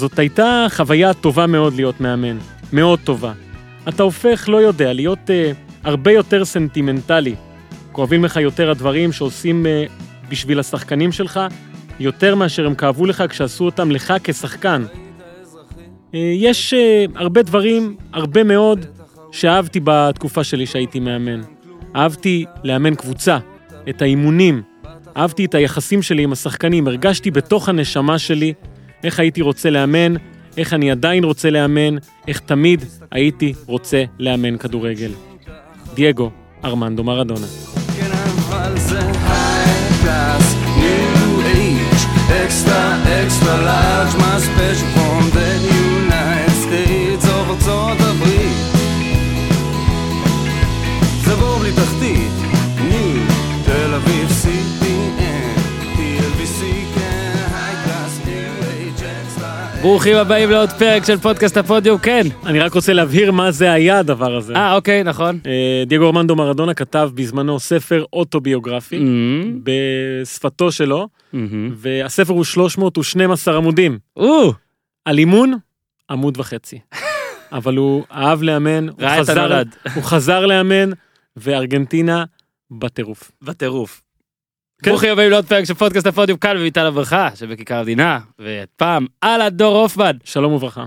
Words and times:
זאת 0.00 0.18
הייתה 0.18 0.66
חוויה 0.70 1.14
טובה 1.14 1.46
מאוד 1.46 1.74
להיות 1.74 2.00
מאמן, 2.00 2.38
מאוד 2.72 2.98
טובה. 3.04 3.32
אתה 3.88 4.02
הופך, 4.02 4.48
לא 4.48 4.56
יודע, 4.56 4.92
להיות 4.92 5.30
אה, 5.30 5.52
הרבה 5.84 6.12
יותר 6.12 6.44
סנטימנטלי. 6.44 7.34
כואבים 7.92 8.24
לך 8.24 8.36
יותר 8.36 8.70
הדברים 8.70 9.12
שעושים 9.12 9.66
אה, 9.66 9.84
בשביל 10.28 10.60
השחקנים 10.60 11.12
שלך, 11.12 11.40
יותר 12.00 12.34
מאשר 12.34 12.66
הם 12.66 12.74
כאבו 12.74 13.06
לך 13.06 13.24
כשעשו 13.28 13.64
אותם 13.64 13.90
לך 13.90 14.14
כשחקן. 14.24 14.84
אה, 16.14 16.32
יש 16.36 16.74
אה, 16.74 17.04
הרבה 17.14 17.42
דברים, 17.42 17.96
הרבה 18.12 18.44
מאוד, 18.44 18.86
שאהבתי 19.32 19.80
בתקופה 19.84 20.44
שלי 20.44 20.66
שהייתי 20.66 21.00
מאמן. 21.00 21.40
אהבתי 21.96 22.44
לאמן 22.64 22.94
קבוצה, 22.94 23.38
את 23.88 24.02
האימונים, 24.02 24.62
אהבתי 25.16 25.44
את 25.44 25.54
היחסים 25.54 26.02
שלי 26.02 26.22
עם 26.22 26.32
השחקנים, 26.32 26.86
הרגשתי 26.86 27.30
בתוך 27.30 27.68
הנשמה 27.68 28.18
שלי 28.18 28.52
איך 29.04 29.20
הייתי 29.20 29.42
רוצה 29.42 29.70
לאמן, 29.70 30.14
איך 30.56 30.74
אני 30.74 30.90
עדיין 30.90 31.24
רוצה 31.24 31.50
לאמן, 31.50 31.96
איך 32.28 32.40
תמיד 32.40 32.84
הייתי 33.10 33.52
רוצה 33.66 34.04
לאמן 34.18 34.56
כדורגל. 34.56 35.10
דייגו 35.94 36.30
ארמנדו 36.64 37.04
מרדונה. 37.04 37.46
כן, 37.96 38.10
extra, 42.44 42.82
extra 43.22 43.54
large, 43.68 44.12
my 44.22 44.38
special 44.46 44.99
ברוכים 59.82 60.16
הבאים 60.16 60.50
לעוד 60.50 60.70
פרק 60.70 61.04
של 61.04 61.16
פודקאסט 61.16 61.56
הפודיום, 61.56 61.98
כן. 61.98 62.26
אני 62.46 62.60
רק 62.60 62.74
רוצה 62.74 62.92
להבהיר 62.92 63.32
מה 63.32 63.50
זה 63.50 63.72
היה 63.72 63.98
הדבר 63.98 64.36
הזה. 64.36 64.54
אה, 64.54 64.74
אוקיי, 64.74 65.04
נכון. 65.04 65.38
אה, 65.46 65.82
דייגו 65.86 66.06
ארמנדו 66.06 66.36
מרדונה 66.36 66.74
כתב 66.74 67.10
בזמנו 67.14 67.60
ספר 67.60 68.04
אוטוביוגרפי 68.12 68.98
מהמם, 68.98 69.60
בשפתו 69.62 70.72
שלו, 70.72 71.08
מהמם. 71.32 71.72
והספר 71.76 72.32
הוא 72.32 72.44
312 72.44 73.56
עמודים. 73.56 73.98
או, 74.16 74.52
על 75.04 75.18
אימון, 75.18 75.54
עמוד 76.10 76.38
וחצי. 76.40 76.78
אבל 77.52 77.76
הוא 77.76 78.04
אהב 78.12 78.42
לאמן, 78.42 78.88
הוא 78.88 79.08
חזר. 79.18 79.62
הוא 79.94 80.02
חזר 80.02 80.46
לאמן, 80.46 80.90
וארגנטינה 81.36 82.24
בטירוף. 82.70 83.30
בטירוף. 83.42 84.02
כן. 84.82 84.90
ברוכים 84.90 85.12
הבאים 85.12 85.30
לעוד 85.30 85.44
פרק 85.44 85.64
של 85.64 85.74
פודקאסט 85.74 86.06
הפודיום 86.06 86.38
כאן 86.38 86.56
בביתן 86.56 86.80
הברכה 86.86 87.28
שבכיכר 87.34 87.76
המדינה 87.76 88.18
והפעם 88.38 89.06
על 89.20 89.40
הדור 89.40 89.76
הופמן. 89.76 90.16
שלום 90.24 90.52
וברכה. 90.52 90.84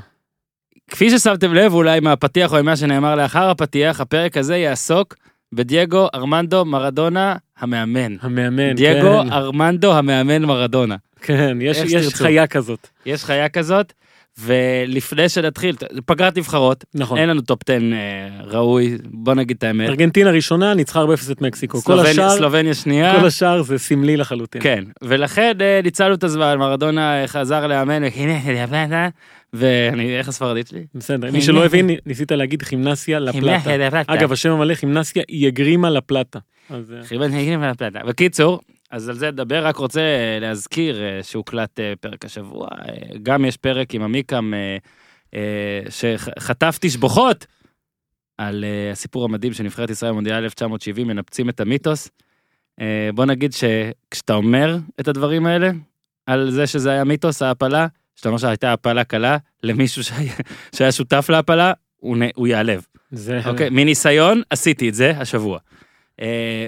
כפי 0.92 1.10
ששמתם 1.10 1.54
לב 1.54 1.74
אולי 1.74 2.00
מהפתיח 2.00 2.54
או 2.54 2.64
ממה 2.64 2.76
שנאמר 2.76 3.16
לאחר 3.16 3.50
הפתיח 3.50 4.02
הפרק 4.02 4.38
הזה 4.38 4.58
יעסוק 4.58 5.16
בדייגו 5.54 6.08
ארמנדו 6.16 6.66
מרדונה 6.66 7.36
המאמן. 7.58 8.16
המאמן, 8.22 8.74
דייגו 8.74 9.22
כן, 9.24 9.32
ארמנדו 9.32 9.94
המאמן 9.94 10.42
מרדונה. 10.46 10.96
כן, 11.22 11.58
יש, 11.62 11.78
יש. 11.78 12.14
חיה 12.14 12.48
כזאת. 12.48 12.88
יש 13.06 13.24
חיה 13.24 13.50
כזאת 13.50 13.94
ולפני 14.40 15.30
שנתחיל 15.30 15.76
פגרת 16.06 16.38
נבחרות 16.38 16.84
נכון. 16.96 17.18
אין 17.18 17.30
לנו 17.30 17.42
טופ 17.42 17.60
10 17.70 17.74
אה, 17.74 18.00
ראוי 18.44 18.98
בוא 19.04 19.34
נגיד 19.34 19.58
את 19.58 19.64
האמת. 19.64 19.90
ארגנטינה 19.90 20.32
ראשונה 20.32 20.74
ניצחה 20.74 21.04
4-0 21.04 21.32
את 21.32 21.42
מקסיקו. 21.42 21.82
כל 21.82 21.94
סלובניה- 21.94 22.12
השאר, 22.12 22.38
סלובניה 22.38 22.74
שנייה. 22.74 23.20
כל 23.20 23.26
השאר 23.28 23.62
זה 23.62 23.78
סמלי 23.78 24.18
לחלוטין. 24.18 24.62
כן, 24.62 24.84
ולכן 25.04 25.54
אה, 25.62 25.80
ניצלנו 25.84 26.14
את 26.16 26.24
הזמן, 26.24 26.56
מרדונה 26.60 27.22
אה, 27.22 27.28
חזר 27.28 27.68
לאמן, 27.68 28.04
ואני, 29.54 30.18
איך 30.18 30.28
הספרדית 30.28 30.68
שלי? 30.68 30.86
בסדר, 30.96 31.32
מי 31.32 31.42
שלא 31.42 31.66
הבין, 31.66 31.90
ניסית 32.06 32.32
להגיד 32.32 32.62
חימנסיה 32.62 33.20
לפלטה. 33.20 33.76
אגב, 34.08 34.32
השם 34.32 34.52
המלא 34.52 34.74
חימנסיה 34.76 35.24
היא 35.28 35.48
הגרימה 35.48 35.90
לפלטה. 35.90 36.40
אז, 36.70 36.94
אה, 36.98 37.04
בקיצור, 38.06 38.60
אז 38.94 39.10
על 39.10 39.16
זה 39.16 39.32
נדבר, 39.32 39.66
רק 39.66 39.76
רוצה 39.76 40.02
אה, 40.02 40.40
להזכיר 40.42 41.04
אה, 41.04 41.24
שהוקלט 41.24 41.80
אה, 41.80 41.94
פרק 42.02 42.26
השבוע, 42.26 42.68
גם 43.24 43.46
יש 43.46 43.58
פרק 43.58 43.94
עם 43.94 44.02
עמיקם 44.02 44.54
שחטף 45.90 46.78
תשבוכות 46.82 47.46
על 48.38 48.66
הסיפור 48.92 49.26
המדהים 49.26 49.54
של 49.54 49.64
נבחרת 49.64 49.90
ישראל 49.90 50.12
במונדיאל 50.12 50.44
1970, 50.44 51.08
מנפצים 51.08 51.50
את 51.50 51.60
המיתוס. 51.60 52.10
בוא 53.14 53.26
נגיד 53.26 53.54
שכשאתה 53.54 54.34
אומר 54.34 54.78
את 55.00 55.08
הדברים 55.08 55.46
האלה, 55.46 55.72
על 56.26 56.52
זה 56.52 56.68
שזה 56.68 56.92
היה 56.92 57.04
מיתוס, 57.04 57.42
ההפלה, 57.42 57.88
שאתה 58.16 58.30
אומר 58.30 58.38
שהייתה 58.38 58.74
הפלה 58.74 59.04
קלה, 59.04 59.38
למישהו 59.64 60.04
שהיה, 60.04 60.34
שהיה 60.76 60.92
שותף 60.92 61.26
להפלה, 61.30 61.74
הוא, 61.96 62.18
נ- 62.18 62.30
הוא 62.36 62.48
ייעלב. 62.48 62.86
זה... 63.12 63.40
אוקיי, 63.46 63.70
מניסיון 63.70 64.42
עשיתי 64.50 64.90
את 64.90 64.94
זה 64.94 65.12
השבוע. 65.18 65.60
אה, 66.22 66.68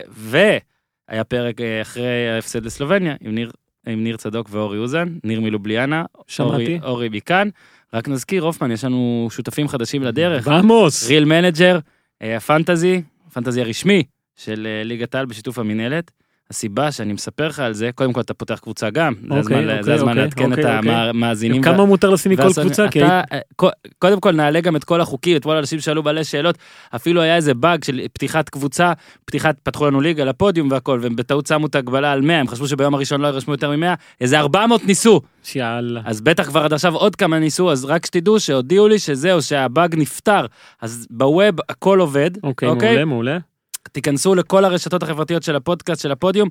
והיה 1.10 1.24
פרק 1.24 1.62
אה, 1.62 1.82
אחרי 1.82 2.30
ההפסד 2.30 2.66
לסלובניה 2.66 3.16
עם 3.22 3.36
ניר, 3.36 3.52
עם 3.88 4.04
ניר 4.04 4.18
צדוק 4.18 4.48
ואורי 4.52 4.78
אוזן, 4.78 5.18
ניר 5.24 5.42
מלובליאנה. 5.42 6.04
אורי, 6.40 6.80
אורי 6.84 7.10
מכאן. 7.12 7.50
רק 7.94 8.08
נזכיר, 8.08 8.44
הופמן, 8.44 8.72
יש 8.72 8.84
לנו 8.84 9.28
שותפים 9.32 9.68
חדשים 9.68 10.04
לדרך, 10.04 10.48
ועמוס. 10.48 11.08
Real 11.08 11.26
Manager, 11.26 11.80
הפנטזי, 12.22 13.02
הפנטזי 13.28 13.62
הרשמי 13.62 14.04
של 14.36 14.68
אה, 14.70 14.84
ליגת 14.84 15.16
העל 15.16 15.26
בשיתוף 15.26 15.60
המינהלת. 15.60 16.12
הסיבה 16.50 16.92
שאני 16.92 17.14
מספר 17.14 17.48
לך 17.48 17.60
על 17.60 17.74
זה, 17.74 17.90
קודם 17.96 18.14
כל 18.14 18.22
אתה 18.22 18.34
פותח 18.34 18.60
קבוצה 18.60 18.90
גם, 18.90 19.14
זה 19.14 19.28
אוקיי, 19.28 19.40
הזמן, 19.40 19.64
אוקיי, 19.64 19.84
זה 19.84 19.94
הזמן 19.94 20.10
אוקיי, 20.10 20.24
לעדכן 20.24 20.54
את 20.54 20.58
אוקיי, 20.58 20.78
אוקיי. 20.78 20.92
המאזינים. 20.92 21.62
כמה 21.62 21.86
מותר 21.86 22.10
לשים 22.10 22.32
מכל 22.32 22.54
קבוצה? 22.62 22.86
אתה, 22.86 23.22
אה, 23.32 23.40
קו- 23.56 23.70
קודם 24.00 24.20
כל 24.20 24.32
נעלה 24.32 24.62
גם 24.62 24.76
את 24.76 24.84
כל 24.84 25.02
החוקים, 25.02 25.38
אתמול 25.38 25.56
אנשים 25.58 25.80
שאלו 25.80 26.04
מלא 26.04 26.24
שאלות, 26.24 26.58
אפילו 26.96 27.22
היה 27.22 27.36
איזה 27.36 27.54
באג 27.54 27.84
של 27.84 28.02
פתיחת 28.14 28.50
קבוצה, 28.50 28.94
פתיחת, 29.26 29.60
פתחו 29.64 29.86
לנו 29.86 30.02
ליגה 30.02 30.24
לפודיום 30.26 30.72
והכל, 30.72 31.00
והם 31.02 31.16
בטעות 31.16 31.48
שמו 31.48 31.68
את 31.68 31.76
ההגבלה 31.76 32.12
על 32.12 32.22
100, 32.22 32.40
הם 32.40 32.48
חשבו 32.48 32.68
שביום 32.68 32.94
הראשון 32.94 33.22
לא 33.22 33.28
ירשמו 33.28 33.54
יותר 33.54 33.72
מ-100, 33.78 33.96
איזה 34.22 34.40
400 34.40 34.86
ניסו, 34.86 35.22
שיאללה. 35.44 36.02
אז 36.06 36.22
בטח 36.22 36.44
כבר 36.48 36.64
עד 36.64 36.74
עכשיו 36.74 36.96
עוד 36.96 37.16
כמה 37.16 37.40
ניסו, 37.40 37.72
אז 37.72 37.86
רק 37.86 38.06
שתדעו 38.06 38.40
שהודיעו 38.40 38.88
לי 38.88 39.00
שזהו, 39.00 39.42
שהבאג 39.42 39.96
נפתר, 39.96 40.46
אז 40.82 41.08
בווב 41.10 41.56
הכל 41.70 42.00
עובד, 42.00 42.32
אוקיי, 42.44 42.70
מעולה, 42.70 43.06
מעולה. 43.06 43.38
תיכנסו 43.96 44.36
לכל 44.36 44.66
הרשתות 44.66 45.04
החברתיות 45.04 45.44
של 45.44 45.56
הפודקאסט 45.56 46.02
של 46.02 46.12
הפודיום, 46.12 46.50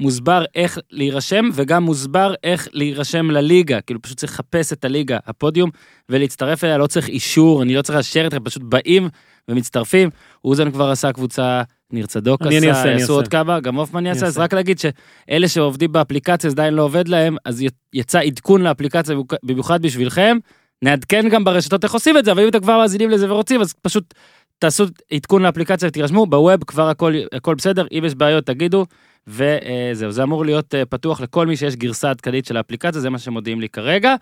מוסבר 0.00 0.44
איך 0.54 0.78
להירשם 0.90 1.48
וגם 1.54 1.82
מוסבר 1.82 2.34
איך 2.44 2.68
להירשם 2.72 3.30
לליגה, 3.30 3.80
כאילו 3.80 4.02
פשוט 4.02 4.16
צריך 4.18 4.32
לחפש 4.32 4.72
את 4.72 4.84
הליגה, 4.84 5.18
הפודיום, 5.26 5.70
ולהצטרף 6.08 6.64
אליה, 6.64 6.78
לא 6.78 6.86
צריך 6.86 7.08
אישור, 7.08 7.62
אני 7.62 7.74
לא 7.74 7.82
צריך 7.82 7.96
לאשר 7.96 8.26
אתכם, 8.26 8.44
פשוט 8.44 8.62
באים 8.62 9.08
ומצטרפים. 9.48 10.10
אוזן 10.44 10.70
כבר 10.70 10.90
עשה 10.90 11.12
קבוצה, 11.12 11.62
ניר 11.92 12.06
צדוק 12.06 12.42
אני- 12.42 12.58
אני 12.58 12.70
עשה, 12.70 12.82
אני 12.82 12.90
יעשו 12.90 13.02
אעשה. 13.02 13.12
עוד 13.12 13.28
כמה, 13.28 13.60
גם 13.60 13.74
הופמן 13.74 14.06
יעשה, 14.06 14.26
אז. 14.26 14.38
רק 14.38 14.54
להגיד 14.54 14.78
שאלה 14.78 15.48
שעובדים 15.48 15.92
באפליקציה, 15.92 16.50
זה 16.50 16.54
עדיין 16.54 16.74
לא 16.74 16.82
עובד 16.82 17.08
להם, 17.08 17.36
אז 17.44 17.64
יצא 17.94 18.18
עדכון 18.20 18.62
לאפליקציה 18.62 19.16
במיוחד 19.42 19.82
בשבילכם, 19.82 20.36
נעדכן 20.82 21.28
גם 21.28 21.44
ברשתות 21.44 21.84
איך 21.84 21.92
עושים 21.94 22.18
את 22.18 22.24
זה, 22.24 22.32
אבל 22.32 22.42
אם 22.42 22.48
אתם 22.48 22.60
כבר 22.60 22.78
מאזינים 22.78 23.10
לזה 23.10 23.32
ורוצים, 23.32 23.60
אז 23.60 23.72
פשוט 23.82 24.14
תעשו 24.58 24.84
עדכון 25.12 25.42
לאפליקציה 25.42 25.88
ותירשמו, 25.88 26.26
בווב 26.26 26.64
כבר 26.64 26.88
הכל, 26.88 27.14
הכל 27.32 27.54
בסדר, 27.54 27.86
אם 27.92 28.02
יש 28.06 28.14
בעיות 28.14 28.46
תגידו, 28.46 28.86
וזהו, 29.26 30.10
זה 30.10 30.22
אמור 30.22 30.44
להיות 30.44 30.74
אה, 30.74 30.84
פתוח 30.84 31.20
לכל 31.20 31.46
מי 31.46 31.56
שיש 31.56 31.76
גרסה 31.76 32.10
עדכנית 32.10 32.46
של 32.46 32.56
האפליקציה, 32.56 33.00
זה 33.00 33.10
מה 33.10 33.18
שמודיעים 33.18 33.60
לי 33.60 33.68
כרגע. 33.68 34.14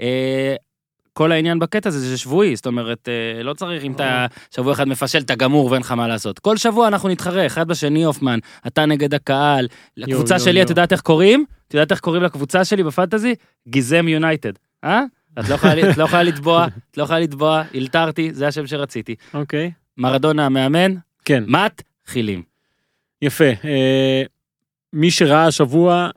אה, 0.00 0.54
כל 1.12 1.32
העניין 1.32 1.58
בקטע 1.58 1.88
הזה 1.88 2.00
זה 2.00 2.18
שבועי, 2.18 2.56
זאת 2.56 2.66
אומרת, 2.66 3.08
אה, 3.08 3.42
לא 3.42 3.54
צריך 3.54 3.84
אם 3.84 3.92
אתה 3.92 4.26
שבוע 4.54 4.72
אחד 4.72 4.88
מפשל, 4.88 5.18
אתה 5.18 5.34
גמור 5.34 5.70
ואין 5.70 5.82
לך 5.82 5.92
מה 5.92 6.08
לעשות. 6.08 6.38
כל 6.38 6.56
שבוע 6.56 6.88
אנחנו 6.88 7.08
נתחרה, 7.08 7.46
אחד 7.46 7.68
בשני 7.68 8.04
הופמן, 8.04 8.38
אתה 8.66 8.86
נגד 8.86 9.14
הקהל. 9.14 9.68
לקבוצה 9.96 10.34
יו, 10.34 10.40
שלי, 10.40 10.58
יו. 10.58 10.64
את 10.64 10.70
יודעת 10.70 10.92
איך 10.92 11.00
קוראים? 11.00 11.44
את 11.68 11.74
יודעת 11.74 11.90
איך 11.90 12.00
קוראים 12.00 12.22
לקבוצה 12.22 12.64
שלי 12.64 12.82
בפנטזי? 12.82 13.34
גיזם 13.68 14.08
יונייטד. 14.08 14.52
אה? 14.84 15.02
את 15.38 15.48
לא 15.48 15.54
יכולה- 15.54 15.90
את 15.90 15.96
לא 15.96 16.04
יכולה 16.04 16.22
לתבוע, 16.22 16.66
את 16.90 16.96
לא 16.98 17.02
יכולה 17.02 17.18
לתבוע, 17.18 17.62
הלתרתי, 17.74 18.34
זה 18.34 18.48
השם 18.48 18.66
שרציתי. 18.66 19.14
אוקיי. 19.34 19.70
מרדונה 19.98 20.46
המאמן, 20.46 20.94
כן. 21.24 21.44
מתחילים. 21.46 22.42
יפה. 23.22 23.44
אה, 23.64 24.22
מי 24.92 25.10
שראה 25.10 25.46
השבוע, 25.46 26.10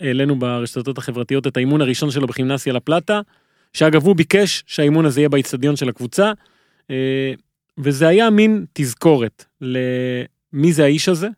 העלינו 0.00 0.38
ברשתות 0.38 0.98
החברתיות 0.98 1.46
את 1.46 1.56
האימון 1.56 1.80
הראשון 1.80 2.10
שלו 2.10 2.26
בכימנסיה 2.26 2.72
לפלטה, 2.72 3.20
שאגב 3.72 4.02
הוא 4.06 4.16
ביקש 4.16 4.64
שהאימון 4.66 5.06
הזה 5.06 5.20
יהיה 5.20 5.28
באיצטדיון 5.28 5.76
של 5.76 5.88
הקבוצה, 5.88 6.32
אה, 6.90 7.32
וזה 7.78 8.08
היה 8.08 8.30
מין 8.30 8.64
תזכורת 8.72 9.44
למי 9.60 10.72
זה 10.72 10.84
האיש 10.84 11.08
הזה, 11.08 11.28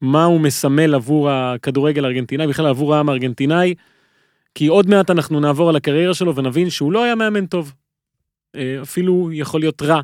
מה 0.00 0.24
הוא 0.24 0.40
מסמל 0.40 0.94
עבור 0.94 1.30
הכדורגל 1.30 2.04
הארגנטינאי, 2.04 2.46
בכלל 2.46 2.66
עבור 2.66 2.94
העם 2.94 3.08
הארגנטינאי, 3.08 3.74
כי 4.58 4.66
עוד 4.66 4.88
מעט 4.88 5.10
אנחנו 5.10 5.40
נעבור 5.40 5.68
על 5.68 5.76
הקריירה 5.76 6.14
שלו 6.14 6.36
ונבין 6.36 6.70
שהוא 6.70 6.92
לא 6.92 7.04
היה 7.04 7.14
מאמן 7.14 7.46
טוב, 7.46 7.74
אה, 8.54 8.78
אפילו 8.82 9.30
יכול 9.32 9.60
להיות 9.60 9.82
רע, 9.82 10.00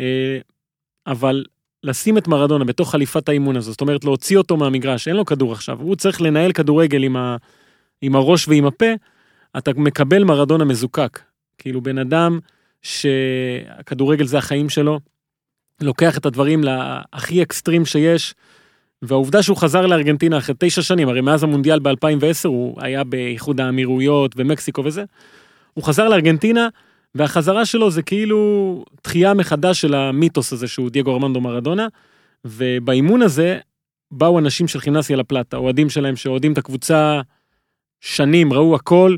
אה, 0.00 0.38
אבל 1.06 1.44
לשים 1.84 2.18
את 2.18 2.28
מרדונה 2.28 2.64
בתוך 2.64 2.90
חליפת 2.90 3.28
האימון 3.28 3.56
הזו, 3.56 3.70
זאת 3.70 3.80
אומרת 3.80 4.04
להוציא 4.04 4.38
אותו 4.38 4.56
מהמגרש, 4.56 5.08
אין 5.08 5.16
לו 5.16 5.24
כדור 5.24 5.52
עכשיו, 5.52 5.80
הוא 5.80 5.96
צריך 5.96 6.20
לנהל 6.20 6.52
כדורגל 6.52 7.02
עם, 7.02 7.16
ה, 7.16 7.36
עם 8.02 8.16
הראש 8.16 8.48
ועם 8.48 8.66
הפה, 8.66 8.86
אתה 9.58 9.70
מקבל 9.76 10.24
מרדונה 10.24 10.64
מזוקק. 10.64 11.20
כאילו 11.58 11.80
בן 11.80 11.98
אדם 11.98 12.38
שהכדורגל 12.82 14.24
זה 14.24 14.38
החיים 14.38 14.68
שלו, 14.68 15.00
לוקח 15.80 16.18
את 16.18 16.26
הדברים 16.26 16.64
להכי 16.64 17.42
אקסטרים 17.42 17.86
שיש, 17.86 18.34
והעובדה 19.02 19.42
שהוא 19.42 19.56
חזר 19.56 19.86
לארגנטינה 19.86 20.38
אחרי 20.38 20.54
תשע 20.58 20.82
שנים, 20.82 21.08
הרי 21.08 21.20
מאז 21.20 21.42
המונדיאל 21.42 21.78
ב-2010 21.78 22.48
הוא 22.48 22.76
היה 22.82 23.04
באיחוד 23.04 23.60
האמירויות 23.60 24.32
ומקסיקו 24.36 24.84
וזה, 24.84 25.04
הוא 25.74 25.84
חזר 25.84 26.08
לארגנטינה, 26.08 26.68
והחזרה 27.14 27.66
שלו 27.66 27.90
זה 27.90 28.02
כאילו 28.02 28.84
תחייה 29.02 29.34
מחדש 29.34 29.80
של 29.80 29.94
המיתוס 29.94 30.52
הזה 30.52 30.68
שהוא 30.68 30.90
דייגו 30.90 31.12
ארמנדו 31.12 31.40
מרדונה, 31.40 31.86
ובאימון 32.44 33.22
הזה 33.22 33.58
באו 34.10 34.38
אנשים 34.38 34.68
של 34.68 34.80
חימנסיה 34.80 35.16
לפלטה, 35.16 35.56
אוהדים 35.56 35.90
שלהם 35.90 36.16
שאוהדים 36.16 36.52
את 36.52 36.58
הקבוצה 36.58 37.20
שנים, 38.00 38.52
ראו 38.52 38.74
הכל, 38.74 39.16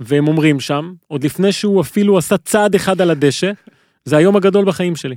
והם 0.00 0.28
אומרים 0.28 0.60
שם, 0.60 0.92
עוד 1.06 1.24
לפני 1.24 1.52
שהוא 1.52 1.80
אפילו 1.80 2.18
עשה 2.18 2.38
צעד 2.38 2.74
אחד 2.74 3.00
על 3.00 3.10
הדשא, 3.10 3.52
זה 4.04 4.16
היום 4.16 4.36
הגדול 4.36 4.64
בחיים 4.64 4.96
שלי. 4.96 5.16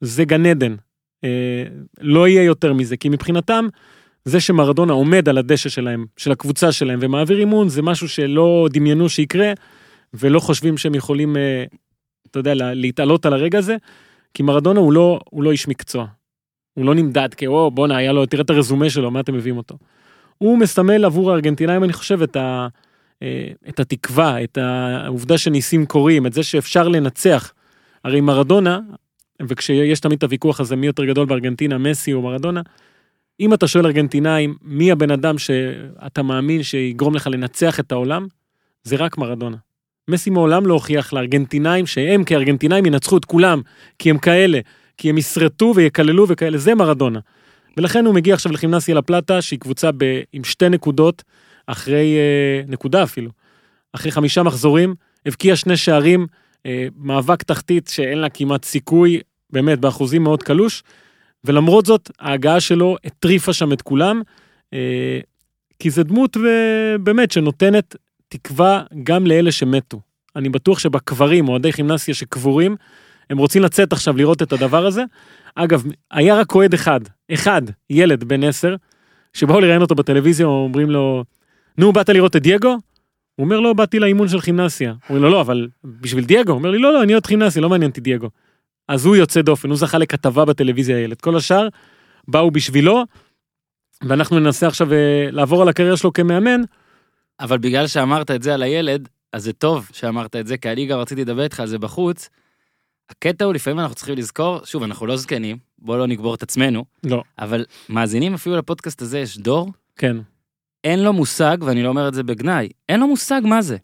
זה 0.00 0.24
גן 0.24 0.46
עדן. 0.46 0.76
אה, 1.24 1.64
לא 2.00 2.28
יהיה 2.28 2.42
יותר 2.42 2.72
מזה, 2.72 2.96
כי 2.96 3.08
מבחינתם, 3.08 3.66
זה 4.24 4.40
שמרדונה 4.40 4.92
עומד 4.92 5.28
על 5.28 5.38
הדשא 5.38 5.68
שלהם, 5.68 6.06
של 6.16 6.32
הקבוצה 6.32 6.72
שלהם, 6.72 6.98
ומעביר 7.02 7.38
אימון, 7.38 7.68
זה 7.68 7.82
משהו 7.82 8.08
שלא 8.08 8.66
דמיינו 8.70 9.08
שיקרה, 9.08 9.52
ולא 10.14 10.40
חושבים 10.40 10.78
שהם 10.78 10.94
יכולים, 10.94 11.36
אה, 11.36 11.64
אתה 12.30 12.38
יודע, 12.38 12.54
לה- 12.54 12.74
להתעלות 12.74 13.26
על 13.26 13.32
הרגע 13.32 13.58
הזה, 13.58 13.76
כי 14.34 14.42
מרדונה 14.42 14.80
הוא 14.80 14.92
לא, 14.92 15.20
הוא 15.30 15.42
לא 15.42 15.52
איש 15.52 15.68
מקצוע. 15.68 16.06
הוא 16.74 16.84
לא 16.84 16.94
נמדד 16.94 17.34
כאו, 17.34 17.70
בואנה, 17.70 17.96
היה 17.96 18.12
לו, 18.12 18.26
תראה 18.26 18.42
את 18.42 18.50
הרזומה 18.50 18.90
שלו, 18.90 19.10
מה 19.10 19.20
אתם 19.20 19.34
מביאים 19.34 19.56
אותו. 19.56 19.78
הוא 20.38 20.58
מסמל 20.58 21.04
עבור 21.04 21.30
הארגנטינאים, 21.30 21.84
אני 21.84 21.92
חושב, 21.92 22.22
את, 22.22 22.36
ה, 22.36 22.68
אה, 23.22 23.48
את 23.68 23.80
התקווה, 23.80 24.44
את 24.44 24.58
העובדה 24.58 25.38
שניסים 25.38 25.86
קורים, 25.86 26.26
את 26.26 26.32
זה 26.32 26.42
שאפשר 26.42 26.88
לנצח. 26.88 27.52
הרי 28.04 28.20
מרדונה, 28.20 28.80
וכשיש 29.48 30.00
תמיד 30.00 30.16
את 30.16 30.22
הוויכוח 30.22 30.60
הזה 30.60 30.76
מי 30.76 30.86
יותר 30.86 31.04
גדול 31.04 31.26
בארגנטינה, 31.26 31.78
מסי 31.78 32.12
או 32.12 32.22
מרדונה, 32.22 32.60
אם 33.40 33.54
אתה 33.54 33.68
שואל 33.68 33.86
ארגנטינאים 33.86 34.54
מי 34.62 34.92
הבן 34.92 35.10
אדם 35.10 35.38
שאתה 35.38 36.22
מאמין 36.22 36.62
שיגרום 36.62 37.14
לך 37.14 37.26
לנצח 37.26 37.80
את 37.80 37.92
העולם, 37.92 38.26
זה 38.82 38.96
רק 38.96 39.18
מרדונה. 39.18 39.56
מסי 40.10 40.30
מעולם 40.30 40.66
לא 40.66 40.74
הוכיח 40.74 41.12
לארגנטינאים 41.12 41.86
שהם 41.86 42.24
כארגנטינאים 42.24 42.86
ינצחו 42.86 43.16
את 43.16 43.24
כולם, 43.24 43.60
כי 43.98 44.10
הם 44.10 44.18
כאלה, 44.18 44.60
כי 44.96 45.10
הם 45.10 45.18
ישרטו 45.18 45.72
ויקללו 45.76 46.28
וכאלה, 46.28 46.58
זה 46.58 46.74
מרדונה. 46.74 47.20
ולכן 47.76 48.06
הוא 48.06 48.14
מגיע 48.14 48.34
עכשיו 48.34 48.52
לכימנסיה 48.52 48.94
לפלטה, 48.94 49.42
שהיא 49.42 49.58
קבוצה 49.58 49.90
ב, 49.96 50.20
עם 50.32 50.44
שתי 50.44 50.68
נקודות, 50.68 51.22
אחרי, 51.66 52.16
אה, 52.16 52.62
נקודה 52.68 53.02
אפילו, 53.02 53.30
אחרי 53.92 54.12
חמישה 54.12 54.42
מחזורים, 54.42 54.94
הבקיע 55.26 55.56
שני 55.56 55.76
שערים, 55.76 56.26
מאבק 56.96 57.42
תחתית 57.42 57.88
שאין 57.88 58.18
לה 58.18 58.28
כמעט 58.28 58.64
סיכוי, 58.64 59.20
באמת, 59.50 59.78
באחוזים 59.78 60.22
מאוד 60.22 60.42
קלוש, 60.42 60.82
ולמרות 61.44 61.86
זאת, 61.86 62.10
ההגעה 62.20 62.60
שלו 62.60 62.96
הטריפה 63.04 63.52
שם 63.52 63.72
את 63.72 63.82
כולם, 63.82 64.22
אה, 64.74 65.20
כי 65.78 65.90
זה 65.90 66.02
דמות 66.02 66.36
ו- 66.36 66.96
באמת 67.00 67.30
שנותנת 67.30 67.96
תקווה 68.28 68.82
גם 69.02 69.26
לאלה 69.26 69.52
שמתו. 69.52 70.00
אני 70.36 70.48
בטוח 70.48 70.78
שבקברים, 70.78 71.48
אוהדי 71.48 71.72
כימנסיה 71.72 72.14
שקבורים, 72.14 72.76
הם 73.30 73.38
רוצים 73.38 73.62
לצאת 73.62 73.92
עכשיו 73.92 74.16
לראות 74.16 74.42
את 74.42 74.52
הדבר 74.52 74.86
הזה. 74.86 75.04
אגב, 75.54 75.84
היה 76.10 76.36
רק 76.36 76.54
אוהד 76.54 76.74
אחד, 76.74 77.00
אחד, 77.32 77.62
ילד 77.90 78.24
בן 78.24 78.44
עשר, 78.44 78.76
שבאו 79.32 79.60
לראיין 79.60 79.82
אותו 79.82 79.94
בטלוויזיה, 79.94 80.46
אומרים 80.46 80.90
לו, 80.90 81.24
נו, 81.78 81.92
באת 81.92 82.08
לראות 82.08 82.36
את 82.36 82.42
דייגו? 82.42 82.76
הוא 83.36 83.44
אומר, 83.44 83.60
לא, 83.60 83.72
באתי 83.72 83.98
לאימון 83.98 84.28
של 84.28 84.40
כימנסיה. 84.40 84.94
אומרים 85.08 85.24
לו, 85.24 85.30
לא, 85.30 85.40
אבל 85.40 85.68
בשביל 85.84 86.24
דייגו? 86.24 86.52
הוא 86.52 86.58
אומר 86.58 86.70
לי, 86.70 86.78
לא, 86.78 86.92
לא, 86.92 87.02
אני 87.02 87.12
אוהד 87.12 87.26
כימנסיה, 87.26 87.62
לא 87.62 87.68
מעניין 87.68 87.90
אותי 87.90 88.00
דייגו. 88.00 88.30
אז 88.88 89.06
הוא 89.06 89.16
יוצא 89.16 89.42
דופן, 89.42 89.68
הוא 89.68 89.76
זכה 89.76 89.98
לכתבה 89.98 90.44
בטלוויזיה 90.44 90.96
הילד. 90.96 91.20
כל 91.20 91.36
השאר 91.36 91.68
באו 92.28 92.50
בשבילו, 92.50 93.04
ואנחנו 94.02 94.38
ננסה 94.38 94.66
עכשיו 94.66 94.92
אה, 94.92 95.28
לעבור 95.30 95.62
על 95.62 95.68
הקריירה 95.68 95.96
שלו 95.96 96.12
כמאמן. 96.12 96.60
אבל 97.40 97.58
בגלל 97.58 97.86
שאמרת 97.86 98.30
את 98.30 98.42
זה 98.42 98.54
על 98.54 98.62
הילד, 98.62 99.08
אז 99.32 99.44
זה 99.44 99.52
טוב 99.52 99.88
שאמרת 99.92 100.36
את 100.36 100.46
זה, 100.46 100.56
כי 100.56 100.72
אני 100.72 100.86
גם 100.86 100.98
רציתי 100.98 101.20
לדבר 101.20 101.42
איתך 101.42 101.60
על 101.60 101.66
זה 101.66 101.78
בחוץ. 101.78 102.28
הקטע 103.10 103.44
הוא 103.44 103.54
לפעמים 103.54 103.80
אנחנו 103.80 103.94
צריכים 103.94 104.18
לזכור, 104.18 104.64
שוב, 104.64 104.82
אנחנו 104.82 105.06
לא 105.06 105.16
זקנים, 105.16 105.56
בוא 105.78 105.98
לא 105.98 106.06
נגבור 106.06 106.34
את 106.34 106.42
עצמנו, 106.42 106.84
לא, 107.04 107.22
אבל 107.38 107.64
מאזינים 107.88 108.34
אפילו 108.34 108.56
לפודקאסט 108.56 109.02
הזה, 109.02 109.18
יש 109.18 109.38
דור, 109.38 109.72
כן, 109.96 110.16
אין 110.86 111.02
לו 111.02 111.12
מושג, 111.12 111.56
ואני 111.60 111.82
לא 111.82 111.88
אומר 111.88 112.08
את 112.08 112.14
זה 112.14 112.22
בגנאי, 112.22 112.68
אין 112.88 113.00
לו 113.00 113.06
מושג 113.08 113.40
מה 113.44 113.62
זה. 113.62 113.76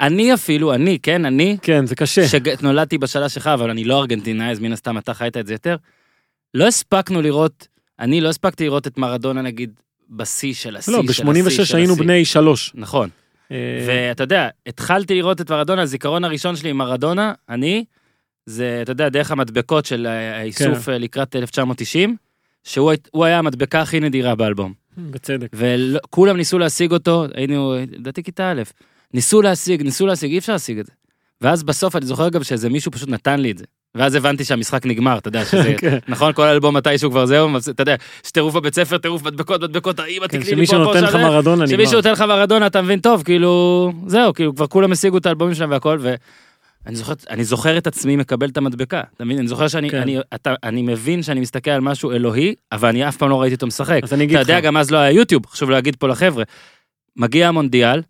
אני 0.00 0.34
אפילו, 0.34 0.74
אני, 0.74 0.98
כן, 1.02 1.24
אני, 1.24 1.56
כן, 1.62 1.86
זה 1.86 1.94
קשה. 1.96 2.22
שנולדתי 2.28 2.98
בשנה 2.98 3.28
שלך, 3.28 3.46
אבל 3.46 3.70
אני 3.70 3.84
לא 3.84 4.00
ארגנטינאי, 4.00 4.50
אז 4.50 4.58
מן 4.58 4.72
הסתם 4.72 4.98
אתה 4.98 5.14
חיית 5.14 5.36
את 5.36 5.46
זה 5.46 5.54
יותר. 5.54 5.76
לא 6.54 6.66
הספקנו 6.66 7.22
לראות, 7.22 7.68
אני 8.00 8.20
לא 8.20 8.28
הספקתי 8.28 8.64
לראות 8.64 8.86
את 8.86 8.98
מרדונה 8.98 9.42
נגיד 9.42 9.70
בשיא 10.10 10.54
של 10.54 10.76
השיא 10.76 10.92
לא, 10.92 11.02
של 11.02 11.30
השיא 11.30 11.42
ב-86 11.44 11.64
של 11.64 11.76
היינו 11.76 11.92
השיא. 11.92 12.02
בני 12.04 12.24
שלוש. 12.24 12.72
נכון. 12.74 13.08
אה, 13.52 13.56
ואתה 13.88 14.22
יודע, 14.22 14.48
התחלתי 14.66 15.14
לראות 15.14 15.40
את 15.40 15.50
מרדונה, 15.50 15.82
הזיכרון 15.82 16.24
הראשון 16.24 16.56
שלי 16.56 16.70
עם 16.70 16.76
מרדונה, 16.76 17.32
אני, 17.48 17.84
זה, 18.46 18.78
אתה 18.82 18.92
יודע, 18.92 19.08
דרך 19.08 19.30
המדבקות 19.30 19.84
של 19.86 20.06
אה, 20.06 20.38
האיסוף 20.38 20.84
כן. 20.86 20.92
אה, 20.92 20.98
לקראת 20.98 21.36
1990, 21.36 22.16
שהוא 22.64 22.90
הי- 22.90 22.96
הוא 23.10 23.24
היה 23.24 23.38
המדבקה 23.38 23.80
הכי 23.82 24.00
נדירה 24.00 24.34
באלבום. 24.34 24.85
בצדק. 24.96 25.48
וכולם 25.54 26.36
ניסו 26.36 26.58
להשיג 26.58 26.92
אותו, 26.92 27.24
היינו, 27.34 27.74
לדעתי 27.92 28.22
כיתה 28.22 28.50
א', 28.52 28.62
ניסו 29.14 29.42
להשיג, 29.42 29.82
ניסו 29.82 30.06
להשיג, 30.06 30.32
אי 30.32 30.38
אפשר 30.38 30.52
להשיג 30.52 30.78
את 30.78 30.86
זה. 30.86 30.92
ואז 31.40 31.62
בסוף 31.62 31.96
אני 31.96 32.06
זוכר 32.06 32.28
גם 32.28 32.44
שאיזה 32.44 32.68
מישהו 32.68 32.92
פשוט 32.92 33.08
נתן 33.08 33.40
לי 33.40 33.50
את 33.50 33.58
זה. 33.58 33.64
ואז 33.94 34.14
הבנתי 34.14 34.44
שהמשחק 34.44 34.86
נגמר, 34.86 35.18
אתה 35.18 35.28
יודע, 35.28 35.44
שזה, 35.44 35.74
כן. 35.78 35.98
נכון, 36.08 36.32
כל 36.32 36.42
האלבום 36.42 36.76
מתישהו 36.76 37.10
כבר 37.10 37.26
זהו, 37.26 37.48
אתה 37.70 37.82
יודע, 37.82 37.94
יש 38.24 38.30
טירוף 38.30 38.54
בבית 38.54 38.74
ספר, 38.74 38.98
טירוף 38.98 39.22
מדבקות, 39.22 39.62
מדבקות, 39.62 40.00
האמא 40.00 40.26
כן, 40.26 40.26
תקני 40.26 40.38
לי 40.38 40.44
פה, 40.44 40.50
שמישהו 40.50 40.78
פה, 40.78 40.84
נותן 40.84 41.00
שם, 41.00 41.06
לך. 41.06 41.14
מרדונה 41.14 41.64
נגמר. 41.64 41.76
שמישהו 41.76 41.96
נותן 41.96 42.12
לך 42.12 42.20
מרדונה, 42.20 42.66
אתה 42.66 42.82
מבין 42.82 43.00
טוב, 43.00 43.22
כאילו, 43.22 43.92
זהו, 44.06 44.34
כאילו, 44.34 44.54
כבר 44.54 44.66
כולם 44.66 44.92
השיגו 44.92 45.18
את 45.18 45.26
האלבומים 45.26 45.54
שלהם 45.54 45.70
והכל, 45.70 45.98
ואני 46.86 46.96
זוכר, 46.96 47.14
אני 47.30 47.44
זוכר 47.44 47.78
את 47.78 47.86
עצמי 47.86 48.16
מקבל 48.16 48.48
את 48.48 48.56
המדבקה, 48.56 49.02
אתה 49.16 49.24
מבין? 49.24 49.38
אני 49.38 49.48
זוכר 49.48 49.68
שאני, 49.68 49.90
כן. 49.90 50.00
אני, 50.00 50.18
אתה, 50.34 50.54
אני 50.64 50.82
מבין 50.82 51.22
שאני 51.22 51.40
מסתכל 51.40 51.70
על 51.70 51.80
משהו 51.80 52.12
אלוהי, 52.12 52.54
אבל 52.72 52.88
אני 52.88 53.08
אף 53.08 53.16
פעם 53.16 53.30
לא 53.30 53.40
ראיתי 53.40 53.54
אותו 53.54 53.66
משחק. 53.66 54.00
אז 54.02 54.12
אני 54.14 54.24
אגיד 54.24 54.36
אתה 54.36 54.42
לך, 54.42 54.48
יודע, 54.48 54.60
גם 54.60 54.76
אז 54.76 54.90
לא 54.90 54.98
היה 54.98 55.10
יוטיוב, 55.10 55.46
חשוב 55.46 55.70
להגיד 55.70 55.96
פה 55.96 56.08
לחבר'ה. 56.08 56.44
מגיע 57.16 57.48
המונדיאל, 57.48 58.02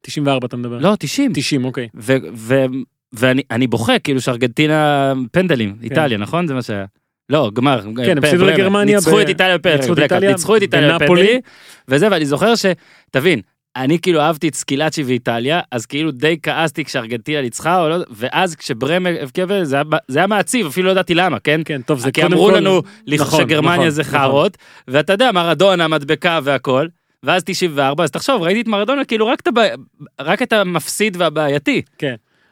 94 0.00 0.46
אתה 0.46 0.56
מדבר. 0.56 0.78
לא, 0.78 0.96
90. 0.98 1.32
90, 1.34 1.64
אוקיי. 1.64 1.88
ו- 1.94 2.16
ו- 2.34 2.64
ואני 3.12 3.42
אני 3.50 3.66
בוכה, 3.66 3.98
כאילו 3.98 4.20
שארגנטינה 4.20 5.12
פנדלים, 5.32 5.76
איטליה, 5.82 6.18
נכון? 6.18 6.46
זה 6.46 6.54
מה 6.54 6.62
שהיה. 6.62 6.84
לא, 7.28 7.50
גמר. 7.54 7.80
כן, 8.04 8.18
הפסידו 8.18 8.44
ברמר. 8.44 8.54
לגרמניה 8.54 8.96
ניצחו 8.96 9.20
את 9.20 9.28
איטליה 9.28 9.58
בפנדלים. 9.58 10.30
ניצחו 10.30 10.56
את 10.56 10.62
איטליה 10.62 10.98
בנפולי. 10.98 11.40
וזה, 11.88 12.08
ואני 12.10 12.26
זוכר 12.26 12.54
ש... 12.54 12.66
תבין, 13.10 13.40
אני 13.76 13.98
כאילו 13.98 14.20
אהבתי 14.20 14.48
את 14.48 14.54
סקילאצ'י 14.54 15.02
ואיטליה, 15.02 15.60
אז 15.70 15.86
כאילו 15.86 16.10
די 16.10 16.36
כעסתי 16.42 16.84
כשארגנטינה 16.84 17.40
ניצחה, 17.42 17.88
לא, 17.88 17.96
ואז 18.10 18.54
כשברמר 18.56 19.14
הבקיע, 19.22 19.46
זה 19.62 19.78
זה 20.08 20.18
היה 20.18 20.26
מעציב, 20.26 20.66
אפילו 20.66 20.86
לא 20.86 20.92
ידעתי 20.92 21.14
למה, 21.14 21.38
כן? 21.38 21.60
כן, 21.64 21.82
טוב, 21.82 21.98
זה 21.98 22.12
כי 22.12 22.20
קודם 22.20 22.32
אמרו 22.32 22.46
כל- 22.50 22.56
לנו 22.56 22.82
נכון, 23.08 23.40
שגרמניה 23.40 23.76
נכון, 23.76 23.90
זה 23.90 24.02
נכון. 24.02 24.12
חארות, 24.18 24.56
ואתה 24.88 25.12
יודע, 25.12 25.32
מרדונה, 25.32 25.88
מדבקה 25.88 26.40
והכל, 26.42 26.86
ואז 27.22 27.44
94, 27.44 28.04
אז 28.04 28.10
תחשוב, 28.10 28.42
ראיתי 28.42 28.60
את 28.60 28.66
מרדונה 28.66 29.04
כאילו 29.04 29.26
רק 29.26 29.40
את 29.40 29.46
הבע- 29.48 29.74
רק 30.20 30.42
את 30.42 30.52
המפסיד 30.52 31.16
והבעייתי. 31.20 31.82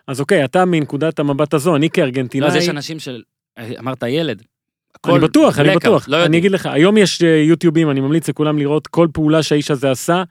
אז 0.09 0.21
אוקיי, 0.21 0.45
אתה 0.45 0.65
מנקודת 0.65 1.19
המבט 1.19 1.55
הזו, 1.55 1.77
אני 1.77 1.91
כארגנטינאי, 1.91 2.49
לא, 2.49 2.53
אז 2.53 2.63
יש 2.63 2.69
אנשים 2.69 2.99
של... 2.99 3.23
אמרת 3.79 4.03
ילד. 4.03 4.43
אני 5.07 5.19
בטוח, 5.19 5.59
אני 5.59 5.77
בטוח. 5.77 6.09
לא 6.09 6.25
אני. 6.25 6.39
אגיד 6.39 6.51
לך, 6.53 6.67
היום 6.67 6.97
יש 6.97 7.23
אה, 7.23 7.29
יוטיובים, 7.29 7.91
אני 7.91 8.01
ממליץ 8.01 8.29
לכולם 8.29 8.59
לראות 8.59 8.87
כל 8.87 9.09
פעולה 9.13 9.43
שהאיש 9.43 9.71
הזה 9.71 9.91
עשה, 9.91 10.23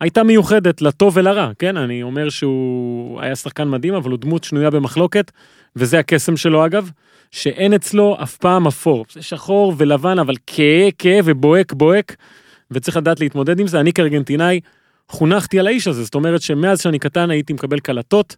הייתה 0.00 0.22
מיוחדת 0.22 0.82
לטוב 0.82 1.16
ולרע, 1.16 1.50
כן? 1.58 1.76
אני 1.76 2.02
אומר 2.02 2.28
שהוא 2.28 3.20
היה 3.20 3.36
שחקן 3.36 3.68
מדהים, 3.68 3.94
אבל 3.94 4.10
הוא 4.10 4.18
דמות 4.18 4.44
שנויה 4.44 4.70
במחלוקת, 4.70 5.30
וזה 5.76 5.98
הקסם 5.98 6.36
שלו 6.36 6.66
אגב, 6.66 6.90
שאין 7.30 7.74
אצלו 7.74 8.16
אף 8.22 8.36
פעם 8.36 8.66
אפור. 8.66 9.04
זה 9.12 9.22
שחור 9.22 9.74
ולבן, 9.78 10.18
אבל 10.18 10.34
כהה, 10.46 10.90
כהה 10.98 11.20
ובוהק, 11.24 11.72
בוהק, 11.72 12.16
וצריך 12.70 12.96
לדעת 12.96 13.20
להתמודד 13.20 13.60
עם 13.60 13.66
זה. 13.66 13.80
אני 13.80 13.92
כארגנטינאי 13.92 14.60
חונכתי 15.08 15.60
על 15.60 15.66
האיש 15.66 15.88
הזה, 15.88 16.04
זאת 16.04 16.14
אומרת 16.14 16.42
שמאז 16.42 16.80
שאני 16.80 16.98
קטן 16.98 17.30
הייתי 17.30 17.52
מקבל 17.52 17.80
קלטות, 17.80 18.36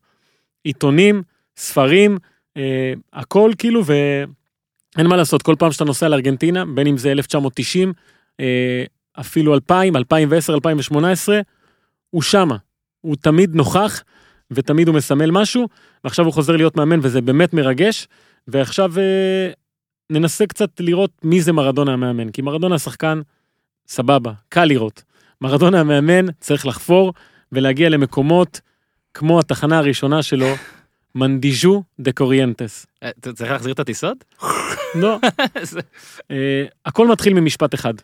עיתונים, 0.64 1.22
ספרים, 1.56 2.18
אה, 2.56 2.92
הכל 3.12 3.52
כאילו, 3.58 3.82
ואין 3.84 5.06
מה 5.06 5.16
לעשות, 5.16 5.42
כל 5.42 5.54
פעם 5.58 5.72
שאתה 5.72 5.84
נוסע 5.84 6.08
לארגנטינה, 6.08 6.64
בין 6.64 6.86
אם 6.86 6.96
זה 6.96 7.12
1990, 7.12 7.92
אה, 8.40 8.84
אפילו 9.20 9.54
2000, 9.54 9.96
2010, 9.96 10.54
2018, 10.54 11.40
הוא 12.10 12.22
שמה. 12.22 12.56
הוא 13.00 13.16
תמיד 13.16 13.54
נוכח, 13.54 14.02
ותמיד 14.50 14.88
הוא 14.88 14.96
מסמל 14.96 15.30
משהו, 15.30 15.68
ועכשיו 16.04 16.24
הוא 16.24 16.34
חוזר 16.34 16.56
להיות 16.56 16.76
מאמן, 16.76 16.98
וזה 17.02 17.20
באמת 17.20 17.54
מרגש, 17.54 18.08
ועכשיו 18.48 18.98
אה, 18.98 19.50
ננסה 20.10 20.46
קצת 20.46 20.80
לראות 20.80 21.10
מי 21.24 21.40
זה 21.40 21.52
מרדונה 21.52 21.92
המאמן, 21.92 22.30
כי 22.30 22.42
מרדונה 22.42 22.74
השחקן, 22.74 23.20
סבבה, 23.86 24.32
קל 24.48 24.64
לראות. 24.64 25.02
מרדונה 25.40 25.80
המאמן 25.80 26.26
צריך 26.40 26.66
לחפור 26.66 27.12
ולהגיע 27.52 27.88
למקומות 27.88 28.60
כמו 29.14 29.40
התחנה 29.40 29.78
הראשונה 29.78 30.22
שלו, 30.22 30.54
מנדיז'ו 31.14 31.82
דה 32.00 32.12
קוריינטס. 32.12 32.86
אה, 33.02 33.08
אתה 33.08 33.32
צריך 33.32 33.50
להחזיר 33.50 33.72
את 33.72 33.80
הטיסות? 33.80 34.24
לא, 34.94 35.18
אה, 36.30 36.64
הכל 36.86 37.08
מתחיל 37.08 37.34
ממשפט 37.34 37.74
אחד. 37.74 37.94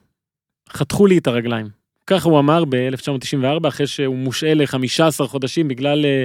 חתכו 0.73 1.07
לי 1.07 1.19
את 1.19 1.27
הרגליים. 1.27 1.67
ככה 2.07 2.29
הוא 2.29 2.39
אמר 2.39 2.65
ב-1994, 2.65 3.69
אחרי 3.69 3.87
שהוא 3.87 4.17
מושעה 4.17 4.55
ל-15 4.55 5.27
חודשים 5.27 5.69
בגלל 5.69 6.05
אה, 6.05 6.25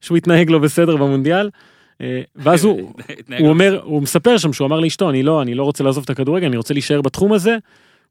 שהוא 0.00 0.16
התנהג 0.16 0.50
לא 0.50 0.58
בסדר 0.58 0.96
במונדיאל. 0.96 1.50
אה, 2.00 2.20
ואז 2.36 2.64
הוא, 2.64 2.92
הוא 3.38 3.48
אומר, 3.48 3.80
הוא 3.82 4.02
מספר 4.02 4.38
שם 4.38 4.52
שהוא 4.52 4.66
אמר 4.66 4.80
לאשתו, 4.80 5.10
אני 5.10 5.22
לא, 5.22 5.42
אני 5.42 5.54
לא 5.54 5.64
רוצה 5.64 5.84
לעזוב 5.84 6.04
את 6.04 6.10
הכדורגל, 6.10 6.46
אני 6.46 6.56
רוצה 6.56 6.74
להישאר 6.74 7.02
בתחום 7.02 7.32
הזה, 7.32 7.56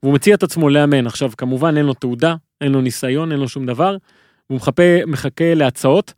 והוא 0.03 0.13
מציע 0.13 0.35
את 0.35 0.43
עצמו 0.43 0.69
לאמן. 0.69 1.07
עכשיו, 1.07 1.31
כמובן 1.37 1.77
אין 1.77 1.85
לו 1.85 1.93
תעודה, 1.93 2.35
אין 2.61 2.71
לו 2.71 2.81
ניסיון, 2.81 3.31
אין 3.31 3.39
לו 3.39 3.47
שום 3.47 3.65
דבר, 3.65 3.97
הוא 4.47 4.55
מחפה, 4.55 5.05
מחכה 5.07 5.53
להצעות, 5.53 6.13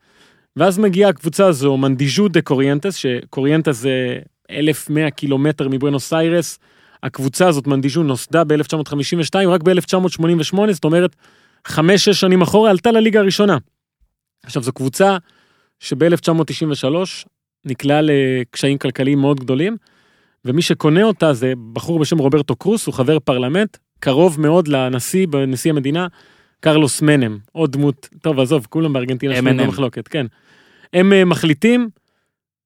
ואז 0.55 0.79
מגיעה 0.79 1.09
הקבוצה 1.09 1.45
הזו, 1.47 1.77
מנדיז'ו 1.77 2.27
דה 2.27 2.41
קוריינטס, 2.41 2.95
שקוריינטס 2.95 3.75
זה 3.75 4.19
1,100 4.51 5.11
קילומטר 5.11 5.67
מבואנוס 5.69 6.13
איירס, 6.13 6.59
הקבוצה 7.03 7.47
הזאת, 7.47 7.67
מנדיז'ו, 7.67 8.03
נוסדה 8.03 8.43
ב-1952, 8.43 9.47
רק 9.47 9.63
ב-1988, 9.63 10.71
זאת 10.71 10.83
אומרת, 10.83 11.15
חמש-שש 11.67 12.19
שנים 12.19 12.41
אחורה, 12.41 12.69
עלתה 12.69 12.91
לליגה 12.91 13.19
הראשונה. 13.19 13.57
עכשיו, 14.43 14.63
זו 14.63 14.73
קבוצה 14.73 15.17
שב-1993 15.79 16.85
נקלעה 17.65 17.99
לקשיים 18.01 18.77
כלכליים 18.77 19.19
מאוד 19.19 19.39
גדולים, 19.39 19.77
ומי 20.45 20.61
שקונה 20.61 21.03
אותה 21.03 21.33
זה 21.33 21.53
בחור 21.73 21.99
בשם 21.99 22.17
רוברטו 22.17 22.55
קרוס, 22.55 22.85
הוא 22.85 22.93
חבר 22.93 23.19
פרלמנט, 23.19 23.77
קרוב 23.99 24.41
מאוד 24.41 24.67
לנשיא, 24.67 25.27
בנשיא 25.27 25.71
המדינה, 25.71 26.07
קרלוס 26.59 27.01
מנם, 27.01 27.37
עוד 27.51 27.71
דמות, 27.71 28.09
טוב 28.21 28.39
עזוב, 28.39 28.67
כולם 28.69 28.93
בארגנטינה 28.93 29.39
M&M. 29.39 29.63
במחלוקת, 29.63 30.07
כן. 30.07 30.25
הם 30.93 31.13
אה, 31.13 31.25
מחליטים 31.25 31.89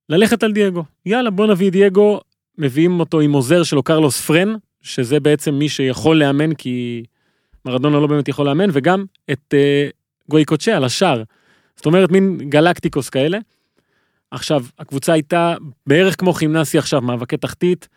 ללכת 0.09 0.43
על 0.43 0.51
דייגו. 0.51 0.83
יאללה, 1.05 1.29
בוא 1.29 1.47
נביא 1.47 1.71
דייגו, 1.71 2.21
מביאים 2.57 2.99
אותו 2.99 3.19
עם 3.19 3.33
עוזר 3.33 3.63
שלו, 3.63 3.83
קרלוס 3.83 4.21
פרן, 4.25 4.55
שזה 4.81 5.19
בעצם 5.19 5.53
מי 5.53 5.69
שיכול 5.69 6.19
לאמן, 6.19 6.53
כי 6.53 7.03
מרדונה 7.65 7.99
לא 7.99 8.07
באמת 8.07 8.27
יכול 8.27 8.45
לאמן, 8.45 8.69
וגם 8.73 9.05
את 9.31 9.53
אה, 9.53 9.87
גוי 10.29 10.45
קוצ'ה 10.45 10.77
על 10.77 10.83
השער. 10.83 11.23
זאת 11.75 11.85
אומרת, 11.85 12.11
מין 12.11 12.37
גלקטיקוס 12.49 13.09
כאלה. 13.09 13.37
עכשיו, 14.31 14.65
הקבוצה 14.79 15.13
הייתה 15.13 15.55
בערך 15.87 16.19
כמו 16.19 16.33
כימנסי 16.33 16.77
עכשיו, 16.77 17.01
מאבקי 17.01 17.37
תחתית, 17.37 17.87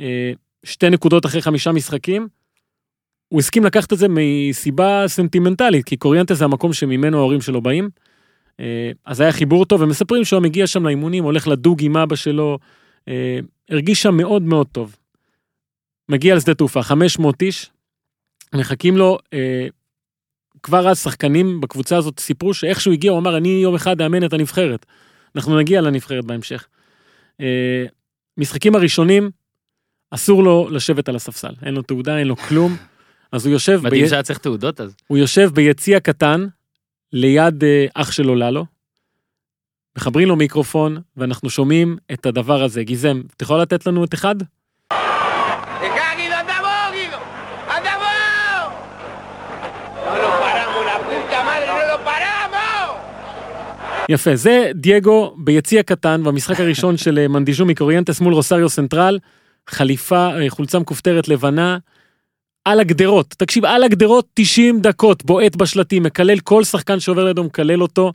אה, 0.00 0.32
שתי 0.64 0.90
נקודות 0.90 1.26
אחרי 1.26 1.42
חמישה 1.42 1.72
משחקים. 1.72 2.28
הוא 3.28 3.40
הסכים 3.40 3.64
לקחת 3.64 3.92
את 3.92 3.98
זה 3.98 4.06
מסיבה 4.10 5.04
סנטימנטלית, 5.06 5.86
כי 5.86 5.96
קוריאנטה 5.96 6.34
זה 6.34 6.44
המקום 6.44 6.72
שממנו 6.72 7.18
ההורים 7.18 7.40
שלו 7.40 7.60
באים. 7.60 7.88
אה, 8.60 8.90
אז 9.06 9.20
היה 9.20 9.32
חיבור 9.32 9.64
טוב, 9.64 9.80
ומספרים 9.80 10.24
שהוא 10.24 10.42
מגיע 10.42 10.66
שם 10.66 10.86
לאימונים, 10.86 11.24
הולך 11.24 11.48
לדוג 11.48 11.84
עם 11.84 11.96
אבא 11.96 12.16
שלו, 12.16 12.58
אה, 13.08 13.38
הרגיש 13.70 14.02
שם 14.02 14.16
מאוד 14.16 14.42
מאוד 14.42 14.66
טוב. 14.66 14.96
מגיע 16.08 16.34
לשדה 16.34 16.54
תעופה, 16.54 16.82
500 16.82 17.42
איש, 17.42 17.70
מחכים 18.54 18.96
לו, 18.96 19.18
אה, 19.32 19.66
כבר 20.62 20.88
אז 20.88 21.02
שחקנים 21.02 21.60
בקבוצה 21.60 21.96
הזאת 21.96 22.20
סיפרו 22.20 22.54
שאיך 22.54 22.80
שהוא 22.80 22.94
הגיע, 22.94 23.10
הוא 23.10 23.18
אמר, 23.18 23.36
אני 23.36 23.48
יום 23.48 23.74
אחד 23.74 24.00
אאמן 24.00 24.24
את 24.24 24.32
הנבחרת. 24.32 24.86
אנחנו 25.36 25.58
נגיע 25.58 25.80
לנבחרת 25.80 26.24
בהמשך. 26.24 26.66
אה, 27.40 27.84
משחקים 28.36 28.74
הראשונים, 28.74 29.30
אסור 30.10 30.44
לו 30.44 30.68
לשבת 30.70 31.08
על 31.08 31.16
הספסל, 31.16 31.52
אין 31.62 31.74
לו 31.74 31.82
תעודה, 31.82 32.18
אין 32.18 32.26
לו 32.26 32.36
כלום. 32.36 32.76
אז 33.32 33.46
הוא 33.46 33.52
יושב, 33.52 33.80
מדהים 33.84 34.02
בי... 34.02 34.08
שהיה 34.08 34.22
צריך 34.22 34.38
תעודות 34.38 34.80
אז. 34.80 34.96
הוא 35.06 35.18
יושב 35.18 35.50
ביציע 35.54 36.00
קטן, 36.00 36.46
ליד 37.12 37.64
אה, 37.64 37.86
אח 37.94 38.12
שלו 38.12 38.34
ללו, 38.34 38.66
מחברים 39.96 40.28
לו 40.28 40.36
מיקרופון, 40.36 40.98
ואנחנו 41.16 41.50
שומעים 41.50 41.96
את 42.12 42.26
הדבר 42.26 42.62
הזה. 42.62 42.82
גיזם, 42.82 43.20
אתה 43.36 43.44
יכול 43.44 43.60
לתת 43.60 43.86
לנו 43.86 44.04
את 44.04 44.14
אחד? 44.14 44.34
יפה, 54.08 54.36
זה 54.36 54.70
דייגו 54.74 55.34
ביציע 55.38 55.82
קטן 55.82 56.22
במשחק 56.24 56.60
הראשון 56.60 56.96
של 56.96 57.18
אה, 57.18 57.28
מנדיז'ו 57.28 57.66
מקוריאנטס 57.66 58.20
מול 58.20 58.34
רוסריו 58.34 58.68
סנטרל, 58.68 59.18
חליפה, 59.68 60.28
אה, 60.40 60.50
חולצה 60.50 60.78
מכופתרת 60.78 61.28
לבנה, 61.28 61.78
על 62.64 62.80
הגדרות, 62.80 63.34
תקשיב, 63.38 63.64
על 63.64 63.84
הגדרות 63.84 64.26
90 64.34 64.80
דקות, 64.80 65.24
בועט 65.24 65.56
בשלטים, 65.56 66.02
מקלל 66.02 66.38
כל 66.38 66.64
שחקן 66.64 67.00
שעובר 67.00 67.24
לידו, 67.24 67.44
מקלל 67.44 67.82
אותו, 67.82 68.12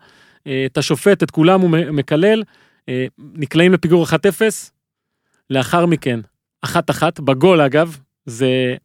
את 0.66 0.78
השופט, 0.78 1.24
את 1.24 1.32
כולם 1.32 1.62
הוא 1.62 1.70
מקלל, 1.70 2.44
אה, 2.90 3.06
נקלעים 3.18 3.74
לפיגור 3.74 4.06
1-0, 4.06 4.72
לאחר 5.50 5.86
מכן, 5.86 6.20
1-1, 6.66 7.22
בגול 7.22 7.62
אגב, 7.62 7.98
זה 8.26 8.76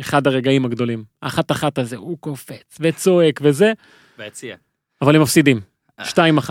אחד 0.00 0.26
הרגעים 0.26 0.64
הגדולים. 0.64 1.04
האחת-אחת 1.22 1.78
הזה, 1.78 1.96
הוא 1.96 2.18
קופץ 2.20 2.76
וצועק 2.80 3.40
וזה, 3.42 3.72
ביציע. 4.18 4.56
אבל 5.02 5.16
הם 5.16 5.22
מפסידים. 5.22 5.60
אה. 6.00 6.04
2-1. 6.04 6.50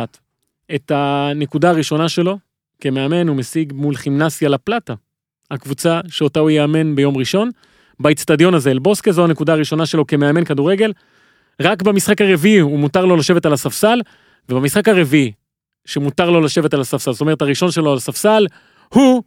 את 0.76 0.92
הנקודה 0.96 1.70
הראשונה 1.70 2.10
שלו, 2.10 2.38
כמאמן, 2.82 3.28
הוא 3.28 3.36
משיג 3.36 3.74
מול 3.74 3.96
כימנסיה 3.96 4.50
לפלטה. 4.50 4.94
הקבוצה 5.52 6.00
שאותה 6.08 6.40
הוא 6.40 6.50
יאמן 6.50 6.96
ביום 6.96 7.18
ראשון. 7.18 7.52
באיצטדיון 8.00 8.54
הזה, 8.54 8.72
אלבוסקה, 8.72 9.12
זו 9.12 9.24
הנקודה 9.24 9.54
הראשונה 9.54 9.86
שלו 9.86 10.08
כמאמן 10.08 10.46
כדורגל. 10.46 10.94
רק 11.62 11.82
במשחק 11.82 12.22
הרביעי 12.22 12.60
הוא 12.60 12.80
מותר 12.80 13.06
לו 13.06 13.16
לשבת 13.18 13.46
על 13.46 13.54
הספסל, 13.54 14.02
ובמשחק 14.50 14.88
הרביעי, 14.88 15.32
שמותר 15.86 16.30
לו 16.30 16.42
לשבת 16.42 16.74
על 16.74 16.82
הספסל, 16.82 17.12
זאת 17.12 17.22
אומרת, 17.22 17.42
הראשון 17.42 17.72
שלו 17.72 17.92
על 17.92 17.98
הספסל, 17.98 18.48
הוא 18.90 19.24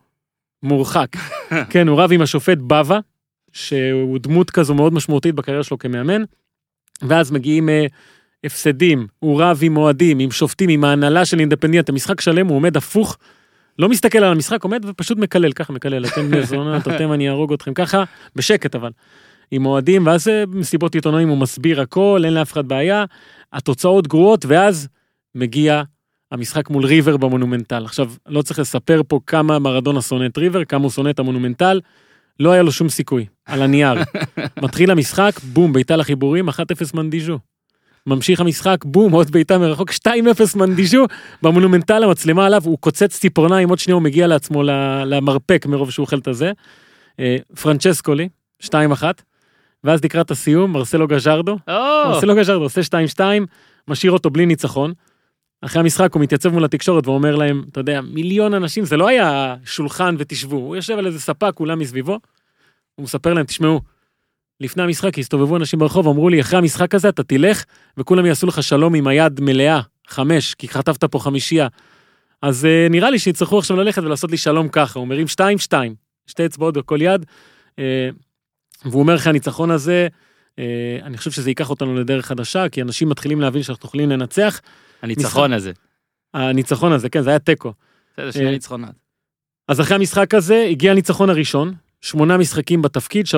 מורחק. 0.63 1.09
כן, 1.71 1.89
הוא 1.89 2.01
רב 2.03 2.13
עם 2.13 2.23
השופט 2.23 2.59
בבא, 2.59 2.99
שהוא 3.53 4.19
דמות 4.19 4.51
כזו 4.51 4.75
מאוד 4.75 4.93
משמעותית 4.93 5.35
בקריירה 5.35 5.63
שלו 5.63 5.79
כמאמן, 5.79 6.23
ואז 7.03 7.31
מגיעים 7.31 7.69
אה, 7.69 7.87
הפסדים, 8.45 9.07
הוא 9.19 9.43
רב 9.43 9.59
עם 9.63 9.77
אוהדים, 9.77 10.19
עם 10.19 10.31
שופטים, 10.31 10.69
עם 10.69 10.85
ההנהלה 10.85 11.25
של 11.25 11.41
אינדפנדנט, 11.41 11.89
המשחק 11.89 12.21
שלם 12.21 12.47
הוא 12.47 12.57
עומד 12.57 12.77
הפוך, 12.77 13.19
לא 13.79 13.89
מסתכל 13.89 14.19
על 14.19 14.33
המשחק, 14.33 14.63
עומד 14.65 14.85
ופשוט 14.89 15.19
מקלל, 15.19 15.53
ככה 15.53 15.73
מקלל, 15.73 16.07
אתם 16.07 16.31
בני 16.31 16.47
זונות, 16.47 16.89
אתם 16.89 17.13
אני 17.13 17.29
אהרוג 17.29 17.53
אתכם, 17.53 17.75
ככה, 17.75 18.05
בשקט 18.37 18.75
אבל. 18.75 18.91
עם 19.51 19.67
אוהדים, 19.67 20.07
ואז 20.07 20.29
אה, 20.29 20.47
במסיבות 20.47 20.95
עיתונאים 20.95 21.29
הוא 21.29 21.39
מסביר 21.39 21.81
הכל, 21.81 22.23
אין 22.25 22.35
לאף 22.35 22.53
אחד 22.53 22.69
בעיה, 22.69 23.05
התוצאות 23.53 24.07
גרועות, 24.07 24.45
ואז 24.49 24.89
מגיע 25.37 25.83
המשחק 26.33 26.71
מול 26.71 26.87
ריבר 26.87 27.17
במונומנטל. 27.17 27.85
עכשיו, 27.85 28.13
לא 28.27 28.43
צריך 28.43 28.59
לספר 28.59 29.01
פה 29.09 29.21
כמה 29.27 29.59
מרדונה 29.59 30.03
שונא 30.03 30.27
את 30.27 30.39
ריבר, 30.39 30.65
כמה 30.65 30.83
הוא 30.83 30.91
שונא 30.91 31.11
את 31.11 31.19
המונומנטל, 31.19 31.81
לא 32.41 32.53
היה 32.53 32.63
לו 32.63 32.73
שום 32.73 32.89
סיכוי, 32.89 33.27
על 33.47 33.63
הנייר. 33.63 33.95
מתחיל 34.63 34.91
המשחק, 34.91 35.41
בום, 35.43 35.73
בעיטה 35.73 35.97
לחיבורים, 35.97 36.49
1-0 36.49 36.53
מנדיז'ו. 36.95 37.39
ממשיך 38.07 38.41
המשחק, 38.41 38.85
בום, 38.85 39.13
עוד 39.13 39.31
בעיטה 39.31 39.59
מרחוק, 39.59 39.91
2-0 39.91 40.09
מנדיז'ו, 40.57 41.07
במונומנטל 41.43 42.05
המצלמה 42.05 42.47
עליו, 42.47 42.63
הוא 42.65 42.79
קוצץ 42.79 43.19
ציפורניים, 43.21 43.69
עוד 43.69 43.79
שנייה 43.79 43.95
הוא 43.95 44.03
מגיע 44.03 44.27
לעצמו 44.27 44.63
למרפק 45.07 45.67
מרוב 45.67 45.91
שהוא 45.91 46.05
אוכל 46.05 46.19
את 46.19 46.29
הזה. 46.29 46.53
אה, 47.21 47.37
פרנצ'סקולי, 47.63 48.29
2-1, 48.63 48.69
ואז 49.85 50.05
לקראת 50.05 50.31
הסיום, 50.31 50.73
מרסלו 50.73 51.09
גז'רדו, 51.09 51.59
או, 51.69 52.09
מרסלו 52.09 52.35
גז'רדו 52.37 52.63
עושה 52.63 52.81
2-2, 53.17 53.21
משאיר 53.89 54.13
אותו 54.13 54.31
בלי 54.31 54.47
ניצחון. 54.47 54.93
אחרי 55.63 55.81
המשחק 55.81 56.15
הוא 56.15 56.23
מתייצב 56.23 56.49
מול 56.49 56.65
התקשורת 56.65 57.07
ואומר 57.07 57.37
להם, 57.37 57.65
אתה 57.73 57.81
יודע, 57.81 58.01
מיליון 58.01 58.55
אנשים, 58.55 58.85
זה 58.85 58.97
לא 58.97 59.09
היה 59.09 59.57
שולחן 59.65 60.15
ותשבו, 60.19 60.57
הוא 60.57 60.77
יושב 60.77 60.99
על 60.99 61.07
איזה 61.07 61.21
ספה, 61.21 61.53
כולם 61.53 61.79
מסביבו. 61.79 62.19
הוא 62.95 63.05
מספר 63.05 63.35
להם, 63.35 63.45
תשמעו, 63.45 63.81
לפני 64.61 64.83
המשחק 64.83 65.19
הסתובבו 65.19 65.57
אנשים 65.57 65.79
ברחוב, 65.79 66.09
אמרו 66.09 66.29
לי, 66.29 66.41
אחרי 66.41 66.59
המשחק 66.59 66.95
הזה 66.95 67.09
אתה 67.09 67.23
תלך 67.23 67.65
וכולם 67.97 68.27
יעשו 68.27 68.47
לך 68.47 68.63
שלום 68.63 68.95
עם 68.95 69.07
היד 69.07 69.41
מלאה, 69.41 69.81
חמש, 70.09 70.55
כי 70.55 70.69
חטפת 70.69 71.05
פה 71.05 71.19
חמישייה. 71.19 71.69
אז 72.43 72.65
uh, 72.65 72.93
נראה 72.93 73.11
לי 73.11 73.19
שיצטרכו 73.19 73.59
עכשיו 73.59 73.77
ללכת 73.77 74.03
ולעשות 74.03 74.31
לי 74.31 74.37
שלום 74.37 74.69
ככה, 74.69 74.99
הוא 74.99 75.09
מרים 75.09 75.29
שתיים, 75.29 75.59
שתיים, 75.59 75.95
שתי 76.27 76.47
אצבעות 76.47 76.77
בכל 76.77 77.03
יד, 77.03 77.25
uh, 77.71 77.79
והוא 78.85 79.01
אומר 79.01 79.15
לך, 79.15 79.27
הניצחון 79.27 79.71
הזה, 79.71 80.09
uh, 80.57 80.61
אני 81.03 81.17
חושב 81.17 81.31
שזה 81.31 81.51
ייקח 81.51 81.71
אותנו 81.71 81.95
לדרך 81.95 82.27
חדשה, 82.27 82.69
כי 82.69 82.83
אנשים 82.83 83.09
מתחילים 83.09 83.41
להבין 83.41 83.63
שאנחנו 83.63 83.87
יכולים 83.87 84.11
לנצח. 84.11 84.61
הניצחון 85.07 85.53
הזה. 85.53 85.73
הניצחון 86.35 86.93
הזה, 86.93 87.09
כן, 87.09 87.23
זה 87.23 87.31
היה 87.31 87.39
תיקו. 87.39 87.73
בסדר, 88.13 88.31
שני 88.31 88.47
אה, 88.47 88.51
ניצחונות. 88.51 88.91
אז 89.69 89.81
אחרי 89.81 89.97
המשחק 89.97 90.35
הזה 90.35 90.67
הגיע 90.71 90.91
הניצחון 90.91 91.31
הראשון, 91.31 91.75
שמונה 92.01 92.37
משחקים 92.37 92.83
בתפקיד, 92.83 93.27
3-0 93.27 93.31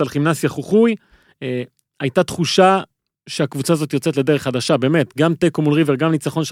על 0.00 0.08
כימנסיה 0.08 0.48
חוחוי. 0.48 0.94
אה, 1.42 1.62
הייתה 2.00 2.22
תחושה 2.22 2.80
שהקבוצה 3.28 3.72
הזאת 3.72 3.92
יוצאת 3.92 4.16
לדרך 4.16 4.42
חדשה, 4.42 4.76
באמת, 4.76 5.12
גם 5.18 5.34
תיקו 5.34 5.62
מול 5.62 5.74
ריבר, 5.74 5.94
גם 5.94 6.10
ניצחון 6.10 6.42
3-0, 6.42 6.46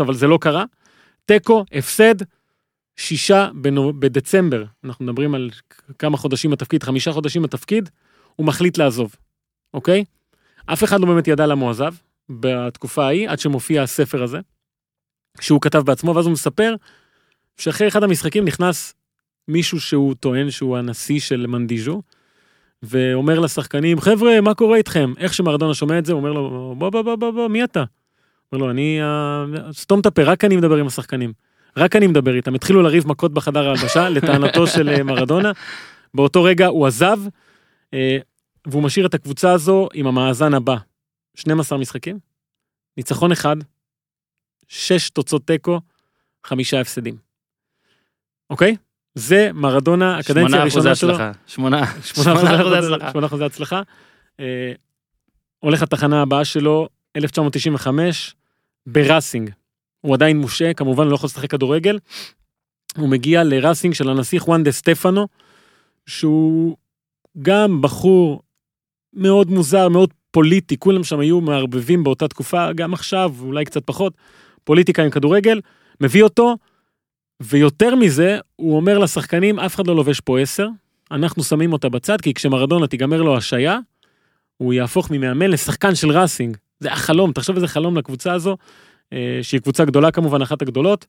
אבל 0.00 0.14
זה 0.14 0.26
לא 0.26 0.38
קרה. 0.40 0.64
תיקו, 1.24 1.64
הפסד, 1.72 2.14
שישה 2.96 3.48
בנו, 3.54 3.92
בדצמבר, 3.98 4.64
אנחנו 4.84 5.04
מדברים 5.04 5.34
על 5.34 5.50
כמה 5.98 6.16
חודשים 6.16 6.50
בתפקיד, 6.50 6.82
חמישה 6.82 7.12
חודשים 7.12 7.42
בתפקיד, 7.42 7.90
הוא 8.36 8.46
מחליט 8.46 8.78
לעזוב, 8.78 9.14
אוקיי? 9.74 10.04
אף 10.66 10.84
אחד 10.84 11.00
לא 11.00 11.06
באמת 11.06 11.28
ידע 11.28 11.46
למה 11.46 11.62
הוא 11.62 11.70
עזב 11.70 11.94
בתקופה 12.30 13.04
ההיא, 13.04 13.30
עד 13.30 13.38
שמופיע 13.38 13.82
הספר 13.82 14.22
הזה. 14.22 14.38
שהוא 15.40 15.60
כתב 15.60 15.78
בעצמו, 15.78 16.14
ואז 16.14 16.26
הוא 16.26 16.32
מספר 16.32 16.74
שאחרי 17.56 17.88
אחד 17.88 18.02
המשחקים 18.02 18.44
נכנס 18.44 18.94
מישהו 19.48 19.80
שהוא 19.80 20.14
טוען 20.14 20.50
שהוא 20.50 20.76
הנשיא 20.76 21.20
של 21.20 21.46
מנדיז'ו, 21.46 22.02
ואומר 22.82 23.40
לשחקנים, 23.40 24.00
חבר'ה, 24.00 24.40
מה 24.40 24.54
קורה 24.54 24.76
איתכם? 24.76 25.12
איך 25.18 25.34
שמרדונה 25.34 25.74
שומע 25.74 25.98
את 25.98 26.06
זה, 26.06 26.12
הוא 26.12 26.18
אומר 26.18 26.32
לו, 26.32 26.74
בוא, 26.78 26.90
בוא, 26.90 27.02
בוא, 27.02 27.16
בוא, 27.16 27.30
בוא, 27.30 27.48
מי 27.48 27.64
אתה? 27.64 27.84
אומר 28.52 28.64
לו, 28.64 28.70
אני, 28.70 28.98
אה, 29.02 29.44
סתום 29.72 30.00
את 30.00 30.06
הפה, 30.06 30.22
רק 30.22 30.44
אני 30.44 30.56
מדבר 30.56 30.76
עם 30.76 30.86
השחקנים. 30.86 31.32
רק 31.76 31.96
אני 31.96 32.06
מדבר 32.06 32.34
איתם. 32.34 32.54
התחילו 32.54 32.82
לריב 32.82 33.08
מכות 33.08 33.32
בחדר 33.34 33.68
ההלבשה, 33.68 34.08
לטענתו 34.14 34.66
של 34.66 34.88
אה, 34.88 35.02
מרדונה. 35.02 35.52
באותו 36.14 36.42
רגע 36.42 36.66
הוא 36.66 36.86
עזב, 36.86 37.18
אה, 37.94 38.18
והוא 38.66 38.82
משאיר 38.82 39.06
את 39.06 39.14
הקבוצה 39.14 39.52
הזו 39.52 39.88
עם 39.94 40.06
המאזן 40.06 40.54
הבא. 40.54 40.76
12 41.36 41.78
משחקים, 41.78 42.18
ניצחון 42.96 43.32
אחד, 43.32 43.56
6 44.68 45.10
תוצאות 45.10 45.46
תיקו, 45.46 45.80
חמישה 46.46 46.80
הפסדים. 46.80 47.16
אוקיי? 48.50 48.76
זה 49.14 49.50
מרדונה, 49.54 50.18
הקדנציה 50.18 50.60
הראשונה 50.60 50.94
שלו. 50.94 51.12
הצלחה. 51.12 51.32
שמונה. 51.46 51.86
שמונה 52.02 52.40
שמונה 52.40 52.60
אחוזי 52.60 52.78
אחוזי 52.78 52.86
הצלחה. 52.86 53.10
שמונה 53.10 53.26
אחוזי 53.26 53.44
הצלחה. 53.44 53.82
אה, 54.40 54.72
הולך 55.58 55.82
לתחנה 55.82 56.22
הבאה 56.22 56.44
שלו, 56.44 56.88
1995, 57.16 58.34
בראסינג. 58.86 59.50
הוא 60.00 60.14
עדיין 60.14 60.38
מושעה, 60.38 60.74
כמובן 60.74 61.08
לא 61.08 61.14
יכול 61.14 61.26
לשחק 61.26 61.50
כדורגל. 61.50 61.98
הוא 62.96 63.08
מגיע 63.08 63.44
לראסינג 63.44 63.94
של 63.94 64.08
הנסיך 64.08 64.48
חואן 64.48 64.62
דה 64.62 64.72
סטפנו, 64.72 65.26
שהוא 66.06 66.76
גם 67.42 67.82
בחור 67.82 68.42
מאוד 69.12 69.50
מוזר, 69.50 69.88
מאוד 69.88 70.10
פוליטי, 70.36 70.76
כולם 70.78 71.04
שם 71.04 71.20
היו 71.20 71.40
מערבבים 71.40 72.04
באותה 72.04 72.28
תקופה, 72.28 72.72
גם 72.72 72.94
עכשיו, 72.94 73.34
אולי 73.40 73.64
קצת 73.64 73.82
פחות, 73.84 74.12
פוליטיקה 74.64 75.02
עם 75.02 75.10
כדורגל, 75.10 75.60
מביא 76.00 76.22
אותו, 76.22 76.56
ויותר 77.42 77.94
מזה, 77.94 78.38
הוא 78.56 78.76
אומר 78.76 78.98
לשחקנים, 78.98 79.58
אף 79.58 79.74
אחד 79.74 79.86
לא 79.86 79.96
לובש 79.96 80.20
פה 80.20 80.40
עשר, 80.40 80.68
אנחנו 81.10 81.42
שמים 81.44 81.72
אותה 81.72 81.88
בצד, 81.88 82.20
כי 82.20 82.34
כשמרדונה 82.34 82.86
תיגמר 82.86 83.22
לו 83.22 83.36
השעיה, 83.36 83.78
הוא 84.56 84.72
יהפוך 84.72 85.10
ממאמן 85.10 85.50
לשחקן 85.50 85.94
של 85.94 86.10
ראסינג. 86.10 86.56
זה 86.80 86.92
החלום, 86.92 87.32
תחשוב 87.32 87.56
איזה 87.56 87.68
חלום 87.68 87.96
לקבוצה 87.96 88.32
הזו, 88.32 88.56
אה, 89.12 89.38
שהיא 89.42 89.60
קבוצה 89.60 89.84
גדולה 89.84 90.10
כמובן, 90.10 90.42
אחת 90.42 90.62
הגדולות. 90.62 91.06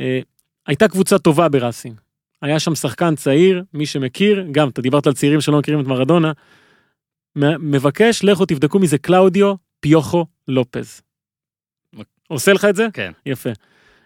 אה, 0.00 0.20
הייתה 0.66 0.88
קבוצה 0.88 1.18
טובה 1.18 1.48
בראסינג. 1.48 2.00
היה 2.42 2.58
שם 2.58 2.74
שחקן 2.74 3.14
צעיר, 3.14 3.62
מי 3.74 3.86
שמכיר, 3.86 4.46
גם, 4.50 4.68
אתה 4.68 4.82
דיברת 4.82 5.06
על 5.06 5.12
צעירים 5.12 5.40
שלא 5.40 5.58
מכירים 5.58 5.80
את 5.80 5.86
מרדונה, 5.86 6.32
מבקש, 7.58 8.24
לכו 8.24 8.46
תבדקו 8.46 8.78
מי 8.78 8.86
זה 8.86 8.98
קלאודיו 8.98 9.54
פיוכו 9.80 10.26
לופז. 10.48 11.00
עושה 12.28 12.52
לך 12.52 12.64
את 12.64 12.76
זה? 12.76 12.86
כן. 12.92 13.12
יפה. 13.26 13.50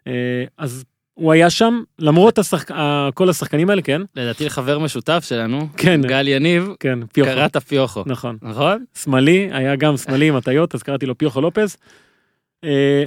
אה, 0.06 0.44
אז 0.58 0.84
הוא 1.14 1.32
היה 1.32 1.50
שם, 1.50 1.82
למרות 1.98 2.38
השחק... 2.38 2.70
כל 3.14 3.30
השחקנים 3.30 3.70
האלה, 3.70 3.82
כן? 3.82 4.02
לדעתי 4.16 4.50
חבר 4.50 4.78
משותף 4.78 5.24
שלנו, 5.28 5.68
כן. 5.76 6.00
גל 6.02 6.28
יניב, 6.28 6.68
כן, 6.80 7.06
פיוכו. 7.06 7.30
קראת 7.30 7.56
פיוכו. 7.56 8.02
נכון. 8.06 8.38
נכון? 8.42 8.84
שמאלי, 8.98 9.48
היה 9.52 9.76
גם 9.76 9.96
שמאלי 9.96 10.28
עם 10.28 10.36
הטיות, 10.36 10.74
אז 10.74 10.82
קראתי 10.82 11.06
לו 11.06 11.18
פיוכו 11.18 11.40
לופז. 11.40 11.76
אה, 12.64 13.04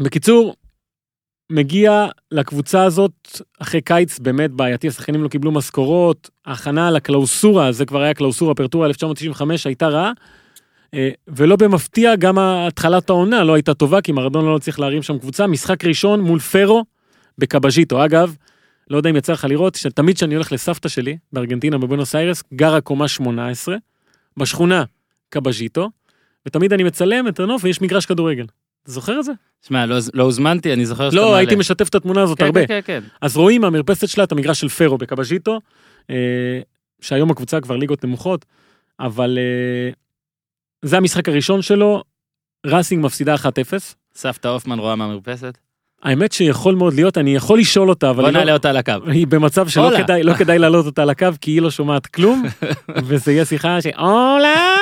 בקיצור, 0.00 0.56
מגיע 1.50 2.06
לקבוצה 2.30 2.84
הזאת 2.84 3.40
אחרי 3.58 3.80
קיץ 3.80 4.18
באמת 4.18 4.50
בעייתי, 4.50 4.88
השחקנים 4.88 5.22
לא 5.22 5.28
קיבלו 5.28 5.52
משכורות, 5.52 6.30
ההכנה 6.46 6.90
לקלאוסורה, 6.90 7.72
זה 7.72 7.86
כבר 7.86 8.00
היה 8.00 8.14
קלאוסורה 8.14 8.54
פרטורה 8.54 8.86
1995, 8.86 9.66
הייתה 9.66 9.88
רעה. 9.88 10.12
אה, 10.94 11.10
ולא 11.28 11.56
במפתיע, 11.56 12.16
גם 12.16 12.38
התחלת 12.38 13.10
העונה 13.10 13.44
לא 13.44 13.54
הייתה 13.54 13.74
טובה, 13.74 14.00
כי 14.00 14.12
מרדונה 14.12 14.50
לא 14.50 14.58
צריך 14.58 14.80
להרים 14.80 15.02
שם 15.02 15.18
קבוצה. 15.18 15.46
משחק 15.46 15.84
ראשון 15.84 16.20
מול 16.20 16.38
פרו 16.38 16.84
בקבז'יטו. 17.38 18.04
אגב, 18.04 18.36
לא 18.90 18.96
יודע 18.96 19.10
אם 19.10 19.16
יצא 19.16 19.32
לך 19.32 19.44
לראות, 19.44 19.74
שתמיד 19.74 20.16
כשאני 20.16 20.34
הולך 20.34 20.52
לסבתא 20.52 20.88
שלי, 20.88 21.16
בארגנטינה, 21.32 21.78
בבונוס 21.78 22.14
איירס, 22.14 22.42
גרה 22.54 22.80
קומה 22.80 23.08
18, 23.08 23.76
בשכונה 24.36 24.84
קבז'יטו, 25.28 25.90
ותמיד 26.46 26.72
אני 26.72 26.82
מצלם 26.82 27.28
את 27.28 27.40
הנוף 27.40 27.64
ויש 27.64 27.80
מגרש 27.80 28.06
כדורגל. 28.06 28.46
אתה 28.82 28.92
זוכר 28.92 29.18
את 29.20 29.24
זה? 29.24 29.32
שמע, 29.66 29.86
לא- 29.86 29.96
לא 30.14 30.22
הוזמנתי, 30.22 30.72
אני 30.72 30.86
זוכר 30.86 31.10
שאתה 31.10 31.20
לא, 31.20 31.26
מעלה. 31.26 31.36
הייתי 31.38 31.54
משתף 31.56 31.88
את 31.88 31.94
התמונה 31.94 32.22
הזאת 32.22 32.38
כן, 32.38 32.44
הרבה. 32.44 32.66
כן, 32.66 32.80
כן, 32.86 33.00
כן. 33.00 33.08
אז 33.20 33.36
רואים 33.36 33.60
מהמרפסת 33.60 34.08
שלה 34.08 34.24
את 34.24 34.32
המגרש 34.32 34.60
של 34.60 34.68
פרו 34.68 34.98
בקבז'יטו, 34.98 35.60
אה, 36.10 36.60
שהיום 37.00 37.30
הקבוצה 37.30 37.60
כבר 37.60 37.76
ליגות 37.76 38.04
נמוכות, 38.04 38.44
אבל 39.00 39.38
אה, 39.38 39.92
זה 40.82 40.96
המשחק 40.96 41.28
הראשון 41.28 41.62
שלו, 41.62 42.02
ראסינג 42.66 43.04
מפסידה 43.04 43.34
1-0. 43.34 43.38
סבתא 44.14 44.48
הופמן 44.48 44.78
רואה 44.78 44.96
מהמרפסת. 44.96 45.58
האמת 46.02 46.32
שיכול 46.32 46.74
מאוד 46.74 46.94
להיות, 46.94 47.18
אני 47.18 47.34
יכול 47.34 47.58
לשאול 47.58 47.88
אותה, 47.88 48.10
אבל 48.10 48.22
בוא 48.22 48.30
לא- 48.30 48.38
נעלה 48.38 48.52
אותה 48.52 48.70
על 48.70 48.76
הקו. 48.76 48.92
היא 49.06 49.26
במצב 49.26 49.68
שלא 49.68 49.84
הולה. 49.84 50.02
כדאי, 50.04 50.22
לא 50.22 50.34
כדאי 50.34 50.58
להעלות 50.58 50.86
אותה 50.86 51.02
על 51.02 51.10
הקו, 51.10 51.26
כי 51.40 51.50
היא 51.50 51.62
לא 51.62 51.70
שומעת 51.70 52.06
כלום, 52.06 52.44
וזה 53.06 53.32
יהיה 53.32 53.44
שיחה 53.44 53.82
ש... 53.82 53.86
הולה! 53.98 54.76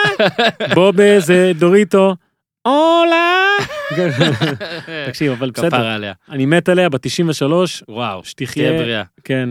בובה 0.75 1.21
זה 1.21 1.53
דוריטו, 1.59 2.15
הולה! 2.63 3.49
תקשיב, 5.09 5.33
אבל 5.33 5.51
בסדר, 5.51 5.69
כפרה 5.69 5.95
עליה. 5.95 6.13
אני 6.29 6.47
מת 6.47 6.69
עליה, 6.69 6.89
בת 6.89 7.03
93, 7.03 7.83
וואו, 7.89 8.25
שתחיה, 8.25 8.69
תהיה 8.69 8.83
בריאה. 8.83 9.03
כן, 9.25 9.49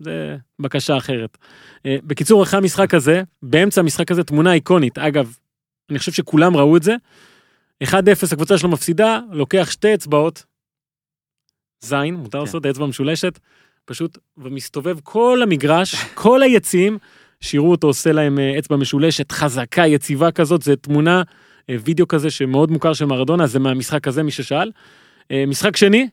זה 0.00 0.36
בקשה 0.58 0.96
אחרת. 0.96 1.38
אה, 1.86 1.96
בקיצור, 2.04 2.42
אחרי 2.42 2.58
המשחק 2.58 2.94
הזה, 2.94 3.22
באמצע 3.42 3.80
המשחק 3.80 4.10
הזה, 4.10 4.24
תמונה 4.24 4.52
איקונית, 4.52 4.98
אגב, 4.98 5.36
אני 5.90 5.98
חושב 5.98 6.12
שכולם 6.12 6.56
ראו 6.56 6.76
את 6.76 6.82
זה, 6.82 6.94
1-0 7.84 7.96
הקבוצה 8.32 8.58
שלו 8.58 8.68
מפסידה, 8.68 9.20
לוקח 9.32 9.68
שתי 9.70 9.94
אצבעות, 9.94 10.44
זין, 11.80 12.14
מותר 12.14 12.40
לעשות 12.40 12.66
אצבע 12.66 12.86
משולשת, 12.86 13.38
פשוט, 13.84 14.18
ומסתובב 14.38 14.98
כל 15.02 15.40
המגרש, 15.42 15.94
כל 16.14 16.42
היציעים, 16.42 16.98
שיראו 17.40 17.70
אותו 17.70 17.86
עושה 17.86 18.12
להם 18.12 18.38
אה, 18.38 18.58
אצבע 18.58 18.76
משולשת, 18.76 19.32
חזקה, 19.32 19.86
יציבה 19.86 20.30
כזאת, 20.30 20.62
זה 20.62 20.76
תמונה, 20.76 21.22
וידאו 21.70 22.08
כזה 22.08 22.30
שמאוד 22.30 22.70
מוכר 22.70 22.92
של 22.92 23.04
מרדונה, 23.04 23.46
זה 23.46 23.58
מהמשחק 23.58 24.08
הזה, 24.08 24.22
מי 24.22 24.30
ששאל. 24.30 24.70
אה, 25.30 25.44
משחק 25.46 25.76
שני, 25.76 26.08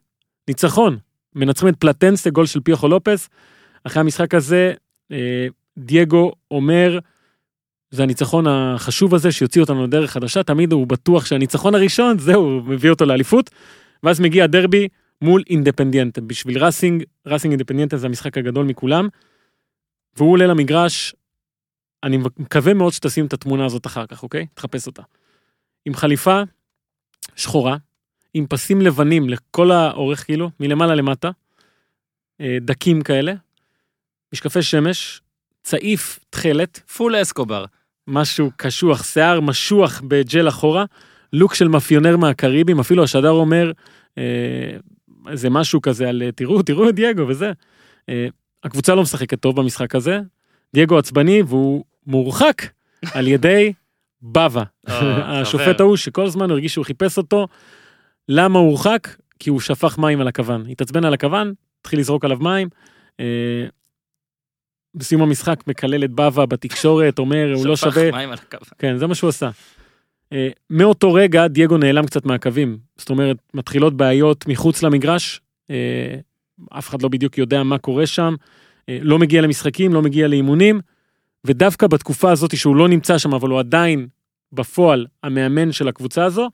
ניצחון, 0.48 0.98
מנצחים 1.36 1.70
את 1.70 1.76
פלטנסה, 1.76 2.30
גול 2.30 2.46
של 2.46 2.60
פיוכו 2.60 2.88
לופס. 2.88 3.30
אחרי 3.84 4.00
המשחק 4.00 4.34
הזה, 4.34 4.74
אה, 5.12 5.48
דייגו 5.78 6.32
אומר, 6.52 7.00
זה 7.92 8.04
הניצחון 8.04 8.48
החשוב 8.48 9.16
הזה 9.16 9.32
שיוציא 9.32 9.62
אותנו 9.62 9.84
לדרך 9.84 10.12
חדשה, 10.12 10.44
תמיד 10.44 10.72
הוא 10.72 10.88
בטוח 10.88 11.26
שהניצחון 11.26 11.76
הראשון, 11.76 12.20
זהו, 12.20 12.62
מביא 12.66 12.90
אותו 12.90 13.06
לאליפות. 13.06 13.50
ואז 14.04 14.20
מגיע 14.20 14.48
דרבי 14.48 14.88
מול 15.22 15.44
אינדפנדיאנטה. 15.50 16.22
בשביל 16.22 16.64
ראסינג, 16.64 17.04
ראסינג 17.26 17.52
אינדפנדיאנטה 17.52 17.98
זה 17.98 18.08
המשחק 18.08 18.38
הגדול 18.38 18.66
מכולם. 18.66 19.08
והוא 20.18 20.32
עולה 20.32 20.48
למגרש, 20.48 21.16
אני 22.04 22.18
מקווה 22.18 22.74
מאוד 22.74 22.94
שתשים 22.94 23.26
את 23.26 23.34
התמונה 23.34 23.66
הזאת 23.66 23.86
אחר 23.86 24.06
כך, 24.06 24.24
אוקיי? 24.24 24.46
תחפש 24.54 24.88
אותה. 24.88 25.02
עם 25.86 25.94
חליפה 25.94 26.42
שחורה, 27.36 27.78
עם 28.34 28.48
פסים 28.48 28.82
לבנים 28.82 29.30
לכל 29.30 29.72
האורך 29.72 30.26
כאילו, 30.26 30.50
מלמעלה 30.60 30.96
למטה, 30.96 31.32
אה, 32.42 32.58
דקים 32.62 33.02
כאלה, 33.02 33.34
משקפי 34.34 34.62
שמש, 34.62 35.22
צעיף 35.64 36.20
תכלת, 36.30 36.78
full 36.78 37.22
אסקובר. 37.22 37.66
משהו 38.08 38.52
קשוח, 38.58 39.04
שיער 39.04 39.40
משוח 39.40 40.02
בג'ל 40.08 40.50
אחורה, 40.50 40.86
לוק 41.34 41.56
של 41.56 41.68
מאפיונר 41.68 42.18
מהקריבים, 42.18 42.80
אפילו 42.80 43.04
השדר 43.04 43.30
אומר, 43.30 43.72
אה, 44.18 44.78
זה 45.34 45.50
משהו 45.50 45.82
כזה 45.82 46.10
על 46.10 46.24
תראו, 46.36 46.62
תראו 46.62 46.90
את 46.90 46.96
דייגו 46.96 47.28
וזה. 47.28 47.52
אה, 48.10 48.28
הקבוצה 48.64 48.96
לא 48.96 49.02
משחקת 49.02 49.40
טוב 49.40 49.56
במשחק 49.56 49.96
הזה, 49.96 50.20
דייגו 50.74 50.98
עצבני 50.98 51.42
והוא 51.42 51.84
מורחק 52.08 52.62
על 53.14 53.28
ידי 53.28 53.74
בבא, 54.24 54.64
אה, 54.90 55.40
השופט. 55.42 55.80
ההוא 55.80 55.98
שכל 55.98 56.26
הזמן 56.26 56.46
הוא 56.46 56.52
הרגיש 56.52 56.74
שהוא 56.74 56.86
חיפש 56.86 57.18
אותו. 57.18 57.48
למה 58.30 58.60
הוא 58.60 58.68
הורחק? 58.68 59.08
כי 59.40 59.50
הוא 59.50 59.60
שפך 59.60 59.98
מים 59.98 60.22
על 60.22 60.28
הכוון. 60.28 60.64
התעצבן 60.70 61.06
על 61.06 61.14
הכוון, 61.14 61.54
התחיל 61.82 62.00
לזרוק 62.00 62.26
עליו 62.26 62.38
מים. 62.42 62.68
אה, 63.20 63.66
בסיום 64.96 65.22
המשחק 65.22 65.68
מקלל 65.68 66.04
את 66.04 66.12
בבא 66.12 66.46
בתקשורת, 66.46 67.20
אומר, 67.20 67.54
הוא 67.56 67.66
לא 67.66 67.76
שפך 67.76 67.94
שווה, 67.94 68.12
מים 68.12 68.30
על 68.30 68.38
הקו. 68.48 68.58
כן, 68.78 68.98
זה 68.98 69.08
מה 69.08 69.16
שהוא 69.16 69.30
עשה. 69.30 69.50
אה, 70.34 70.50
מאותו 70.70 71.14
רגע 71.14 71.48
דייגו 71.48 71.78
נעלם 71.78 72.06
קצת 72.06 72.26
מהקווים. 72.26 72.78
זאת 72.98 73.10
אומרת, 73.10 73.38
מתחילות 73.54 73.98
בעיות 73.98 74.48
מחוץ 74.48 74.84
למגרש, 74.84 75.42
אה, 75.70 76.16
אף 76.78 76.90
אחד 76.90 77.02
לא 77.02 77.10
בדיוק 77.10 77.38
יודע 77.38 77.64
מה 77.64 77.78
קורה 77.78 78.06
שם, 78.06 78.36
לא 78.88 79.20
מגיע 79.20 79.42
למשחקים, 79.42 79.94
לא 79.94 80.02
מגיע 80.02 80.28
לאימונים, 80.28 80.82
ודווקא 81.48 81.88
בתקופה 81.88 82.32
הזאת 82.32 82.58
שהוא 82.58 82.76
לא 82.76 82.88
נמצא 82.88 83.18
שם, 83.18 83.34
אבל 83.34 83.50
הוא 83.50 83.60
עדיין 83.60 84.08
בפועל 84.52 85.06
המאמן 85.24 85.72
של 85.72 85.88
הקבוצה 85.88 86.26
הזו, 86.26 86.50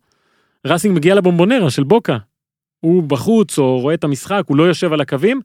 ראסינג 0.67 0.95
מגיע 0.95 1.15
לבומבונרה 1.15 1.71
של 1.71 1.83
בוקה. 1.83 2.17
הוא 2.79 3.03
בחוץ 3.03 3.59
או 3.59 3.79
רואה 3.79 3.93
את 3.93 4.03
המשחק, 4.03 4.43
הוא 4.47 4.57
לא 4.57 4.63
יושב 4.63 4.93
על 4.93 5.01
הקווים, 5.01 5.41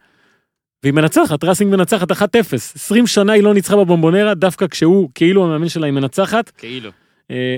והיא 0.82 0.94
מנצחת, 0.94 1.44
ראסינג 1.44 1.76
מנצחת 1.76 2.12
1-0. 2.12 2.14
20 2.54 3.06
שנה 3.06 3.32
היא 3.32 3.42
לא 3.42 3.54
ניצחה 3.54 3.76
בבומבונרה, 3.76 4.34
דווקא 4.34 4.66
כשהוא 4.66 5.10
כאילו 5.14 5.44
המאמן 5.44 5.68
שלה 5.68 5.86
היא 5.86 5.94
מנצחת. 5.94 6.50
כאילו. 6.50 6.90
אה, 7.30 7.56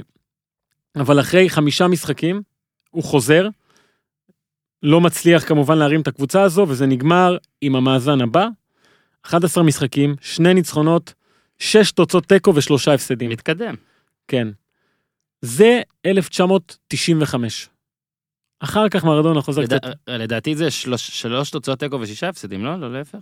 אבל 0.97 1.21
אחרי 1.21 1.51
חמישה 1.51 1.89
משחקים, 1.89 2.43
הוא 2.91 3.05
חוזר, 3.05 3.49
לא 4.83 5.01
מצליח 5.01 5.49
כמובן 5.49 5.79
להרים 5.79 6.01
את 6.01 6.09
הקבוצה 6.09 6.43
הזו, 6.43 6.67
וזה 6.69 6.87
נגמר 6.87 7.37
עם 7.61 7.77
המאזן 7.77 8.21
הבא, 8.21 8.49
11 9.23 9.65
משחקים, 9.65 10.15
שני 10.21 10.55
ניצחונות, 10.55 11.15
שש 11.59 11.93
תוצאות 11.93 12.25
תיקו 12.27 12.53
ושלושה 12.55 12.95
הפסדים. 12.95 13.31
מתקדם. 13.31 13.75
כן. 14.29 14.49
זה 15.43 15.81
1995. 16.07 17.69
אחר 18.61 18.89
כך 18.89 19.05
מרדונה 19.05 19.41
חוזר 19.43 19.63
לדע- 19.63 19.79
קצת... 19.79 19.91
לדעתי 20.09 20.55
זה 20.57 20.71
שלוש 20.71 21.07
שלוש 21.23 21.51
תוצאות 21.51 21.79
תיקו 21.79 22.01
ושישה 22.01 22.29
הפסדים, 22.29 22.65
לא? 22.65 22.77
לא 22.81 22.93
להפך? 22.93 23.19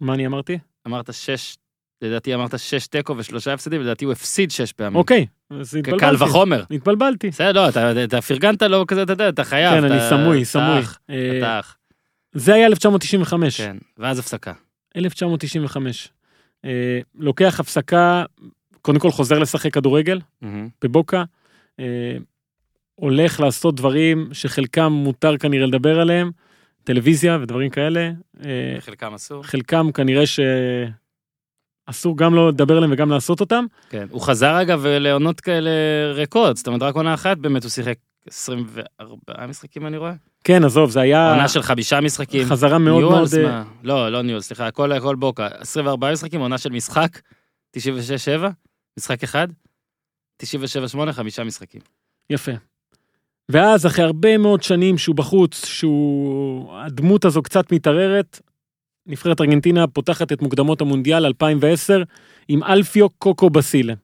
מה 0.00 0.14
אני 0.14 0.26
אמרתי? 0.26 0.58
אמרת 0.86 1.14
שש, 1.14 1.56
לדעתי 2.02 2.34
אמרת 2.34 2.58
שש 2.58 2.86
תיקו 2.86 3.14
ושלושה 3.16 3.52
הפסדים, 3.52 3.80
לדעתי 3.80 4.04
הוא 4.04 4.12
הפסיד 4.12 4.50
שש 4.50 4.72
פעמים. 4.72 4.96
אוקיי, 4.96 5.26
אז 5.50 5.74
התבלבלתי. 5.74 6.04
קל 6.18 6.24
וחומר. 6.24 6.64
התבלבלתי. 6.70 7.28
בסדר, 7.28 7.52
לא, 7.52 7.68
אתה- 7.68 8.04
אתה 8.04 8.20
פרגנת 8.22 8.62
לו 8.62 8.86
כזה, 8.86 9.02
אתה 9.02 9.12
יודע, 9.12 9.28
אתה 9.28 9.44
חייב. 9.44 9.72
כן, 9.80 9.84
אני 9.84 9.96
אתה- 9.96 10.08
סמוי, 10.08 10.36
אתה 10.42 10.44
סמוי. 10.48 10.80
אח, 10.80 10.98
אה, 11.10 11.38
אתה 11.38 11.60
אח. 11.60 11.76
זה 12.32 12.54
היה 12.54 12.66
1995. 12.66 13.56
כן, 13.60 13.76
ואז 13.98 14.18
הפסקה. 14.18 14.52
1995. 14.96 16.08
אה, 16.64 17.00
לוקח 17.14 17.60
הפסקה, 17.60 18.24
קודם 18.82 18.98
כל 18.98 19.10
חוזר 19.10 19.38
לשחק 19.38 19.74
כדורגל 19.74 20.20
מהמם. 20.42 20.68
בבוקה. 20.84 21.24
אה, 21.80 22.16
הולך 22.94 23.40
לעשות 23.40 23.74
דברים 23.74 24.28
שחלקם 24.32 24.92
מותר 24.92 25.38
כנראה 25.38 25.66
לדבר 25.66 26.00
עליהם, 26.00 26.30
טלוויזיה 26.84 27.38
ודברים 27.42 27.70
כאלה. 27.70 28.10
אה, 28.44 28.76
חלקם 28.80 29.14
אסור. 29.14 29.42
חלקם 29.42 29.92
כנראה 29.92 30.24
שאסור 31.88 32.16
גם 32.18 32.34
לא 32.34 32.48
לדבר 32.48 32.76
עליהם 32.76 32.92
וגם 32.92 33.10
לעשות 33.10 33.40
אותם. 33.40 33.64
כן. 33.90 34.06
הוא 34.10 34.20
חזר 34.20 34.62
אגב 34.62 34.86
לעונות 34.86 35.40
כאלה 35.40 35.70
ריקות, 36.12 36.56
זאת 36.56 36.66
אומרת 36.66 36.82
רק 36.82 36.94
עונה 36.94 37.14
אחת 37.14 37.38
באמת 37.38 37.62
הוא 37.62 37.70
שיחק 37.70 37.96
24 38.28 39.46
משחקים 39.46 39.86
אני 39.86 39.96
רואה. 39.96 40.12
כן, 40.44 40.64
עזוב, 40.64 40.90
זה 40.90 41.00
היה 41.00 41.30
עונה 41.30 41.48
של 41.48 41.62
חמישה 41.62 42.00
משחקים. 42.00 42.46
חזרה 42.46 42.78
מאוד 42.78 43.02
ניואלס, 43.02 43.34
מאוד... 43.34 43.44
אה, 43.44 43.50
מה? 43.50 43.64
לא, 43.82 44.12
לא 44.12 44.22
ניואלס, 44.22 44.46
סליחה, 44.46 44.66
הכל 44.66 44.92
הכל 44.92 45.16
בוקה. 45.16 45.46
24 45.46 46.12
משחקים, 46.12 46.40
עונה 46.40 46.58
של 46.58 46.70
משחק, 46.70 47.20
96-7, 47.76 47.80
משחק 48.98 49.22
אחד, 49.22 49.48
97-8, 50.42 51.12
חמישה 51.12 51.44
משחקים. 51.44 51.80
יפה. 52.30 52.52
ואז 53.48 53.86
אחרי 53.86 54.04
הרבה 54.04 54.38
מאוד 54.38 54.62
שנים 54.62 54.98
שהוא 54.98 55.16
בחוץ, 55.16 55.64
שהוא... 55.64 56.72
הדמות 56.78 57.24
הזו 57.24 57.42
קצת 57.42 57.72
מתערערת, 57.72 58.40
נבחרת 59.06 59.40
ארגנטינה 59.40 59.86
פותחת 59.86 60.32
את 60.32 60.42
מוקדמות 60.42 60.80
המונדיאל 60.80 61.26
2010 61.26 62.02
עם 62.48 62.62
אלפיו 62.62 63.10
קוקו 63.10 63.50
בסילה. 63.50 63.94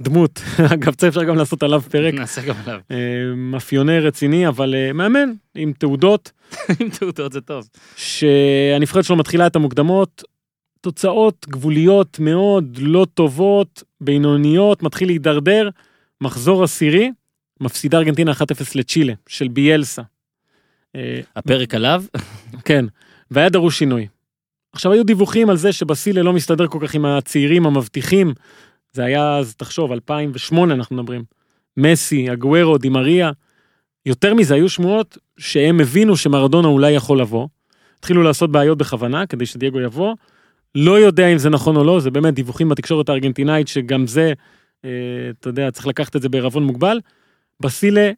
דמות, 0.00 0.42
אגב, 0.74 0.94
זה 1.00 1.08
אפשר 1.08 1.24
גם 1.24 1.36
לעשות 1.36 1.62
עליו 1.62 1.80
פרק, 1.80 2.14
נעשה 2.14 2.42
גם 2.42 2.54
עליו. 2.64 2.80
אה, 2.90 2.96
מאפיונר 3.36 4.06
רציני, 4.06 4.48
אבל 4.48 4.74
אה, 4.74 4.92
מאמן 4.92 5.30
עם 5.54 5.72
תעודות, 5.72 6.32
עם 6.80 6.90
תעודות 6.90 7.32
זה 7.32 7.40
טוב. 7.40 7.68
שהנבחרת 7.96 9.04
שלו 9.04 9.16
מתחילה 9.16 9.46
את 9.46 9.56
המוקדמות, 9.56 10.22
תוצאות 10.80 11.46
גבוליות 11.48 12.18
מאוד, 12.18 12.78
לא 12.80 13.06
טובות, 13.14 13.82
בינוניות, 14.00 14.82
מתחיל 14.82 15.08
להידרדר, 15.08 15.68
מחזור 16.20 16.64
עשירי, 16.64 17.10
מפסידה 17.60 17.98
ארגנטינה 17.98 18.32
1-0 18.32 18.36
לצ'ילה, 18.74 19.12
של 19.28 19.48
ביאלסה. 19.48 20.02
אה, 20.96 21.20
הפרק 21.36 21.74
עליו, 21.74 22.04
כן, 22.64 22.84
והיה 23.30 23.48
דרוש 23.48 23.78
שינוי. 23.78 24.06
עכשיו 24.72 24.92
היו 24.92 25.04
דיווחים 25.04 25.50
על 25.50 25.56
זה 25.56 25.72
שבסילה 25.72 26.22
לא 26.22 26.32
מסתדר 26.32 26.66
כל 26.66 26.78
כך 26.82 26.94
עם 26.94 27.04
הצעירים 27.04 27.66
המבטיחים, 27.66 28.34
זה 28.92 29.04
היה 29.04 29.36
אז, 29.36 29.54
תחשוב, 29.54 29.92
2008 29.92 30.74
אנחנו 30.74 30.96
מדברים. 30.96 31.24
מסי, 31.76 32.32
אגוורו, 32.32 32.78
דימריה. 32.78 33.30
יותר 34.06 34.34
מזה, 34.34 34.54
היו 34.54 34.68
שמועות 34.68 35.18
שהם 35.38 35.80
הבינו 35.80 36.16
שמרדונה 36.16 36.68
אולי 36.68 36.90
יכול 36.90 37.20
לבוא. 37.20 37.48
התחילו 37.98 38.22
לעשות 38.22 38.52
בעיות 38.52 38.78
בכוונה 38.78 39.26
כדי 39.26 39.46
שדייגו 39.46 39.80
יבוא. 39.80 40.14
לא 40.74 40.98
יודע 40.98 41.28
אם 41.28 41.38
זה 41.38 41.50
נכון 41.50 41.76
או 41.76 41.84
לא, 41.84 42.00
זה 42.00 42.10
באמת 42.10 42.34
דיווחים 42.34 42.68
בתקשורת 42.68 43.08
הארגנטינאית 43.08 43.68
שגם 43.68 44.06
זה, 44.06 44.32
אה, 44.84 44.90
אתה 45.40 45.48
יודע, 45.48 45.70
צריך 45.70 45.86
לקחת 45.86 46.16
את 46.16 46.22
זה 46.22 46.28
בערבון 46.28 46.64
מוגבל. 46.64 47.00
בסילה 47.60 48.10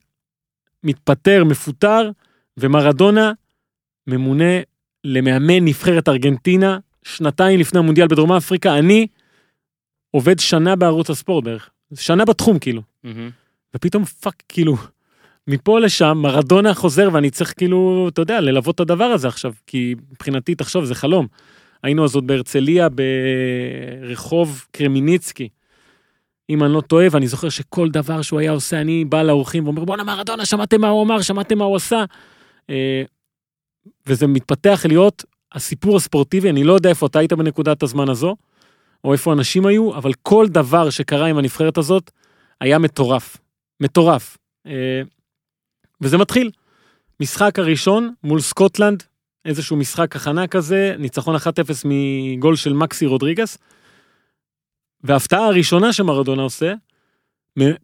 מתפטר, 0.84 1.44
מפוטר, 1.44 2.10
ומרדונה 2.56 3.32
ממונה 4.06 4.60
למאמן 5.04 5.64
נבחרת 5.64 6.08
ארגנטינה 6.08 6.78
שנתיים 7.02 7.60
לפני 7.60 7.78
המונדיאל 7.78 8.06
בדרום 8.06 8.32
אפריקה. 8.32 8.78
אני 8.78 9.06
עובד 10.12 10.38
שנה 10.38 10.76
בערוץ 10.76 11.10
הספורט 11.10 11.44
בערך, 11.44 11.70
שנה 11.94 12.24
בתחום 12.24 12.58
כאילו. 12.58 12.82
ופתאום 13.74 14.04
fuck, 14.04 14.42
כאילו, 14.48 14.76
מפה 15.48 15.80
לשם 15.80 16.18
מרדונה 16.22 16.74
חוזר 16.74 17.08
ואני 17.12 17.30
צריך 17.30 17.54
כאילו, 17.56 18.08
אתה 18.12 18.22
יודע, 18.22 18.40
ללוות 18.40 18.74
את 18.74 18.80
הדבר 18.80 19.04
הזה 19.04 19.28
עכשיו, 19.28 19.52
כי 19.66 19.94
מבחינתי, 20.12 20.54
תחשוב, 20.54 20.84
זה 20.84 20.94
חלום. 20.94 21.26
היינו 21.82 22.04
אז 22.04 22.14
עוד 22.14 22.26
בהרצליה 22.26 22.88
ברחוב 22.88 24.66
קרמיניצקי. 24.72 25.48
אם 26.50 26.64
אני 26.64 26.72
לא 26.72 26.80
טועה, 26.80 27.06
ואני 27.10 27.26
זוכר 27.26 27.48
שכל 27.48 27.88
דבר 27.88 28.22
שהוא 28.22 28.40
היה 28.40 28.50
עושה, 28.50 28.80
אני 28.80 29.04
בא 29.04 29.22
לאורחים 29.22 29.64
ואומר, 29.64 29.84
בואנה 29.84 30.04
מרדונה, 30.04 30.44
שמעתם 30.46 30.80
מה 30.80 30.88
הוא 30.88 31.02
אמר, 31.02 31.22
שמעתם 31.22 31.58
מה 31.58 31.64
הוא 31.64 31.76
עשה. 31.76 32.04
אה, 32.70 33.02
וזה 34.06 34.26
מתפתח 34.26 34.86
להיות 34.88 35.24
הסיפור 35.52 35.96
הספורטיבי, 35.96 36.50
אני 36.50 36.64
לא 36.64 36.72
יודע 36.72 36.90
איפה 36.90 37.06
אתה 37.06 37.18
היית 37.18 37.32
בנקודת 37.32 37.82
הזמן 37.82 38.08
הזו, 38.08 38.36
או 39.04 39.12
איפה 39.12 39.32
אנשים 39.32 39.66
היו, 39.66 39.96
אבל 39.96 40.12
כל 40.22 40.46
דבר 40.48 40.90
שקרה 40.90 41.26
עם 41.26 41.38
הנבחרת 41.38 41.78
הזאת 41.78 42.10
היה 42.60 42.78
מטורף. 42.78 43.36
מטורף. 43.80 44.38
אה, 44.66 45.02
וזה 46.00 46.18
מתחיל. 46.18 46.50
משחק 47.20 47.58
הראשון 47.58 48.14
מול 48.24 48.40
סקוטלנד, 48.40 49.02
איזשהו 49.44 49.76
משחק 49.76 50.16
הכנה 50.16 50.46
כזה, 50.46 50.94
ניצחון 50.98 51.36
1-0 51.36 51.38
מגול 51.84 52.56
של 52.56 52.72
מקסי 52.72 53.06
רודריגס. 53.06 53.58
וההפתעה 55.04 55.46
הראשונה 55.46 55.92
שמרדונה 55.92 56.42
עושה, 56.42 56.74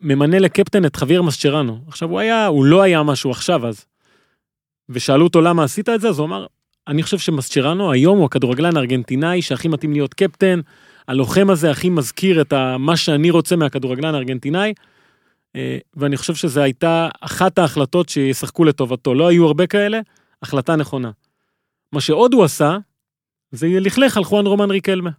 ממנה 0.01 0.39
לקפטן 0.39 0.85
את 0.85 0.97
חביר 0.97 1.23
מסצ'רנו. 1.23 1.79
עכשיו 1.89 2.09
הוא 2.09 2.21
היה, 2.21 2.47
הוא 2.47 2.65
לא 2.65 2.83
היה 2.83 3.03
משהו 3.03 3.31
עכשיו 3.31 3.67
אז. 3.67 3.87
ושאלו 4.89 5.25
אותו 5.25 5.41
למה 5.41 5.65
עשית 5.65 5.89
את 5.89 6.01
זה, 6.01 6.09
אז 6.09 6.19
הוא 6.19 6.27
אמר, 6.27 6.47
אני 6.89 7.03
חושב 7.03 7.19
שמסצ'רנו 7.19 7.93
היום 7.93 8.19
הוא 8.19 8.27
הכדורגלן 8.27 8.77
הארגנטינאי 8.77 9.43
שהכי 9.43 9.69
מתאים 9.69 9.93
להיות 9.93 10.15
קפטן, 10.15 10.61
הלוחם 11.09 11.51
הזה 11.51 11.71
הכי 11.71 11.89
מזכיר 11.89 12.41
את 12.41 12.53
ה- 12.53 12.77
מה 12.79 12.97
שאני 12.97 13.31
רוצה 13.31 13.57
מהכדורגלן 13.57 14.15
הארגנטינאי, 14.15 14.75
אה, 15.57 15.79
ואני 15.97 16.17
חושב 16.17 16.35
שזו 16.35 16.61
הייתה 16.61 17.09
אחת 17.21 17.59
ההחלטות 17.59 18.09
שישחקו 18.09 18.65
לטובתו. 18.65 19.15
לא 19.15 19.29
היו 19.29 19.47
הרבה 19.47 19.67
כאלה, 19.67 20.01
החלטה 20.43 20.77
נכונה. 20.77 21.11
מה 21.93 22.01
שעוד 22.01 22.35
הוא 22.35 22.45
עשה, 22.45 22.77
זה 23.51 23.69
לכלך 23.81 24.17
על 24.17 24.25
חואן 24.25 24.47
רומן 24.47 24.71
ריקלמה. 24.71 25.11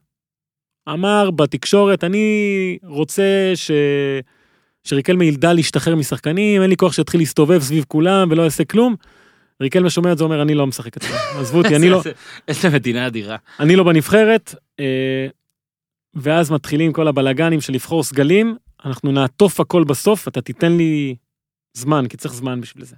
אמר 0.90 1.32
בתקשורת, 1.32 2.04
אני 2.04 2.78
רוצה 2.84 3.52
ש... 3.56 3.72
שריקלמה 4.84 5.26
ילדע 5.26 5.54
להשתחרר 5.54 5.96
משחקנים, 5.96 6.62
אין 6.62 6.70
לי 6.70 6.78
כוח 6.78 6.94
שיתחיל 6.94 7.22
להסתובב 7.22 7.60
סביב 7.62 7.86
כולם 7.88 8.28
ולא 8.32 8.42
יעשה 8.44 8.64
כלום. 8.64 8.96
ריקלמה 9.62 9.90
שומע 9.90 10.12
את 10.12 10.18
זה, 10.18 10.24
אומר, 10.24 10.42
אני 10.42 10.56
לא 10.56 10.68
משחק 10.68 10.98
אצלם, 10.98 11.18
עזבו 11.40 11.58
אותי, 11.58 11.76
אני 11.76 11.90
לא, 11.90 12.02
איזה 12.48 12.70
מדינה 12.70 13.08
אדירה. 13.08 13.38
אני 13.60 13.76
לא 13.76 13.84
בנבחרת, 13.84 14.56
אה, 14.80 15.28
ואז 16.14 16.52
מתחילים 16.52 16.94
כל 16.94 17.08
הבלגנים 17.08 17.62
של 17.62 17.74
לבחור 17.74 18.04
סגלים, 18.04 18.58
אנחנו 18.86 19.12
נעטוף 19.12 19.60
הכל 19.60 19.84
בסוף, 19.84 20.28
אתה 20.28 20.42
תיתן 20.42 20.72
לי 20.72 21.16
זמן, 21.74 22.08
כי 22.08 22.18
צריך 22.18 22.34
זמן 22.34 22.62
בשביל 22.62 22.86
זה. 22.86 22.96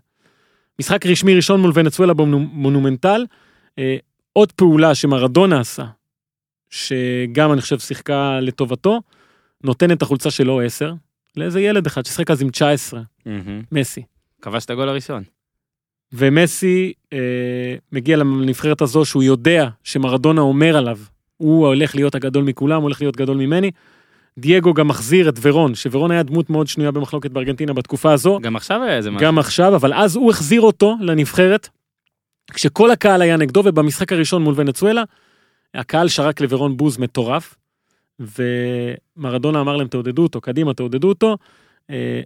משחק 0.80 1.06
רשמי 1.06 1.36
ראשון 1.36 1.62
מול 1.62 1.72
ונצואלה 1.74 2.14
במונומנטל, 2.14 3.26
אה, 3.80 3.98
עוד 4.34 4.52
פעולה 4.52 4.96
שמרדונה 4.96 5.60
עשה, 5.60 5.86
שגם 6.70 7.54
אני 7.54 7.62
חושב 7.62 7.80
שיחקה 7.80 8.40
לטובתו, 8.40 9.02
נותן 9.64 9.92
את 9.92 10.02
החולצה 10.02 10.32
שלו 10.32 10.62
10, 10.62 10.94
לאיזה 11.38 11.62
ילד 11.62 11.86
אחד 11.86 12.06
ששיחק 12.06 12.32
אז 12.32 12.42
עם 12.42 12.50
19, 12.50 13.02
מסי. 13.72 14.04
כבש 14.42 14.66
את 14.66 14.70
הגול 14.70 14.90
הראשון. 14.90 15.24
ומסי 16.14 16.94
אה, 17.14 17.76
מגיע 17.92 18.18
לנבחרת 18.18 18.82
הזו 18.82 19.06
שהוא 19.06 19.24
יודע 19.24 19.70
שמרדונה 19.84 20.42
אומר 20.42 20.78
עליו, 20.78 20.98
הוא 21.42 21.68
הולך 21.68 21.96
להיות 21.96 22.16
הגדול 22.16 22.44
מכולם, 22.44 22.76
הוא 22.76 22.84
הולך 22.84 23.02
להיות 23.02 23.18
גדול 23.18 23.38
ממני. 23.38 23.72
דייגו 24.38 24.74
גם 24.74 24.88
מחזיר 24.88 25.30
את 25.30 25.36
ורון, 25.42 25.76
שוורון 25.76 26.12
היה 26.12 26.24
דמות 26.24 26.50
מאוד 26.50 26.68
שנויה 26.68 26.92
במחלוקת 26.92 27.32
בארגנטינה 27.32 27.74
בתקופה 27.74 28.14
הזו, 28.14 28.40
גם 28.42 28.56
עכשיו 28.56 28.84
היה 28.84 28.98
איזה 28.98 29.12
משהו. 29.12 29.28
גם 29.28 29.40
עכשיו, 29.40 29.76
אבל 29.76 29.94
אז 29.94 30.16
הוא 30.16 30.32
החזיר 30.32 30.62
אותו 30.62 30.96
לנבחרת, 31.02 31.70
כשכל 32.54 32.92
הקהל 32.92 33.22
היה 33.22 33.38
נגדו, 33.38 33.62
ובמשחק 33.66 34.12
הראשון 34.12 34.44
מול 34.44 34.54
ונצואלה, 34.58 35.04
הקהל 35.74 36.08
שרק 36.08 36.42
לוורון 36.42 36.78
בוז 36.78 36.98
מטורף, 36.98 37.56
ומרדונה 38.20 39.62
אמר 39.62 39.76
להם 39.76 39.88
תעודדו 39.88 40.24
אותו, 40.24 40.42
קדימה 40.42 40.74
תעודדו 40.74 41.10
אותו, 41.10 41.38
אה, 41.90 42.22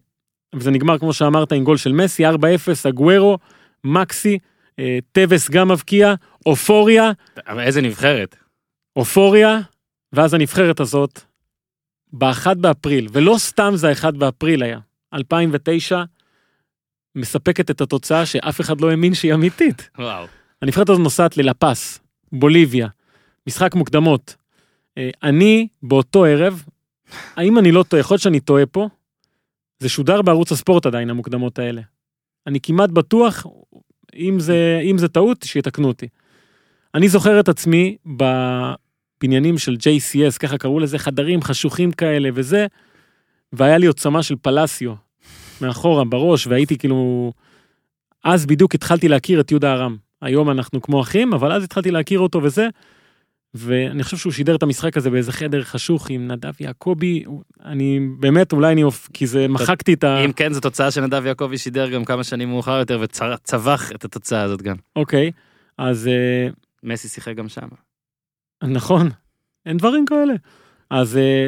וזה 0.56 0.72
נגמר 0.72 0.98
כמו 0.98 1.14
שאמרת 1.14 1.52
עם 1.52 1.64
גול 1.64 1.78
של 1.78 1.92
מסי, 1.92 2.26
4-0, 2.26 2.30
אגוורו, 2.90 3.38
מקסי, 3.84 4.40
אה, 4.80 5.00
טבס 5.12 5.50
גם 5.50 5.72
מבקיע, 5.72 6.14
אופוריה, 6.46 7.12
אבל 7.48 7.60
איזה 7.60 7.82
נבחרת. 7.82 8.36
אופוריה, 8.96 9.60
ואז 10.14 10.34
הנבחרת 10.34 10.80
הזאת, 10.80 11.22
ב-1 12.14 12.54
באפריל, 12.54 13.08
ולא 13.12 13.36
סתם 13.38 13.72
זה 13.76 13.90
ה-1 13.90 14.12
באפריל 14.12 14.64
היה, 14.64 14.80
2009, 15.14 16.04
מספקת 17.16 17.72
את 17.72 17.82
התוצאה 17.82 18.26
שאף 18.26 18.62
אחד 18.62 18.82
לא 18.82 18.90
האמין 18.90 19.14
שהיא 19.14 19.34
אמיתית. 19.34 19.90
וואו. 19.98 20.26
הנבחרת 20.62 20.90
הזאת 20.90 21.02
נוסעת 21.02 21.38
ללה 21.38 21.69
פס, 21.69 22.00
בוליביה, 22.32 22.88
משחק 23.48 23.76
מוקדמות. 23.76 24.36
אה, 24.98 25.10
אני 25.24 25.68
באותו 25.84 26.26
ערב, 26.26 26.64
האם 27.36 27.60
אני 27.60 27.72
לא 27.72 27.84
טועה, 27.84 28.00
יכול 28.00 28.16
להיות 28.16 28.22
שאני 28.22 28.40
טועה 28.40 28.66
פה, 28.66 28.90
זה 29.80 29.90
שודר 29.90 30.22
בערוץ 30.22 30.52
הספורט 30.52 30.86
עדיין, 30.86 31.10
המוקדמות 31.10 31.60
האלה. 31.60 31.82
אני 32.48 32.60
כמעט 32.60 32.90
בטוח, 32.90 33.46
אם 34.16 34.40
זה, 34.40 34.82
אם 34.84 34.98
זה 34.98 35.08
טעות, 35.08 35.44
שיתקנו 35.44 35.88
אותי. 35.88 36.08
אני 36.96 37.10
זוכר 37.10 37.40
את 37.40 37.50
עצמי 37.50 37.98
בבניינים 39.20 39.58
של 39.58 39.74
JCS, 39.74 40.40
ככה 40.40 40.58
קראו 40.58 40.80
לזה, 40.80 41.00
חדרים 41.00 41.42
חשוכים 41.42 41.92
כאלה 41.92 42.30
וזה, 42.34 42.68
והיה 43.54 43.78
לי 43.78 43.86
עוד 43.88 44.00
צמא 44.00 44.22
של 44.22 44.36
פלסיו, 44.42 44.94
מאחורה, 45.62 46.04
בראש, 46.04 46.48
והייתי 46.48 46.78
כאילו... 46.78 47.32
אז 48.24 48.46
בדיוק 48.46 48.76
התחלתי 48.76 49.08
להכיר 49.08 49.40
את 49.40 49.52
יהודה 49.52 49.74
ארם. 49.74 49.98
היום 50.22 50.50
אנחנו 50.50 50.82
כמו 50.82 51.02
אחים, 51.02 51.34
אבל 51.34 51.52
אז 51.52 51.64
התחלתי 51.64 51.92
להכיר 51.92 52.20
אותו 52.20 52.44
וזה, 52.44 52.68
ואני 53.54 54.04
חושב 54.04 54.18
שהוא 54.18 54.34
שידר 54.34 54.56
את 54.56 54.64
המשחק 54.64 54.98
הזה 54.98 55.10
באיזה 55.10 55.32
חדר 55.32 55.64
חשוך 55.64 56.10
עם 56.10 56.28
נדב 56.28 56.52
יעקבי, 56.60 57.24
אני 57.66 58.00
באמת, 58.20 58.54
אולי 58.54 58.72
אני 58.74 58.84
אוף... 58.84 59.10
כי 59.14 59.28
זה 59.28 59.48
מחקתי 59.48 59.94
את 59.94 60.04
ה... 60.04 60.26
אם 60.26 60.32
כן, 60.32 60.54
זו 60.54 60.60
תוצאה 60.60 60.92
שנדב 60.92 61.26
יעקבי 61.26 61.58
שידר 61.58 61.90
גם 61.90 62.06
כמה 62.06 62.24
שנים 62.24 62.50
מאוחר 62.50 62.80
יותר 62.80 63.00
וצבח 63.02 63.92
את 63.92 64.06
התוצאה 64.06 64.42
הזאת 64.42 64.62
גם. 64.62 64.76
אוקיי, 64.96 65.32
אז 65.78 66.08
אה, 66.08 66.48
מסי 66.84 67.08
שיחק 67.08 67.36
גם 67.36 67.50
שם. 67.50 67.68
נכון, 68.64 69.10
אין 69.66 69.78
דברים 69.78 70.06
כאלה. 70.06 70.34
אז 70.90 71.18
אה, 71.18 71.48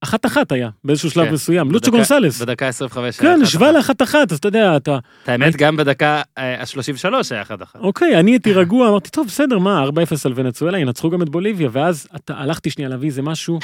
אחת 0.00 0.26
אחת 0.26 0.52
היה, 0.52 0.70
באיזשהו 0.84 1.10
שלב 1.10 1.26
כן, 1.26 1.32
מסוים, 1.32 1.70
לוצ'ו 1.70 1.90
גונסלס. 1.90 2.42
בדקה 2.42 2.68
25. 2.68 3.16
כן, 3.16 3.40
1-1. 3.58 3.64
לאחת 3.64 4.02
אחת, 4.02 4.32
אז 4.32 4.38
אתה 4.38 4.48
יודע, 4.48 4.76
אתה... 4.76 4.98
האמת, 5.26 5.56
גם 5.56 5.76
בדקה 5.76 6.22
ה-33 6.36 7.08
היה 7.30 7.42
1-1. 7.42 7.78
אוקיי, 7.78 8.20
אני 8.20 8.30
הייתי 8.30 8.52
רגוע, 8.52 8.88
אמרתי, 8.88 9.10
טוב, 9.10 9.26
בסדר, 9.26 9.58
מה, 9.58 9.84
4-0 9.84 9.88
על 10.24 10.32
ונצואלה, 10.34 10.78
ינצחו 10.78 11.10
גם 11.10 11.22
את 11.22 11.28
בוליביה, 11.28 11.68
ואז 11.72 12.08
אתה, 12.16 12.34
הלכתי 12.36 12.70
שנייה 12.70 12.88
להביא 12.90 13.08
איזה 13.08 13.22
משהו, 13.22 13.58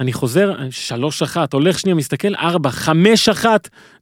אני 0.00 0.12
חוזר, 0.12 0.54
3-1, 1.32 1.36
הולך 1.52 1.78
שנייה, 1.78 1.94
מסתכל, 1.94 2.34
4, 2.34 2.70
5-1, 3.42 3.46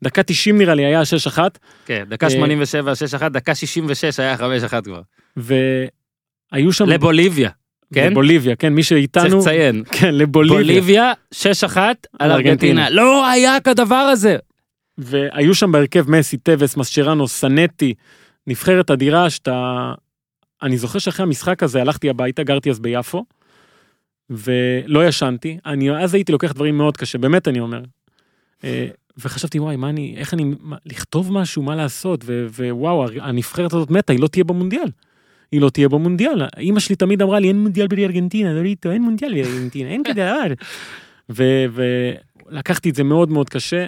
דקה 0.05 0.23
90 0.23 0.59
נראה 0.59 0.75
לי, 0.75 0.85
היה 0.85 1.03
6-1, 1.37 1.39
כן, 1.87 2.05
דקה 2.09 2.27
אה, 2.27 2.31
87, 2.31 2.93
6-1, 3.21 3.29
דקה 3.29 3.55
66 3.55 4.21
היה 4.21 4.37
5-1 4.37 4.41
כבר. 4.85 5.03
והיו 5.37 6.73
שם... 6.73 6.89
לבוליביה, 6.89 7.51
כן? 7.95 8.11
לבוליביה, 8.11 8.57
כן, 8.57 8.73
מי 8.73 8.83
צריך 8.83 8.89
שאיתנו, 8.89 9.39
לציין. 9.39 9.83
כן, 9.91 10.15
לבוליביה. 10.15 10.59
בוליביה 10.59 11.13
6-1 11.35 11.37
על 11.39 11.95
על 12.19 12.33
ארגנטינה. 12.33 12.33
ארגנטינה. 12.33 12.91
לא 12.91 13.27
היה 13.27 13.61
כדבר 13.61 13.95
הזה. 13.95 14.37
והיו 14.99 15.55
שם 15.55 15.73
בהרכב 15.73 16.11
מסי, 16.11 16.37
טווס, 16.37 16.77
מסצ'רנו, 16.77 17.29
סנטי, 17.29 17.95
נבחרת 18.47 18.91
אדירה 18.91 19.31
שאתה... 19.31 19.93
אני 20.63 20.79
זוכר 20.79 20.99
שאחרי 20.99 21.23
המשחק 21.23 21.63
הזה 21.63 21.81
הלכתי 21.81 22.11
הביתה, 22.11 22.43
גרתי 22.43 22.71
אז 22.71 22.81
ביפו, 22.81 23.25
ולא 24.31 25.07
ישנתי. 25.07 25.59
אני 25.67 25.91
אז 26.05 26.15
הייתי 26.15 26.33
לוקח 26.33 26.53
דברים 26.53 26.79
מאוד 26.79 26.97
קשה, 26.97 27.19
באמת 27.19 27.49
אני 27.49 27.61
אומר. 27.61 27.83
אה, 28.65 28.87
וחשבתי, 29.19 29.59
וואי, 29.59 29.77
מה 29.77 29.89
אני, 29.89 30.15
איך 30.17 30.35
אני, 30.35 30.45
מה, 30.61 30.77
לכתוב 30.87 31.33
משהו, 31.33 31.63
מה 31.63 31.77
לעשות, 31.77 32.25
ו, 32.25 32.47
ווואו, 32.51 33.07
הנבחרת 33.21 33.73
הזאת 33.73 33.91
מתה, 33.91 34.13
היא 34.13 34.21
לא 34.21 34.29
תהיה 34.29 34.45
במונדיאל. 34.45 34.89
היא 35.53 35.61
לא 35.61 35.71
תהיה 35.71 35.88
במונדיאל. 35.88 36.43
אמא 36.61 36.81
שלי 36.81 36.97
תמיד 36.97 37.23
אמרה 37.23 37.41
לי, 37.41 37.49
אין 37.49 37.59
מונדיאל 37.59 37.87
בלי 37.87 38.05
ארגנטינה, 38.05 38.55
דוריטו, 38.55 38.91
אין 38.91 39.03
מונדיאל 39.03 39.31
בלי 39.31 39.43
ארגנטינה, 39.43 39.91
אין 39.91 40.03
כזה 40.05 40.15
דבר. 40.15 40.53
ולקחתי 42.51 42.91
את 42.91 42.95
זה 42.95 43.05
מאוד 43.05 43.31
מאוד 43.31 43.49
קשה. 43.49 43.87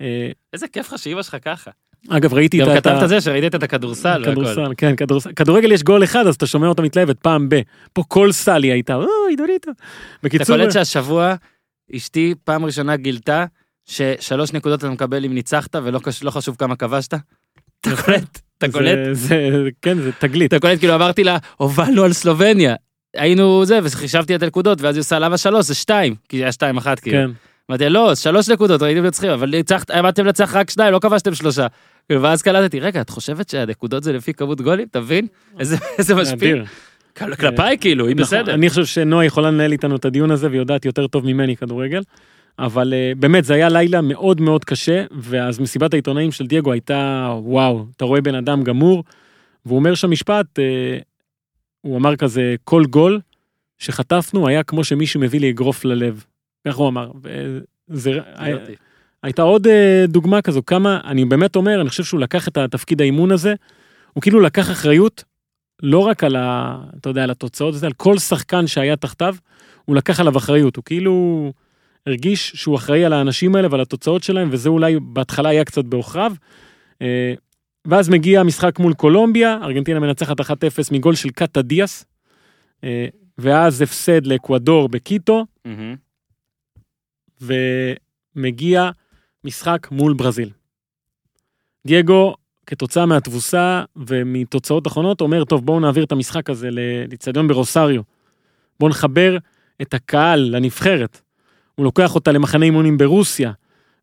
אה, 0.00 0.30
איזה 0.52 0.68
כיף 0.68 0.92
לך 0.92 0.98
שאימא 0.98 1.22
שלך 1.22 1.36
ככה. 1.42 1.70
אגב, 2.08 2.34
ראיתי 2.34 2.58
גם 2.58 2.66
את 2.66 2.72
ה- 2.76 2.80
כתבת 2.80 3.02
את 3.02 3.08
זה 3.08 3.20
שראית 3.20 3.54
את 3.54 3.62
הכדורסל. 3.62 4.22
כדורסל, 4.24 4.72
כן, 4.76 4.96
כדורסל. 4.96 5.32
כדורגל 5.32 5.72
יש 5.72 5.82
גול 5.82 6.04
אחד, 6.04 6.26
אז 6.26 6.34
אתה 6.34 6.46
שומע 6.46 6.66
אותה 6.68 6.82
מתלהבת 6.82 7.18
פעם 7.18 7.48
ב. 7.48 7.60
פה 7.92 8.02
כל 8.08 8.32
סלי 8.32 8.72
הייתה, 8.72 8.94
אוי, 8.94 9.36
דוריטו. 9.36 9.70
אתה 9.70 9.80
בקיצור, 10.22 10.56
קולט 10.56 10.72
שהשבוע 10.72 11.34
אשתי 11.96 12.34
פעם 12.44 12.64
ראשונה 12.64 12.96
גילתה 12.96 13.44
ששלוש 13.84 14.52
נקודות 14.52 14.78
אתה 14.78 14.90
מקבל 14.90 15.24
אם 15.24 15.34
ניצחת 15.34 15.76
ולא 15.76 16.00
לא 16.22 16.30
חשוב 16.30 16.56
כמה 16.58 16.76
כבשת. 16.76 17.14
אתה 17.80 18.02
קולט? 18.02 18.40
אתה 18.58 18.68
קולט? 18.72 18.98
כן, 19.82 19.98
זה 19.98 20.10
תגלית. 20.18 20.54
אתה 20.54 20.60
קולט 20.60 20.78
כאילו 20.78 20.94
אמרתי 20.94 21.24
לה 21.24 21.38
הובלנו 21.56 22.04
על 22.04 22.12
סלובניה. 22.12 22.74
היינו 23.16 23.64
זה 23.64 23.78
וחישבתי 23.82 24.34
את 24.34 24.42
הנקודות 24.42 24.80
ואז 24.80 24.96
היא 24.96 25.00
עושה 25.00 25.18
למה 25.18 25.38
שלוש 25.38 25.66
זה 25.66 25.74
שתיים 25.74 26.14
כי 26.28 26.36
היה 26.36 26.52
שתיים 26.52 26.76
אחת 26.76 27.00
כאילו. 27.00 27.16
כן. 27.16 27.30
אמרתי 27.70 27.88
לא 27.88 28.14
שלוש 28.14 28.48
נקודות 28.48 28.82
הייתם 28.82 29.02
מנצחים 29.02 29.30
אבל 29.30 29.54
עמדתם 29.94 30.24
לנצח 30.24 30.54
רק 30.54 30.70
שניים 30.70 30.92
לא 30.92 30.98
כבשתם 30.98 31.34
שלושה. 31.34 31.66
ואז 32.12 32.42
קלטתי 32.42 32.80
רגע 32.80 33.00
את 33.00 33.10
חושבת 33.10 33.48
שהנקודות 33.48 34.02
זה 34.02 34.12
לפי 34.12 34.34
כמות 34.34 34.60
גולים 34.60 34.86
אתה 34.90 35.00
מבין 35.00 35.26
איזה 35.98 36.14
משפיע 36.14 36.56
כלפיי 37.38 37.78
כאילו 37.80 38.06
היא 38.06 38.16
נכון, 38.16 38.24
בסדר. 38.24 38.54
אני 38.54 38.68
חושב 38.68 38.84
שנועה 38.84 39.24
יכולה 39.24 39.50
לנהל 39.50 39.72
איתנו 39.72 39.96
את 39.96 40.04
הדיון 40.04 40.30
הזה 40.30 40.48
והיא 40.48 40.58
יודעת 40.58 40.84
יותר 40.84 41.06
טוב 41.06 41.26
ממני 41.26 41.56
כדורגל. 41.56 42.02
אבל 42.58 42.94
אה, 42.94 43.12
באמת 43.16 43.44
זה 43.44 43.54
היה 43.54 43.68
לילה 43.68 44.00
מאוד 44.00 44.40
מאוד 44.40 44.64
קשה 44.64 45.04
ואז 45.10 45.60
מסיבת 45.60 45.92
העיתונאים 45.92 46.32
של 46.32 46.46
דייגו 46.46 46.72
הייתה 46.72 47.32
וואו 47.42 47.86
אתה 47.96 48.04
רואה 48.04 48.20
בן 48.20 48.34
אדם 48.34 48.62
גמור. 48.62 49.04
והוא 49.66 49.78
אומר 49.78 49.94
שם 49.94 50.10
משפט 50.10 50.58
אה, 50.58 50.98
הוא 51.80 51.96
אמר 51.96 52.16
כזה 52.16 52.54
כל 52.64 52.84
גול 52.84 53.20
שחטפנו 53.78 54.48
היה 54.48 54.62
כמו 54.62 54.84
שמישהו 54.84 55.20
מביא 55.20 55.40
לי 55.40 55.50
אגרוף 55.50 55.84
ללב. 55.84 56.24
כך 56.68 56.74
הוא 56.74 56.88
אמר. 56.88 57.10
יופי. 58.50 58.72
הייתה 59.22 59.42
עוד 59.42 59.66
אה, 59.66 60.04
דוגמה 60.08 60.42
כזו 60.42 60.62
כמה 60.66 61.00
אני 61.04 61.24
באמת 61.24 61.56
אומר 61.56 61.80
אני 61.80 61.88
חושב 61.88 62.04
שהוא 62.04 62.20
לקח 62.20 62.48
את 62.48 62.56
התפקיד 62.56 63.00
האימון 63.00 63.32
הזה. 63.32 63.54
הוא 64.12 64.22
כאילו 64.22 64.40
לקח 64.40 64.70
אחריות 64.70 65.24
לא 65.82 65.98
רק 65.98 66.24
על 66.24 66.36
ה... 66.36 66.78
אתה 67.00 67.08
יודע 67.08 67.22
על 67.22 67.30
התוצאות 67.30 67.74
זה 67.74 67.86
על 67.86 67.92
כל 67.92 68.18
שחקן 68.18 68.66
שהיה 68.66 68.96
תחתיו 68.96 69.34
הוא 69.84 69.96
לקח 69.96 70.20
עליו 70.20 70.36
אחריות 70.36 70.76
הוא 70.76 70.84
כאילו 70.84 71.52
הרגיש 72.08 72.52
שהוא 72.54 72.76
אחראי 72.76 73.04
על 73.04 73.12
האנשים 73.12 73.54
האלה 73.54 73.68
ועל 73.70 73.80
התוצאות 73.80 74.22
שלהם 74.22 74.48
וזה 74.52 74.68
אולי 74.68 75.00
בהתחלה 75.00 75.48
היה 75.48 75.64
קצת 75.64 75.84
בעוכריו. 75.84 76.32
אה, 77.02 77.34
ואז 77.84 78.08
מגיע 78.08 78.40
המשחק 78.40 78.78
מול 78.78 78.94
קולומביה 78.94 79.58
ארגנטינה 79.62 80.00
מנצחת 80.00 80.40
1-0 80.40 80.44
מגול 80.92 81.14
של 81.14 81.30
קאטה 81.30 81.62
דיאס. 81.62 82.04
אה, 82.84 83.06
ואז 83.38 83.82
הפסד 83.82 84.26
לאקוודור 84.26 84.88
בקיטו 84.88 85.46
מהמם. 85.64 85.96
ומגיע 88.36 88.90
משחק 89.44 89.88
מול 89.90 90.14
ברזיל. 90.14 90.50
דייגו, 91.86 92.34
כתוצאה 92.66 93.06
מהתבוסה 93.06 93.84
ומתוצאות 93.96 94.86
אחרונות, 94.86 95.20
אומר, 95.20 95.44
טוב, 95.44 95.66
בואו 95.66 95.80
נעביר 95.80 96.04
את 96.04 96.12
המשחק 96.12 96.50
הזה 96.50 96.68
לאצטדיון 96.70 97.48
ברוסריו. 97.48 98.02
בואו 98.80 98.90
נחבר 98.90 99.38
את 99.82 99.94
הקהל 99.94 100.40
לנבחרת. 100.40 101.20
הוא 101.78 101.84
לוקח 101.84 102.14
אותה 102.14 102.32
למחנה 102.32 102.64
אימונים 102.64 102.98
ברוסיה, 102.98 103.52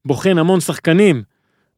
בוחן 0.05 0.37
המון 0.37 0.59
שחקנים, 0.59 1.23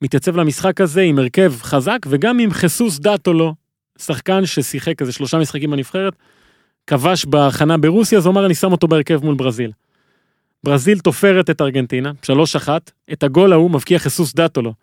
מתייצב 0.01 0.37
למשחק 0.37 0.81
הזה 0.81 1.01
עם 1.01 1.19
הרכב 1.19 1.53
חזק 1.61 1.99
וגם 2.09 2.39
עם 2.39 2.51
חיסוס 2.51 2.99
דאטולו, 2.99 3.55
שחקן 3.97 4.45
ששיחק 4.45 5.01
איזה 5.01 5.11
שלושה 5.11 5.37
משחקים 5.37 5.71
בנבחרת, 5.71 6.13
כבש 6.87 7.25
בהכנה 7.25 7.77
ברוסיה, 7.77 8.17
אז 8.17 8.25
הוא 8.25 8.31
אמר, 8.31 8.45
אני 8.45 8.55
שם 8.55 8.71
אותו 8.71 8.87
בהרכב 8.87 9.25
מול 9.25 9.35
ברזיל. 9.35 9.71
ברזיל 10.63 10.99
תופרת 10.99 11.49
את 11.49 11.61
ארגנטינה, 11.61 12.11
3-1, 12.65 12.69
את 13.13 13.23
הגול 13.23 13.53
ההוא 13.53 13.71
מבקיע 13.71 13.99
חיסוס 13.99 14.33
דאטולו. 14.33 14.73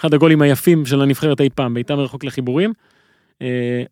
אחד 0.00 0.14
הגולים 0.14 0.42
היפים 0.42 0.86
של 0.86 1.02
הנבחרת 1.02 1.40
אי 1.40 1.48
פעם, 1.54 1.74
בעיטה 1.74 1.96
מרחוק 1.96 2.24
לחיבורים. 2.24 2.72
אה, 3.42 3.82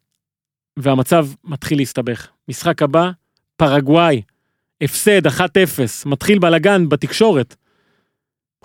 והמצב 0.76 1.26
מתחיל 1.44 1.78
להסתבך. 1.78 2.28
משחק 2.48 2.82
הבא, 2.82 3.10
פרגוואי, 3.56 4.22
הפסד 4.80 5.26
1-0, 5.26 5.30
מתחיל 6.06 6.38
בלאגן 6.38 6.88
בתקשורת. 6.88 7.56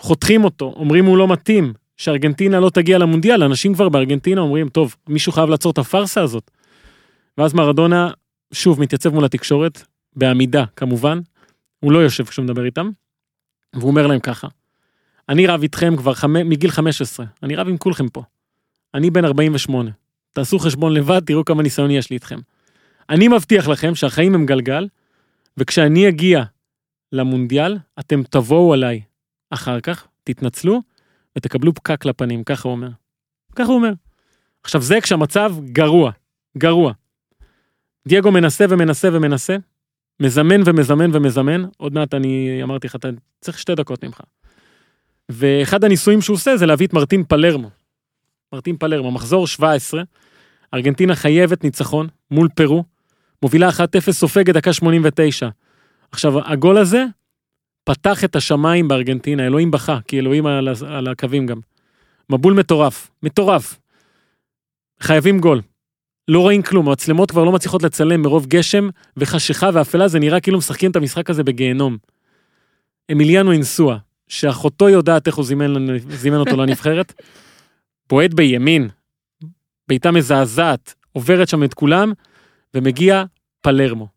חותכים 0.00 0.44
אותו, 0.44 0.74
אומרים 0.76 1.04
הוא 1.04 1.18
לא 1.18 1.28
מתאים, 1.28 1.72
שארגנטינה 1.96 2.60
לא 2.60 2.70
תגיע 2.70 2.98
למונדיאל, 2.98 3.42
אנשים 3.42 3.74
כבר 3.74 3.88
בארגנטינה 3.88 4.40
אומרים, 4.40 4.68
טוב, 4.68 4.96
מישהו 5.08 5.32
חייב 5.32 5.48
לעצור 5.48 5.72
את 5.72 5.78
הפארסה 5.78 6.22
הזאת. 6.22 6.50
ואז 7.38 7.54
מרדונה 7.54 8.10
שוב 8.52 8.80
מתייצב 8.80 9.14
מול 9.14 9.24
התקשורת, 9.24 9.82
בעמידה 10.16 10.64
כמובן, 10.76 11.20
הוא 11.80 11.92
לא 11.92 11.98
יושב 11.98 12.24
כשהוא 12.24 12.44
מדבר 12.44 12.64
איתם, 12.64 12.90
והוא 13.74 13.90
אומר 13.90 14.06
להם 14.06 14.20
ככה, 14.20 14.48
אני 15.28 15.46
רב 15.46 15.62
איתכם 15.62 15.96
כבר 15.96 16.14
חמ... 16.14 16.32
מגיל 16.32 16.70
15, 16.70 17.26
אני 17.42 17.56
רב 17.56 17.68
עם 17.68 17.76
כולכם 17.76 18.08
פה. 18.08 18.22
אני 18.94 19.10
בן 19.10 19.24
48, 19.24 19.90
תעשו 20.32 20.58
חשבון 20.58 20.92
לבד, 20.92 21.20
תראו 21.26 21.44
כמה 21.44 21.62
ניסיון 21.62 21.90
יש 21.90 22.10
לי 22.10 22.14
איתכם. 22.14 22.38
אני 23.10 23.28
מבטיח 23.28 23.68
לכם 23.68 23.94
שהחיים 23.94 24.34
הם 24.34 24.46
גלגל, 24.46 24.86
וכשאני 25.56 26.08
אגיע 26.08 26.42
למונדיאל, 27.12 27.78
אתם 28.00 28.22
תבואו 28.22 28.72
עליי 28.72 29.02
אחר 29.50 29.80
כך, 29.80 30.06
תתנצלו, 30.24 30.82
ותקבלו 31.36 31.74
פקק 31.74 32.04
לפנים, 32.04 32.44
ככה 32.44 32.68
הוא 32.68 32.76
אומר. 32.76 32.88
ככה 33.56 33.68
הוא 33.68 33.76
אומר. 33.76 33.92
עכשיו 34.64 34.82
זה 34.82 35.00
כשהמצב 35.00 35.54
גרוע, 35.64 36.10
גרוע. 36.58 36.92
דייגו 38.08 38.32
מנסה 38.32 38.64
ומנסה 38.68 39.08
ומנסה, 39.12 39.56
מזמן 40.20 40.60
ומזמן 40.64 41.16
ומזמן, 41.16 41.62
עוד 41.76 41.94
מעט 41.94 42.14
אני 42.14 42.60
אמרתי 42.62 42.86
לך, 42.86 42.96
אתה 42.96 43.08
צריך 43.40 43.58
שתי 43.58 43.74
דקות 43.74 44.04
ממך. 44.04 44.20
ואחד 45.28 45.84
הניסויים 45.84 46.20
שהוא 46.20 46.34
עושה 46.34 46.56
זה 46.56 46.66
להביא 46.66 46.86
את 46.86 46.92
מרטין 46.92 47.24
פלרמו. 47.24 47.70
מרטין 48.52 48.76
פלרמו, 48.76 49.10
מחזור 49.10 49.46
17, 49.46 50.02
ארגנטינה 50.74 51.14
חייבת 51.14 51.64
ניצחון 51.64 52.08
מול 52.30 52.48
פרו, 52.48 52.84
מובילה 53.44 53.68
1-0, 53.68 54.12
סופגת 54.12 54.54
דקה 54.54 54.72
89. 54.72 55.48
עכשיו, 56.12 56.52
הגול 56.52 56.78
הזה 56.78 57.04
פתח 57.84 58.24
את 58.24 58.36
השמיים 58.36 58.88
בארגנטינה, 58.88 59.46
אלוהים 59.46 59.70
בכה, 59.70 59.98
כי 60.08 60.18
אלוהים 60.18 60.46
על, 60.46 60.68
על 60.86 61.08
הקווים 61.08 61.46
גם. 61.46 61.60
מבול 62.30 62.54
מטורף, 62.54 63.10
מטורף. 63.22 63.78
חייבים 65.00 65.38
גול. 65.38 65.60
לא 66.28 66.40
רואים 66.40 66.62
כלום, 66.62 66.88
המצלמות 66.88 67.30
כבר 67.30 67.44
לא 67.44 67.52
מצליחות 67.52 67.82
לצלם 67.82 68.22
מרוב 68.22 68.46
גשם 68.46 68.88
וחשיכה 69.16 69.70
ואפלה, 69.72 70.08
זה 70.08 70.18
נראה 70.18 70.40
כאילו 70.40 70.58
משחקים 70.58 70.90
את 70.90 70.96
המשחק 70.96 71.30
הזה 71.30 71.42
בגיהנום. 71.42 71.96
אמיליאנו 73.12 73.52
אינסואה, 73.52 73.96
שאחותו 74.28 74.88
יודעת 74.88 75.26
איך 75.26 75.34
הוא 75.34 75.44
זימן, 75.44 75.98
זימן 76.08 76.36
אותו 76.36 76.56
לנבחרת, 76.56 77.22
בועט 78.08 78.34
בימין, 78.34 78.88
בעיטה 79.88 80.10
מזעזעת, 80.10 80.94
עוברת 81.12 81.48
שם 81.48 81.64
את 81.64 81.74
כולם, 81.74 82.12
ומגיע 82.74 83.24
פלרמו. 83.60 84.08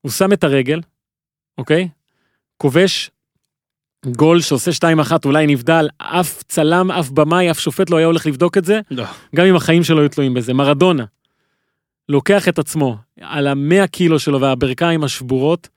הוא 0.00 0.12
שם 0.12 0.32
את 0.32 0.44
הרגל, 0.44 0.80
אוקיי? 1.58 1.88
כובש 2.56 3.10
גול 4.06 4.40
שעושה 4.40 4.70
2-1, 5.10 5.12
אולי 5.24 5.46
נבדל, 5.46 5.88
אף 5.98 6.42
צלם, 6.42 6.90
אף 6.90 7.10
במאי, 7.10 7.50
אף 7.50 7.58
שופט 7.60 7.90
לא 7.90 7.96
היה 7.96 8.06
הולך 8.06 8.26
לבדוק 8.26 8.58
את 8.58 8.64
זה, 8.64 8.80
לא. 8.90 9.04
גם 9.36 9.46
אם 9.46 9.56
החיים 9.56 9.84
שלו 9.84 10.00
היו 10.00 10.08
תלויים 10.08 10.34
בזה. 10.34 10.54
מרדונה, 10.54 11.04
לוקח 12.08 12.48
את 12.48 12.58
עצמו 12.58 12.96
על 13.20 13.46
המאה 13.46 13.86
קילו 13.86 14.18
שלו 14.18 14.40
והברכיים 14.40 15.04
השבורות, 15.04 15.68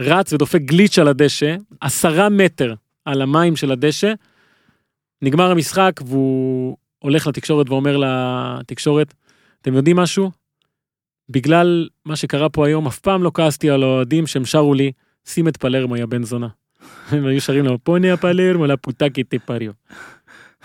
רץ 0.00 0.32
ודופק 0.32 0.60
גליץ' 0.60 0.98
על 0.98 1.08
הדשא, 1.08 1.56
עשרה 1.80 2.28
מטר 2.28 2.74
על 3.04 3.22
המים 3.22 3.56
של 3.56 3.72
הדשא, 3.72 4.12
נגמר 5.22 5.50
המשחק 5.50 6.00
והוא 6.06 6.76
הולך 6.98 7.26
לתקשורת 7.26 7.70
ואומר 7.70 7.96
לתקשורת, 7.96 9.14
אתם 9.62 9.74
יודעים 9.74 9.96
משהו? 9.96 10.30
בגלל 11.30 11.88
מה 12.04 12.16
שקרה 12.16 12.48
פה 12.48 12.66
היום, 12.66 12.86
אף 12.86 12.98
פעם 12.98 13.22
לא 13.22 13.30
כעסתי 13.34 13.70
על 13.70 13.82
האוהדים 13.82 14.26
שהם 14.26 14.44
שרו 14.44 14.74
לי, 14.74 14.92
שים 15.24 15.48
את 15.48 15.56
פלרמו, 15.56 15.96
יא 15.96 16.06
בן 16.06 16.22
זונה. 16.22 16.48
הם 17.10 17.26
היו 17.26 17.40
שרים 17.40 17.64
לו, 17.64 17.78
פוניה 17.78 18.16
פלרמו, 18.16 18.66
לה 18.66 18.76
פוטקי 18.76 19.24
טפריו. 19.24 19.72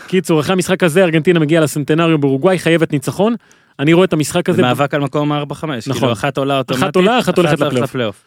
קיצור, 0.08 0.40
אחרי 0.40 0.54
המשחק 0.54 0.84
הזה, 0.84 1.04
ארגנטינה 1.04 1.40
מגיעה 1.40 1.64
לסנטנריו 1.64 2.18
באורוגוואי, 2.18 2.60
חייבת 2.60 2.92
ניצחון. 2.92 3.36
אני 3.80 3.94
רואה 3.94 4.06
את 4.06 4.14
המשחק 4.14 4.50
הזה, 4.50 4.56
זה 4.56 4.62
מאבק 4.62 4.94
על 4.94 5.02
מקום 5.02 5.32
4-5. 5.32 5.36
נכון. 5.36 5.80
כאילו 5.94 6.12
אחת 6.12 6.38
עולה 6.38 6.58
אוטומטית. 6.58 6.96
עולה, 6.96 7.20
אחת 7.20 7.38
הולכת 7.38 7.60
לפלייאוף. 7.60 8.24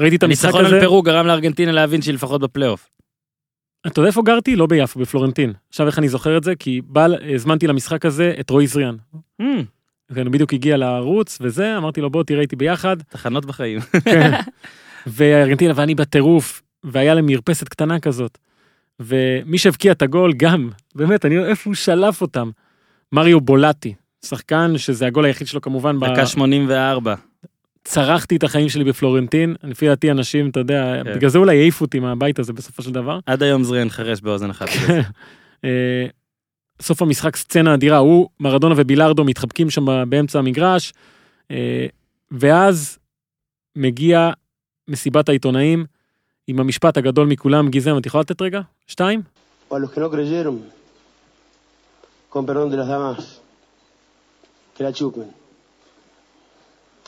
ראיתי 0.00 0.16
את 0.16 0.22
המשחק 0.22 0.44
הניצחון 0.44 0.64
הזה. 0.64 0.76
על 0.76 0.82
פרו 0.82 1.02
גרם 1.02 1.26
לארגנטינה 1.26 1.72
להבין 1.72 2.02
שהיא 2.02 2.14
לפחות 2.14 2.40
בפלייאוף. 2.40 2.90
אתה 3.86 4.00
יודע 4.00 4.08
איפה 4.08 4.22
גרתי? 4.22 4.56
לא 4.56 4.66
ביפו, 4.66 5.00
בפלורנטין. 5.00 5.52
עכשיו 5.68 5.86
איך 5.86 5.98
אני 5.98 6.08
זוכר 6.08 6.36
את 6.36 6.44
זה? 6.44 6.54
כי 6.54 6.80
הזמנתי 7.34 7.66
למשחק 7.66 8.06
הזה 8.06 8.34
את 8.40 8.50
רועי 8.50 8.66
זריאן. 8.66 8.96
Hmm, 9.42 9.44
כן, 10.14 10.26
הוא 10.26 10.32
בדיוק 10.32 10.52
הגיע 10.52 10.76
לערוץ 10.76 11.38
וזה, 11.40 11.76
אמרתי 11.76 12.00
לו 12.00 12.10
בוא 12.10 12.22
תראה 12.22 12.40
איתי 12.40 12.56
ביחד. 12.56 12.96
תחנות 13.02 13.44
בחיים. 13.44 13.80
כן. 14.04 14.30
וארגנטינה 15.06 15.72
ואני 15.76 15.94
בטירוף, 15.94 16.62
והיה 16.84 17.14
להם 17.14 17.26
מרפסת 17.26 17.68
קטנה 17.68 18.00
כזאת. 18.00 18.38
ומי 19.00 19.58
שהבקיע 19.58 19.92
את 19.92 20.02
הגול 20.02 20.32
גם, 20.36 20.70
באמת, 20.94 21.24
אני 21.24 21.38
איפה 21.38 21.70
הוא 21.70 21.74
שלף 21.74 22.22
אותם. 22.22 22.50
מריו 23.12 23.40
בולטי, 23.40 23.94
שחקן 24.24 24.78
שזה 24.78 25.06
הגול 25.06 25.24
היחיד 25.24 25.46
שלו 25.46 25.60
כמובן. 25.60 26.00
ב- 26.00 26.04
דקה 26.04 26.26
84. 26.26 27.14
צרחתי 27.84 28.36
את 28.36 28.44
החיים 28.44 28.68
שלי 28.68 28.84
בפלורנטין, 28.84 29.54
לפי 29.64 29.86
דעתי 29.86 30.10
אנשים, 30.10 30.50
אתה 30.50 30.60
יודע, 30.60 31.00
כן. 31.04 31.14
בגלל 31.14 31.30
זה 31.30 31.38
אולי 31.38 31.58
העיפו 31.58 31.84
אותי 31.84 32.00
מהבית 32.00 32.38
הזה 32.38 32.52
בסופו 32.52 32.82
של 32.82 32.92
דבר. 32.92 33.18
עד 33.26 33.42
היום 33.42 33.64
זריאן 33.64 33.88
חרש 33.90 34.20
באוזן 34.20 34.50
אחת. 34.50 34.68
סוף 36.80 37.02
המשחק 37.02 37.36
סצנה 37.36 37.74
אדירה, 37.74 37.98
הוא, 37.98 38.28
מרדונה 38.40 38.74
ובילארדו 38.76 39.24
מתחבקים 39.24 39.70
שם 39.70 40.08
באמצע 40.08 40.38
המגרש, 40.38 40.92
אה, 41.50 41.86
ואז 42.30 42.98
מגיע 43.76 44.30
מסיבת 44.88 45.28
העיתונאים 45.28 45.84
עם 46.46 46.60
המשפט 46.60 46.96
הגדול 46.96 47.26
מכולם, 47.26 47.68
גיזם, 47.68 47.98
את 47.98 48.06
יכולה 48.06 48.20
לתת 48.20 48.42
רגע? 48.42 48.60
שתיים? 48.86 49.22
o 49.70 49.76
a 49.76 49.78
los 49.78 49.90
que 49.92 50.00
no 50.00 50.10
creyeron, 50.10 50.56
con 52.28 52.44
perdón 52.44 52.70
de 52.70 52.76
las 52.76 52.88
damas, 52.88 53.40
que 54.74 54.82
la 54.82 54.92
chupen, 54.92 55.28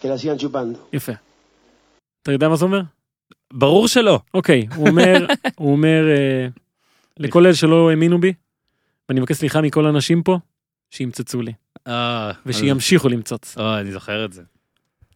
que 0.01 0.09
la 0.09 0.17
sigan 0.19 0.39
chupando. 0.39 0.79
יפה. 0.93 1.13
אתה 2.23 2.33
יודע 2.33 2.49
מה 2.49 2.57
זה 2.57 2.65
אומר? 2.65 2.81
ברור 3.53 3.89
שלא. 3.89 4.21
אוקיי, 4.35 4.67
הוא 4.77 4.89
אומר, 4.89 5.27
הוא 5.59 5.73
אומר 5.73 6.05
אה, 6.09 6.47
לכל 7.17 7.47
אלה 7.47 7.55
שלא 7.55 7.91
האמינו 7.91 8.21
בי, 8.21 8.33
ואני 9.09 9.21
מבקש 9.21 9.37
סליחה 9.37 9.61
מכל 9.61 9.87
האנשים 9.87 10.23
פה, 10.23 10.39
שימצצו 10.91 11.43
לי, 11.43 11.53
אה, 11.89 12.33
ושימשיכו 12.47 13.09
למצוץ. 13.09 13.59
אה, 13.59 13.81
אני 13.81 13.93
זוכר 13.93 14.25
את 14.25 14.33
זה. 14.33 14.43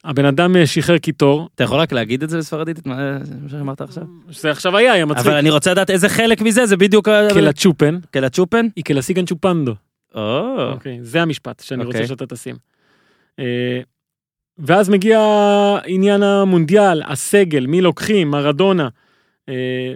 הבן 0.05 0.25
אדם 0.25 0.57
אה, 0.57 0.67
שחרר 0.67 0.99
קיטור, 0.99 1.49
אתה 1.55 1.65
יכול 1.65 1.79
רק 1.79 1.93
להגיד 1.93 2.23
את 2.23 2.31
זה 2.31 2.39
בספרדית, 2.39 2.79
את 2.79 2.87
מה 2.87 3.19
שאמרת 3.51 3.81
עכשיו? 3.81 4.05
שזה 4.31 4.51
עכשיו 4.51 4.77
היה, 4.77 4.93
היה 4.93 5.07
מצחיק. 5.07 5.27
אבל 5.27 5.37
אני 5.37 5.51
רוצה 5.51 5.71
לדעת 5.71 5.91
איזה 5.91 6.09
חלק 6.09 6.41
מזה, 6.41 6.67
זה 6.67 6.77
בדיוק... 6.77 7.09
קלצ'ופן, 7.35 7.99
קלצ'ופן? 8.11 8.67
היא 8.77 8.85
קלסיגן 8.85 9.25
צ'ופנדו. 9.25 9.75
או, 10.15 10.73
אוקיי, 10.73 10.99
זה 11.03 11.23
המשפט 11.23 11.61
שאני 11.61 11.85
רוצה 11.85 11.99
אוקיי. 11.99 12.09
שאתה 12.09 12.27
תשים. 12.27 12.57
אה, 13.39 13.81
ואז 14.59 14.89
מגיע 14.89 15.21
עניין 15.85 16.23
המונדיאל, 16.23 17.03
הסגל, 17.03 17.67
מי 17.67 17.81
לוקחים, 17.81 18.31
מרדונה. 18.31 18.89
אה, 19.49 19.95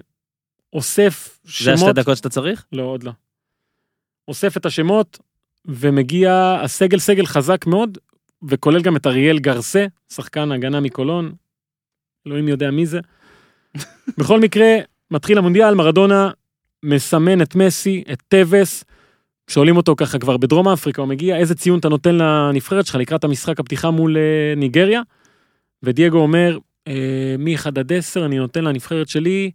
אוסף 0.72 1.38
זה 1.44 1.50
השתי 1.50 1.76
שמות, 1.76 1.94
דקות 1.94 2.16
שאתה 2.16 2.28
צריך? 2.28 2.64
לא, 2.72 2.82
עוד 2.82 3.02
לא. 3.02 3.12
אוסף 4.30 4.56
את 4.56 4.66
השמות, 4.66 5.18
ומגיע 5.64 6.58
הסגל, 6.62 6.98
סגל 6.98 7.26
חזק 7.26 7.66
מאוד, 7.66 7.98
וכולל 8.48 8.82
גם 8.82 8.96
את 8.96 9.06
אריאל 9.06 9.38
גרסה, 9.38 9.86
שחקן 10.12 10.52
הגנה 10.52 10.80
מקולון, 10.80 11.32
אלוהים 12.26 12.48
יודע 12.48 12.70
מי 12.70 12.86
זה. 12.86 13.00
בכל 14.18 14.40
מקרה, 14.40 14.76
מתחיל 15.10 15.38
המונדיאל, 15.38 15.74
מרדונה 15.74 16.30
מסמן 16.82 17.42
את 17.42 17.54
מסי, 17.54 18.04
את 18.12 18.22
טווס, 18.28 18.84
שואלים 19.50 19.76
אותו 19.76 19.94
ככה 19.96 20.18
כבר 20.18 20.36
בדרום 20.36 20.68
אפריקה, 20.68 21.02
הוא 21.02 21.08
מגיע, 21.08 21.36
איזה 21.36 21.54
ציון 21.54 21.78
אתה 21.78 21.88
נותן 21.88 22.14
לנבחרת 22.14 22.86
שלך 22.86 22.94
לקראת 22.96 23.24
המשחק 23.24 23.60
הפתיחה 23.60 23.90
מול 23.90 24.16
אה, 24.16 24.54
ניגריה? 24.56 25.02
ודייגו 25.82 26.18
אומר, 26.18 26.58
אה, 26.88 27.34
מ-1 27.38 27.66
עד 27.66 27.92
10 27.92 28.26
אני 28.26 28.38
נותן 28.38 28.64
לנבחרת 28.64 29.08
שלי 29.08 29.50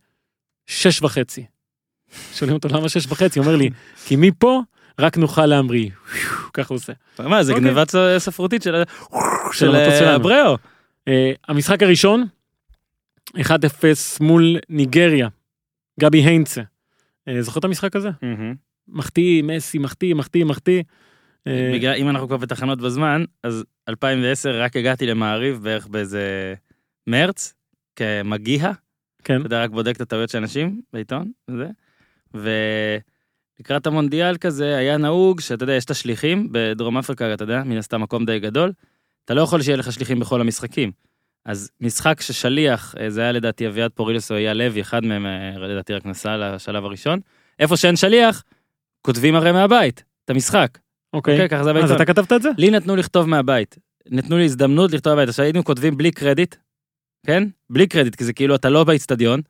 6 0.65 1.01
וחצי. 1.01 1.45
שואלים 2.33 2.55
אותו 2.55 2.67
למה 2.67 2.89
6 2.89 3.05
וחצי, 3.07 3.39
אומר 3.39 3.55
לי, 3.55 3.69
כי 4.05 4.15
מפה 4.15 4.61
רק 4.99 5.17
נוכל 5.17 5.45
להמריא. 5.45 5.89
ככה 6.53 6.73
הוא 6.73 6.75
עושה. 6.75 6.93
מה, 7.19 7.43
זה 7.43 7.53
אוקיי. 7.53 7.65
גניבה 7.65 7.83
ספרותית 8.17 8.61
של 8.61 8.75
המטוס 8.75 10.01
אה. 10.01 10.55
אה, 11.07 11.31
המשחק 11.47 11.83
הראשון, 11.83 12.23
1-0 13.37 13.41
מול 14.19 14.57
ניגריה, 14.69 15.27
גבי 15.99 16.17
היינצה. 16.17 16.61
אה, 17.27 17.41
זוכר 17.41 17.59
את 17.59 17.65
המשחק 17.65 17.95
הזה? 17.95 18.09
מחטיא, 18.87 19.43
מסי, 19.43 19.77
מחטיא, 19.77 20.13
מחטיא, 20.13 20.45
מחטיא. 20.45 20.83
בגלל, 21.47 21.95
אם 21.95 22.09
אנחנו 22.09 22.27
כבר 22.27 22.37
בתחנות 22.37 22.81
בזמן, 22.81 23.23
אז 23.43 23.63
2010 23.89 24.61
רק 24.61 24.75
הגעתי 24.75 25.05
למעריב 25.05 25.63
בערך 25.63 25.87
באיזה 25.87 26.53
מרץ, 27.07 27.53
כמגיהה, 27.95 28.71
כן, 29.23 29.37
אתה 29.37 29.45
יודע, 29.45 29.63
רק 29.63 29.69
בודק 29.69 29.95
את 29.95 30.01
הטעויות 30.01 30.29
של 30.29 30.37
אנשים 30.37 30.81
בעיתון, 30.93 31.31
וזה. 31.49 31.67
ולקראת 32.35 33.87
המונדיאל 33.87 34.37
כזה, 34.37 34.77
היה 34.77 34.97
נהוג 34.97 35.39
שאתה 35.39 35.63
יודע, 35.63 35.73
יש 35.73 35.85
את 35.85 35.91
השליחים 35.91 36.47
בדרום 36.51 36.97
אפריקה, 36.97 37.33
אתה 37.33 37.43
יודע, 37.43 37.63
מן 37.65 37.77
הסתם 37.77 38.01
מקום 38.01 38.25
די 38.25 38.39
גדול. 38.39 38.71
אתה 39.25 39.33
לא 39.33 39.41
יכול 39.41 39.61
שיהיה 39.61 39.77
לך 39.77 39.91
שליחים 39.91 40.19
בכל 40.19 40.41
המשחקים. 40.41 40.91
אז 41.45 41.71
משחק 41.81 42.21
ששליח, 42.21 42.95
אה, 42.99 43.09
זה 43.09 43.21
היה 43.21 43.31
לדעתי 43.31 43.67
אביעד 43.67 43.91
פורילוס 43.91 44.31
או 44.31 44.35
אייל 44.35 44.57
לוי, 44.57 44.81
אחד 44.81 45.03
מהם 45.03 45.25
אה, 45.25 45.57
לדעתי 45.57 45.93
רק 45.93 46.05
נסע 46.05 46.37
לשלב 46.37 46.85
הראשון. 46.85 47.19
איפה 47.59 47.77
שאין 47.77 47.95
שליח, 47.95 48.43
כותבים 49.01 49.35
הרי 49.35 49.51
מהבית, 49.51 50.03
את 50.25 50.29
המשחק. 50.29 50.77
אוקיי. 51.13 51.33
אוקיי, 51.33 51.49
ככה 51.49 51.63
זה 51.63 51.69
אז 51.69 51.75
בעיתון. 51.75 51.95
אתה 51.95 52.05
כתבת 52.05 52.33
את 52.33 52.41
זה? 52.41 52.49
לי 52.57 52.69
נתנו 52.71 52.95
לכתוב 52.95 53.29
מהבית. 53.29 53.77
נתנו 54.09 54.37
לי 54.37 54.45
הזדמנות 54.45 54.91
לכתוב 54.91 55.13
מהבית. 55.13 55.29
עכשיו 55.29 55.45
היינו 55.45 55.63
כותבים 55.63 55.97
בלי 55.97 56.11
קרדיט, 56.11 56.55
כן? 57.25 57.43
בלי 57.69 57.87
קרדיט, 57.87 58.15
כי 58.15 58.23
זה 58.23 58.33
כאילו 58.33 58.55
אתה 58.55 58.69
לא 58.69 58.83
באיצטדיון, 58.83 59.41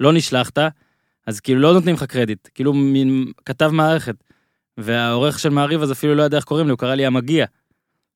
לא 0.00 0.12
נשלחת, 0.12 0.58
אז 1.26 1.40
כאילו 1.40 1.60
לא 1.60 1.72
נותנים 1.72 1.94
לך 1.94 2.02
קרדיט. 2.02 2.48
כאילו 2.54 2.72
מין 2.72 3.26
כתב 3.46 3.70
מערכת. 3.72 4.14
והעורך 4.78 5.38
של 5.38 5.48
מעריב 5.48 5.82
אז 5.82 5.92
אפילו 5.92 6.14
לא 6.14 6.22
יודע 6.22 6.36
איך 6.36 6.44
קוראים 6.44 6.66
לי, 6.66 6.70
הוא 6.70 6.78
קרא 6.78 6.94
לי 6.94 7.06
המגיע. 7.06 7.46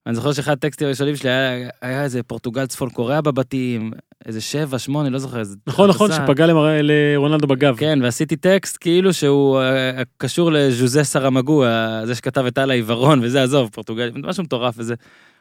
אני 0.06 0.14
זוכר 0.14 0.32
שאחד 0.32 0.52
הטקסטים 0.52 0.86
הראשונים 0.86 1.16
שלי 1.16 1.30
היה, 1.30 1.68
היה 1.82 2.02
איזה 2.04 2.22
פורטוגל 2.22 2.66
צפון 2.66 2.90
קוריאה 2.90 3.20
בבתים, 3.20 3.92
איזה 4.26 4.40
שבע, 4.40 4.78
שמונה, 4.78 5.08
לא 5.08 5.18
זוכר. 5.18 5.38
איזה 5.38 5.56
נכון, 5.66 5.88
נכון. 5.88 6.10
שפגע 6.12 6.46
למר- 6.46 6.78
לרונלדו 6.82 7.46
בגב. 7.46 7.76
כן, 7.76 7.98
ועשיתי 8.02 8.36
טקסט 8.36 8.76
כאילו 8.80 9.12
שהוא 9.12 9.60
אה, 9.60 10.02
קשור 10.18 10.52
לז'וזה 10.52 11.04
סרמגו, 11.04 11.64
זה 12.04 12.14
שכתב 12.14 12.44
את 12.46 12.58
על 12.58 12.70
העיוורון 12.70 13.20
וזה, 13.24 13.42
עזוב, 13.42 13.70
פורטוגל, 13.72 14.10
משהו 14.22 14.42
מטורף 14.44 14.74
וזה. 14.78 14.94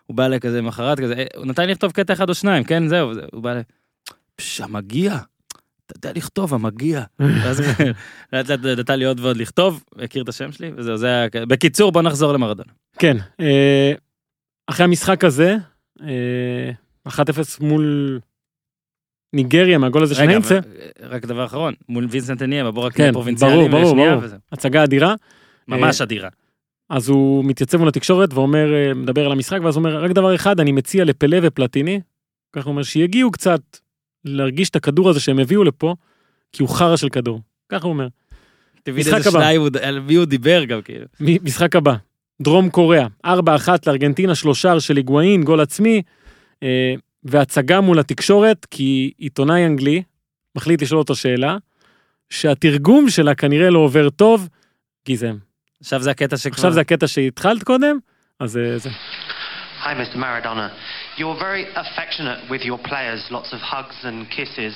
הוא 0.05 0.17
בא 0.17 0.25
אליי 0.25 0.39
כזה 0.39 0.57
למחרת 0.57 0.99
כזה, 0.99 1.13
אה, 1.13 1.23
הוא 1.35 1.45
נתן 1.45 1.65
לי 1.65 1.71
לכתוב 1.71 1.91
קטע 1.91 2.13
אחד 2.13 2.29
או 2.29 2.33
שניים, 2.35 2.63
כן, 2.63 2.87
זהו, 2.87 3.13
זה- 3.13 3.21
הוא 3.33 3.43
בא 3.43 3.51
אליי, 3.51 3.63
פש, 4.35 4.61
המגיע, 4.61 5.17
אתה 5.85 6.07
יודע 6.07 6.19
לכתוב, 6.19 6.53
המגיע. 6.53 7.03
ואז 7.19 7.61
לאט 8.33 8.49
לאט 8.49 8.59
נתן 8.79 8.99
לי 8.99 9.05
עוד 9.05 9.19
ועוד 9.19 9.37
לכתוב, 9.37 9.83
הכיר 9.99 10.23
את 10.23 10.29
השם 10.29 10.51
שלי, 10.51 10.71
וזהו, 10.77 10.97
זה 10.97 11.07
היה... 11.07 11.27
בקיצור, 11.47 11.91
בוא 11.91 12.01
נחזור 12.01 12.33
למרדונה. 12.33 12.71
כן, 12.99 13.17
אה, 13.39 13.93
אחרי 14.67 14.83
המשחק 14.83 15.23
הזה, 15.23 15.55
אה, 16.01 16.71
1-0 17.07 17.11
מול 17.59 18.19
ניגריה 19.35 19.77
מהגול 19.77 20.03
הזה 20.03 20.15
של 20.15 20.21
היינצה, 20.21 20.59
אבל, 20.59 21.13
רק 21.13 21.25
דבר 21.25 21.45
אחרון, 21.45 21.73
מול 21.89 22.07
וינסנט 22.09 22.41
הניאמה, 22.41 22.71
בוא 22.71 22.85
רק 22.85 22.93
כן, 22.93 23.03
נהיה 23.03 23.11
ברור, 23.11 23.69
ברור, 23.69 23.83
לשנייה, 23.83 24.11
ברור. 24.11 24.23
וזהו. 24.23 24.39
הצגה 24.51 24.83
אדירה. 24.83 25.15
ממש 25.67 26.01
אדירה. 26.01 26.29
אז 26.89 27.09
הוא 27.09 27.45
מתייצב 27.45 27.77
מול 27.77 27.87
התקשורת 27.87 28.33
ואומר, 28.33 28.73
אה, 28.73 28.93
מדבר 28.93 29.25
על 29.25 29.31
המשחק, 29.31 29.59
ואז 29.63 29.75
הוא 29.75 29.85
אומר, 29.85 30.03
רק 30.03 30.11
דבר 30.11 30.35
אחד, 30.35 30.59
אני 30.59 30.71
מציע 30.71 31.05
לפלא 31.05 31.37
ופלטיני, 31.43 32.01
ככה 32.55 32.65
הוא 32.65 32.71
אומר, 32.71 32.83
שיגיעו 32.83 33.31
קצת 33.31 33.61
להרגיש 34.25 34.69
את 34.69 34.75
הכדור 34.75 35.09
הזה 35.09 35.19
שהם 35.19 35.39
הביאו 35.39 35.63
לפה, 35.63 35.95
כי 36.51 36.63
הוא 36.63 36.69
חרא 36.69 36.95
של 36.95 37.09
כדור. 37.09 37.41
ככה 37.69 37.83
הוא 37.83 37.93
אומר. 37.93 38.07
תבין 38.83 39.15
איזה. 39.15 39.31
שניים, 39.31 39.61
על 39.81 39.99
מי 39.99 40.15
הוא 40.15 40.25
דיבר 40.25 40.63
גם, 40.63 40.81
כאילו. 40.81 41.05
משחק 41.19 41.75
הבא, 41.75 41.95
דרום 42.41 42.69
קוריאה, 42.69 43.07
4-1 43.25 43.29
לארגנטינה, 43.87 44.35
שלושר 44.35 44.79
של 44.79 44.97
היגואין, 44.97 45.43
גול 45.43 45.61
עצמי, 45.61 46.01
אה, 46.63 46.93
והצגה 47.23 47.81
מול 47.81 47.99
התקשורת, 47.99 48.65
כי 48.71 49.11
עיתונאי 49.17 49.65
אנגלי 49.65 50.03
מחליט 50.55 50.81
לשאול 50.81 50.99
אותו 50.99 51.15
שאלה, 51.15 51.57
שהתרגום 52.29 53.09
שלה 53.09 53.35
כנראה 53.35 53.69
לא 53.69 53.79
עובר 53.79 54.09
טוב, 54.09 54.49
גזעם. 55.07 55.37
עכשיו 55.81 56.01
זה 56.01 56.11
הקטע 56.11 56.37
שכבר... 56.37 56.53
עכשיו 56.53 56.71
זה 56.71 56.81
הקטע 56.81 57.07
שהתחלת 57.07 57.63
קודם, 57.63 57.97
אז 58.39 58.57
אה, 58.57 58.77
זה. 58.77 58.89
Hi, 59.85 59.93
Mr. 59.93 60.15
Maradona. 60.15 60.75
You're 61.15 61.37
very 61.37 61.67
affectionate 61.75 62.49
with 62.49 62.63
your 62.63 62.79
players, 62.79 63.27
lots 63.29 63.53
of 63.53 63.59
hugs 63.59 63.95
and 64.01 64.27
kisses. 64.31 64.75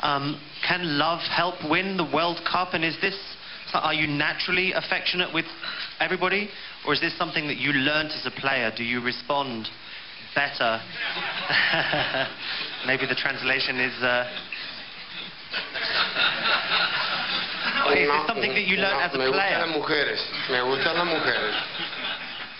Um, 0.00 0.40
can 0.66 0.96
love 0.96 1.20
help 1.28 1.56
win 1.68 1.98
the 1.98 2.08
World 2.10 2.40
Cup? 2.50 2.72
And 2.72 2.82
is 2.82 2.96
this, 3.02 3.14
are 3.74 3.92
you 3.92 4.06
naturally 4.06 4.72
affectionate 4.72 5.34
with 5.34 5.44
everybody? 6.00 6.48
Or 6.86 6.94
is 6.94 7.02
this 7.02 7.14
something 7.18 7.46
that 7.48 7.58
you 7.58 7.72
learnt 7.72 8.12
as 8.12 8.24
a 8.24 8.30
player? 8.30 8.72
Do 8.74 8.82
you 8.82 9.02
respond 9.02 9.68
better? 10.34 10.80
Maybe 12.86 13.04
the 13.04 13.14
translation 13.14 13.78
is. 13.78 14.02
Uh... 14.02 14.24
is 17.92 18.08
this 18.08 18.26
something 18.26 18.54
that 18.54 18.64
you 18.64 18.78
learnt 18.78 19.02
as 19.04 19.14
a 19.14 19.18
me 19.18 19.26
gustan 19.26 19.36
player? 19.36 19.58
las 19.58 19.68
mujeres, 19.76 20.24
me 20.48 20.60
gustan 20.64 20.96
las 20.96 21.08
mujeres. 21.12 21.54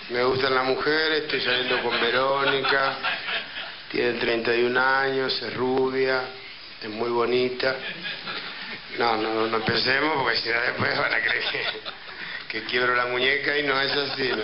Me 0.10 0.24
gustan 0.24 0.54
las 0.56 0.66
mujeres, 0.66 1.24
estoy 1.24 1.42
saliendo 1.42 1.82
con 1.82 2.00
Verónica, 2.02 2.98
tiene 3.92 4.20
31 4.20 4.80
años, 4.80 5.42
es 5.42 5.54
rubia, 5.54 6.22
es 6.82 6.90
muy 6.90 7.10
bonita. 7.10 7.76
No, 9.00 9.18
no, 9.18 9.48
no 9.48 9.58
empecemos 9.58 10.24
porque 10.24 10.38
si 10.40 10.50
no 10.50 10.62
después 10.62 10.98
van 10.98 11.14
a 11.14 11.20
creer 11.20 11.44
que, 11.52 12.60
que 12.60 12.66
quiebro 12.66 12.96
la 12.96 13.06
muñeca 13.06 13.58
y 13.58 13.64
no 13.64 13.80
es 13.80 13.92
así. 13.92 14.30
¿no? 14.30 14.44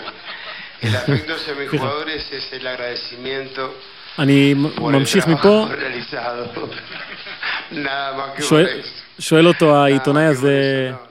El 0.82 0.95
afecto 0.95 1.34
hacia 1.36 1.54
mis 1.56 1.70
jugadores 1.70 2.32
es 2.32 2.54
el 2.54 2.66
agradecimiento 2.66 3.76
אני 4.18 4.56
por 4.76 4.93
el 4.93 5.00
ממשיך 5.00 5.26
trabajo 5.26 5.48
מפה, 5.48 5.76
realizado. 5.76 6.70
Nada 7.72 8.18
más 8.18 8.30
que 8.36 8.41
por 8.41 8.50
שואל, 8.50 8.66
eso. 8.66 9.22
שואל 9.22 9.48
אותו 9.48 9.66
Nada 9.66 9.84
העיתונאי 9.84 10.30
más 10.30 10.36
que 10.36 10.41
por 10.41 10.48
הזה, 10.48 10.89
eso, 10.89 10.98
no, 10.98 11.11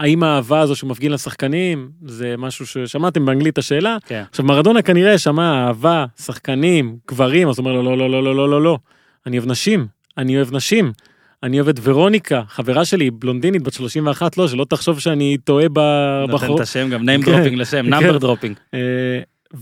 האם 0.00 0.22
האהבה 0.22 0.60
הזו 0.60 0.76
שהוא 0.76 0.90
מפגין 0.90 1.12
לשחקנים, 1.12 1.90
זה 2.06 2.34
משהו 2.38 2.66
ששמעתם 2.66 3.26
באנגלית 3.26 3.58
השאלה? 3.58 3.96
כן. 4.06 4.22
עכשיו 4.30 4.44
מרדונה 4.44 4.82
כנראה 4.82 5.18
שמע 5.18 5.66
אהבה, 5.66 6.04
שחקנים, 6.20 6.96
גברים, 7.08 7.48
אז 7.48 7.58
הוא 7.58 7.64
אומר 7.66 7.76
לו 7.76 7.82
לא, 7.82 7.98
לא, 7.98 8.10
לא, 8.10 8.22
לא, 8.24 8.34
לא, 8.36 8.48
לא, 8.50 8.62
לא, 8.62 8.78
אני 9.26 9.38
אוהב 9.38 9.48
נשים, 9.50 9.86
אני 10.18 10.36
אוהב 10.36 10.54
נשים. 10.54 10.92
אני 11.42 11.56
אוהב 11.60 11.68
את 11.68 11.80
ורוניקה, 11.82 12.42
חברה 12.48 12.84
שלי, 12.84 13.10
בלונדינית, 13.10 13.62
בת 13.62 13.72
31, 13.72 14.36
לא, 14.38 14.48
שלא 14.48 14.66
תחשוב 14.68 15.00
שאני 15.00 15.36
טועה 15.44 15.66
ב- 15.72 16.20
נותן 16.28 16.32
בחור. 16.34 16.56
את 16.56 16.60
השם, 16.60 16.90
גם 16.90 17.08
name 17.08 17.24
כן, 17.24 17.32
dropping 17.44 17.56
לשם, 17.56 17.86
כן. 17.90 18.10
number 18.10 18.20
dropping. 18.22 18.54
אה, 18.74 18.78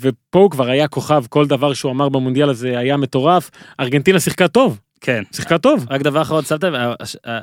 ופה 0.00 0.38
הוא 0.38 0.50
כבר 0.50 0.66
היה 0.68 0.88
כוכב, 0.88 1.24
כל 1.28 1.46
דבר 1.46 1.74
שהוא 1.74 1.92
אמר 1.92 2.08
במונדיאל 2.08 2.50
הזה 2.50 2.78
היה 2.78 2.96
מטורף. 2.96 3.50
ארגנטינה 3.80 4.20
שיחקה 4.20 4.48
טוב, 4.48 4.78
כן. 5.00 5.22
שיחקה 5.32 5.58
טוב. 5.58 5.86
רק 5.90 6.02
דבר 6.02 6.22
אחרון, 6.22 6.44
שמת 6.44 6.64
לב, 6.64 6.74
ה- 6.74 6.94
הש- 7.00 7.16
ה- 7.28 7.38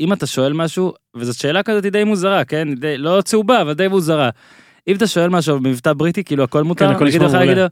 אם 0.00 0.12
אתה 0.12 0.26
שואל 0.26 0.52
משהו, 0.52 0.92
וזאת 1.16 1.36
שאלה 1.36 1.62
כזאת 1.62 1.86
די 1.86 2.04
מוזרה, 2.04 2.44
כן? 2.44 2.74
די, 2.74 2.98
לא 2.98 3.20
צהובה, 3.24 3.62
אבל 3.62 3.72
די 3.72 3.88
מוזרה. 3.88 4.30
אם 4.88 4.96
אתה 4.96 5.06
שואל 5.06 5.28
משהו 5.28 5.60
במבטא 5.60 5.92
בריטי, 5.92 6.24
כאילו 6.24 6.44
הכל 6.44 6.62
מותר, 6.62 6.90
הכל 6.90 7.04
נגיד 7.04 7.22
נשמע 7.22 7.44
מעולה. 7.44 7.66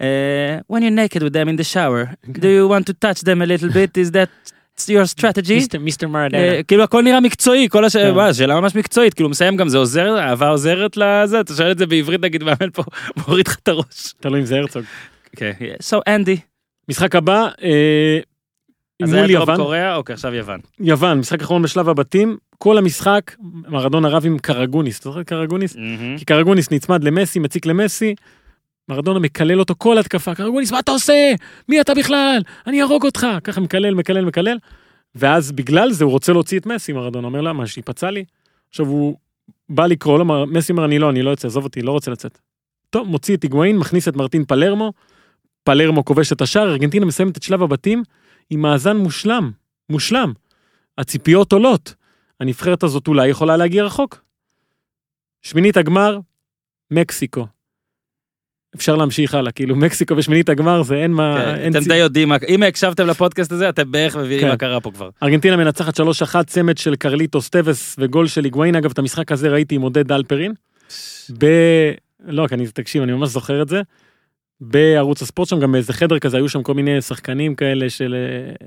אה, 0.00 0.58
when 0.72 0.80
you're 0.80 1.14
naked 1.14 1.22
with 1.22 1.32
them 1.32 1.48
in 1.48 1.56
the 1.60 1.74
shower, 1.74 2.30
do 2.32 2.48
you 2.48 2.68
want 2.68 2.86
to 2.86 2.94
touch 3.04 3.20
them 3.22 3.42
a 3.42 3.46
little 3.46 3.68
bit, 3.68 3.96
is 3.96 4.10
that 4.10 4.52
your 4.88 5.06
strategy? 5.06 5.78
מיסטר 5.80 6.06
אה, 6.34 6.60
כאילו 6.68 6.82
הכל 6.82 7.02
נראה 7.02 7.20
מקצועי, 7.20 7.68
כל 7.68 7.78
כן. 7.78 7.84
השאלה, 7.84 8.34
שאלה 8.34 8.60
ממש 8.60 8.74
מקצועית, 8.74 9.14
כאילו 9.14 9.28
מסיים 9.28 9.56
גם 9.56 9.68
זה 9.68 9.78
עוזר, 9.78 10.18
אהבה 10.18 10.48
עוזרת 10.48 10.96
לזה, 10.96 11.40
אתה 11.40 11.54
שואל 11.54 11.70
את 11.70 11.78
זה 11.78 11.86
בעברית 11.86 12.20
נגיד 12.20 12.44
מאמן 12.44 12.70
פה, 12.72 12.82
מוריד 13.26 13.48
לך 13.48 13.56
את 13.62 13.68
הראש. 13.68 14.14
תלוי 14.20 14.40
אם 14.40 14.44
זה 14.44 14.56
הרצוג. 14.56 14.84
כן, 15.36 15.52
so 15.82 15.98
אנדי, 16.08 16.36
משחק 16.88 17.16
הבא, 17.16 17.48
אה, 17.62 18.18
אז 19.02 19.10
זה 19.10 19.16
היה 19.16 19.38
מול 19.38 19.46
דרום 19.46 19.56
קוריאה, 19.56 19.96
אוקיי 19.96 20.12
עכשיו 20.14 20.34
יוון. 20.34 20.60
יוון, 20.80 21.18
משחק 21.18 21.42
אחרון 21.42 21.62
בשלב 21.62 21.88
הבתים, 21.88 22.36
כל 22.58 22.78
המשחק, 22.78 23.34
מרדונה 23.68 24.08
רב 24.08 24.26
עם 24.26 24.38
קרגוניס, 24.38 25.00
אתה 25.00 25.08
זוכר 25.08 25.22
קרגוניס? 25.22 25.76
מהמם. 25.76 26.18
כי 26.18 26.24
קרגוניס 26.24 26.70
נצמד 26.70 27.04
למסי, 27.04 27.38
מציק 27.38 27.66
למסי, 27.66 28.14
מרדונה 28.88 29.18
מקלל 29.18 29.60
אותו 29.60 29.74
כל 29.78 29.98
התקפה, 29.98 30.34
קרגוניס, 30.34 30.72
מה 30.72 30.78
אתה 30.78 30.92
עושה? 30.92 31.32
מי 31.68 31.80
אתה 31.80 31.94
בכלל? 31.94 32.38
אני 32.66 32.80
אהרוג 32.80 33.04
אותך. 33.04 33.26
ככה 33.44 33.60
מקלל, 33.60 33.94
מקלל, 33.94 34.24
מקלל. 34.24 34.58
ואז 35.14 35.52
בגלל 35.52 35.90
זה 35.92 36.04
הוא 36.04 36.12
רוצה 36.12 36.32
להוציא 36.32 36.58
את 36.58 36.66
מסי, 36.66 36.92
מרדונה 36.92 37.26
אומר 37.26 37.40
למה, 37.40 37.66
שפצע 37.66 38.10
לי? 38.10 38.24
עכשיו 38.70 38.86
הוא 38.86 39.16
בא 39.68 39.86
לקרוא 39.86 40.18
לו, 40.18 40.24
מר- 40.24 40.44
מסי 40.44 40.72
אומר, 40.72 40.84
אני 40.84 40.98
לא, 40.98 41.10
אני 41.10 41.22
לא 41.22 41.30
יוצא, 41.30 41.48
עזוב 41.48 41.64
אותי, 41.64 41.82
לא 41.82 41.92
רוצה 41.92 42.10
לצאת. 42.10 42.38
טוב, 42.90 43.08
מוציא 43.08 43.36
את 43.36 43.42
היגואין, 43.42 43.78
מכניס 43.78 44.08
את 44.08 44.16
מרטין 44.16 44.44
פלרמו, 44.44 44.92
פלרמו 45.64 46.04
כובש 46.04 46.32
את 46.32 46.40
השער, 46.40 46.70
ארגנטינה 46.70 47.06
מסיימת 47.06 47.36
את 47.36 47.42
שלב 47.42 47.62
הבתים 47.62 48.02
עם 48.50 48.60
מאזן 48.60 48.96
מושלם, 48.96 49.50
מושלם. 49.90 50.32
הציפיות 50.98 51.52
עולות. 51.52 51.94
הנבחרת 52.40 52.82
הזאת 52.82 53.08
אולי 53.08 53.28
יכולה 53.28 53.56
להגיע 53.56 53.84
רחוק. 53.84 54.24
שמינית 55.42 55.76
הגמר, 55.76 56.18
מקסיקו. 56.90 57.46
אפשר 58.76 58.96
להמשיך 58.96 59.34
הלאה, 59.34 59.52
כאילו 59.52 59.76
מקסיקו 59.76 60.14
בשמינית 60.14 60.48
הגמר 60.48 60.82
זה 60.82 60.94
אין 60.94 61.10
מה, 61.10 61.36
כן, 61.44 61.54
אין 61.54 61.72
אתם 61.72 61.82
צי... 61.82 61.88
די 61.88 61.96
יודעים, 61.96 62.32
אם 62.48 62.62
הקשבתם 62.62 63.06
לפודקאסט 63.06 63.52
הזה, 63.52 63.68
אתם 63.68 63.92
בערך 63.92 64.16
מבינים 64.16 64.40
כן. 64.40 64.48
מה 64.48 64.56
קרה 64.56 64.80
פה 64.80 64.90
כבר. 64.90 65.10
ארגנטינה 65.22 65.56
מנצחת 65.56 66.00
3-1, 66.00 66.02
צמד 66.46 66.78
של 66.78 66.96
קרליטוס 66.96 67.48
טווס 67.48 67.96
וגול 67.98 68.26
של 68.26 68.44
היגואין, 68.44 68.76
אגב 68.76 68.90
את 68.90 68.98
המשחק 68.98 69.32
הזה 69.32 69.48
ראיתי 69.48 69.74
עם 69.74 69.82
עודד 69.82 70.06
דלפרין. 70.06 70.52
ב... 71.38 71.46
לא, 72.24 72.46
כי 72.46 72.54
אני, 72.54 72.66
תקשיב, 72.68 73.02
אני 73.02 73.12
ממש 73.12 73.28
זוכר 73.28 73.62
את 73.62 73.68
זה. 73.68 73.82
בערוץ 74.60 75.22
הספורט 75.22 75.48
שם, 75.48 75.60
גם 75.60 75.72
באיזה 75.72 75.92
חדר 75.92 76.18
כזה, 76.18 76.36
היו 76.36 76.48
שם 76.48 76.62
כל 76.62 76.74
מיני 76.74 77.00
שחקנים 77.00 77.54
כאלה 77.54 77.90
של 77.90 78.14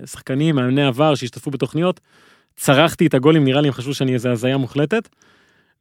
אה, 0.01 0.05
שחקנים, 0.07 0.55
מאמני 0.55 0.83
עבר 0.83 1.15
שהשתתפו 1.15 1.51
בתוכניות. 1.51 1.99
צרחתי 2.55 3.07
את 3.07 3.13
הגולים, 3.13 3.45
נראה 3.45 3.61
לי 3.61 3.67
הם 3.67 3.73
חשבו 3.73 3.93
שאני 3.93 4.13
איזה 4.13 4.31
הזיה 4.31 4.57
מוחלטת. 4.57 5.09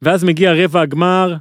ואז 0.01 0.23
מגיע 0.23 0.53
רבע 0.53 0.81
הגמר 0.81 1.35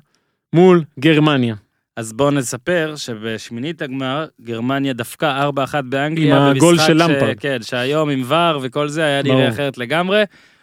מול 0.52 0.84
גרמניה. 1.00 1.54
אז 1.96 2.12
בואו 2.12 2.30
נספר 2.30 2.94
שבשמינית 2.96 3.82
הגמר, 3.82 4.26
גרמניה 4.40 4.92
דפקה 4.92 5.48
4-1 5.50 5.50
באנגליה. 5.84 6.36
עם 6.36 6.56
הגול 6.56 6.78
של 6.78 6.84
ש- 6.84 6.90
למפרד. 6.90 7.36
כן, 7.40 7.58
שהיום 7.62 8.10
עם 8.10 8.22
ור 8.28 8.60
וכל 8.62 8.88
זה 8.88 9.04
היה 9.04 9.22
נראה. 9.22 9.48
אחרת 9.48 9.78
לגמרי. 9.78 10.22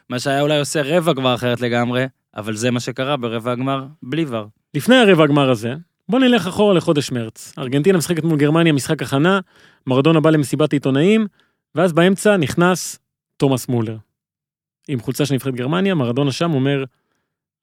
מה 0.10 0.20
שהיה 0.20 0.42
אולי 0.42 0.60
עושה 0.60 0.82
רבע 0.86 1.14
גמר 1.14 1.36
אחרת 1.36 1.62
לגמרי, 1.62 2.06
אבל 2.36 2.56
זה 2.56 2.72
מה 2.72 2.80
שקרה 2.80 3.18
ברבע 3.18 3.52
הגמר 3.52 3.86
בלי 4.04 4.26
ור. 4.28 4.46
לפני 4.74 4.96
הרבע 4.96 5.24
הגמר 5.24 5.50
הזה, 5.50 5.74
בוא 6.10 6.20
נלך 6.20 6.48
אחורה 6.48 6.74
לחודש 6.74 7.12
מרץ. 7.12 7.54
ארגנטינה 7.58 7.98
משחקת 7.98 8.24
מול 8.24 8.40
גרמניה 8.40 8.74
משחק 8.74 9.02
הכנה, 9.02 9.40
מרדונה 9.88 10.20
בא 10.20 10.30
למסיבת 10.30 10.74
עיתונאים, 10.74 11.28
ואז 11.76 11.94
באמצע 11.94 12.38
נכנס 12.38 13.00
תומאס 13.38 13.68
מולר. 13.68 13.98
עם 14.88 15.00
חולצה 15.00 15.26
של 15.26 15.34
נבחרת 15.34 15.56
גרמניה, 15.56 15.96
מרדונה 15.96 16.32
שם 16.32 16.54
אומר, 16.54 16.84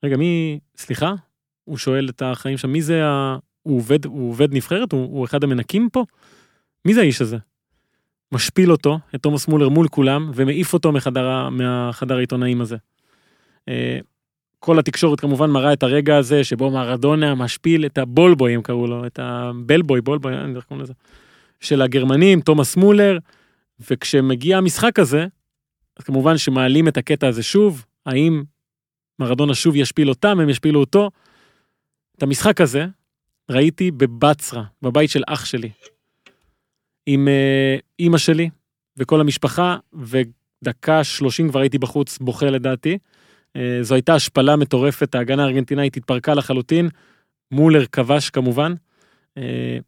רגע, 0.04 0.16
מי, 0.16 0.58
סליחה? 0.76 1.14
הוא 1.64 1.78
שואל 1.78 2.08
את 2.08 2.22
החיים 2.22 2.58
שם, 2.58 2.70
מי 2.70 2.82
זה 2.82 3.04
ה... 3.04 3.36
הוא 3.62 3.76
עובד, 3.76 4.04
הוא 4.04 4.30
עובד 4.30 4.54
נבחרת? 4.54 4.92
הוא, 4.92 5.04
הוא 5.04 5.24
אחד 5.24 5.44
המנקים 5.44 5.88
פה? 5.92 6.04
מי 6.84 6.94
זה 6.94 7.00
האיש 7.00 7.22
הזה? 7.22 7.36
משפיל 8.32 8.72
אותו, 8.72 8.98
את 9.14 9.22
תומאס 9.22 9.48
מולר 9.48 9.68
מול 9.68 9.88
כולם, 9.88 10.30
ומעיף 10.34 10.72
אותו 10.72 10.92
מחדר, 10.92 11.48
מהחדר 11.48 12.16
העיתונאים 12.16 12.60
הזה. 12.60 12.76
אה, 14.56 14.66
כל 14.66 14.78
התקשורת 14.78 15.20
כמובן 15.20 15.50
מראה 15.50 15.72
את 15.72 15.82
הרגע 15.82 16.16
הזה 16.16 16.44
שבו 16.44 16.70
מרדונה 16.70 17.34
משפיל 17.34 17.86
את 17.86 17.98
הבולבוי, 17.98 18.54
הם 18.54 18.62
קראו 18.62 18.86
לו, 18.86 19.06
את 19.06 19.18
הבלבוי, 19.22 20.00
בולבוי, 20.00 20.34
אני 20.34 20.54
לא 20.54 20.60
קוראים 20.60 20.82
לזה, 20.82 20.92
של 21.60 21.82
הגרמנים, 21.82 22.40
תומאס 22.40 22.76
מולר, 22.76 23.18
וכשמגיע 23.90 24.58
המשחק 24.58 24.98
הזה, 24.98 25.26
אז 25.96 26.04
כמובן 26.04 26.38
שמעלים 26.38 26.88
את 26.88 26.96
הקטע 26.96 27.28
הזה 27.28 27.42
שוב, 27.42 27.84
האם 28.06 28.42
מרדונה 29.18 29.54
שוב 29.54 29.76
ישפיל 29.76 30.08
אותם, 30.08 30.40
הם 30.40 30.48
ישפילו 30.48 30.80
אותו. 30.80 31.10
את 32.16 32.22
המשחק 32.22 32.60
הזה 32.60 32.86
ראיתי 33.50 33.90
בבצרה, 33.90 34.64
בבית 34.82 35.10
של 35.10 35.22
אח 35.26 35.44
שלי, 35.44 35.70
עם 37.06 37.28
אה, 37.28 37.76
אימא 37.98 38.18
שלי 38.18 38.50
וכל 38.96 39.20
המשפחה, 39.20 39.76
דקה 40.64 41.04
30 41.04 41.48
כבר 41.48 41.60
הייתי 41.60 41.78
בחוץ 41.78 42.18
בוכה 42.18 42.46
לדעתי. 42.46 42.98
אה, 43.56 43.82
זו 43.82 43.94
הייתה 43.94 44.14
השפלה 44.14 44.56
מטורפת, 44.56 45.14
ההגנה 45.14 45.44
הארגנטינאית 45.44 45.96
התפרקה 45.96 46.34
לחלוטין. 46.34 46.88
מולר 47.50 47.84
כבש 47.92 48.30
כמובן. 48.30 48.74
אה, 49.38 49.78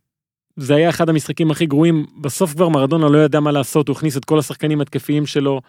זה 0.57 0.75
היה 0.75 0.89
אחד 0.89 1.09
המשחקים 1.09 1.51
הכי 1.51 1.67
גרועים, 1.67 2.07
בסוף 2.21 2.55
כבר 2.55 2.69
מרדונה 2.69 3.09
לא 3.09 3.19
ידע 3.19 3.41
מה 3.41 3.53
לעשות, 3.53 3.89
הוא 3.89 3.97
הכניס 3.97 4.17
את 4.17 4.25
כל 4.25 4.39
השחקנים 4.39 4.81
התקפיים 4.81 5.27
שלו. 5.27 5.61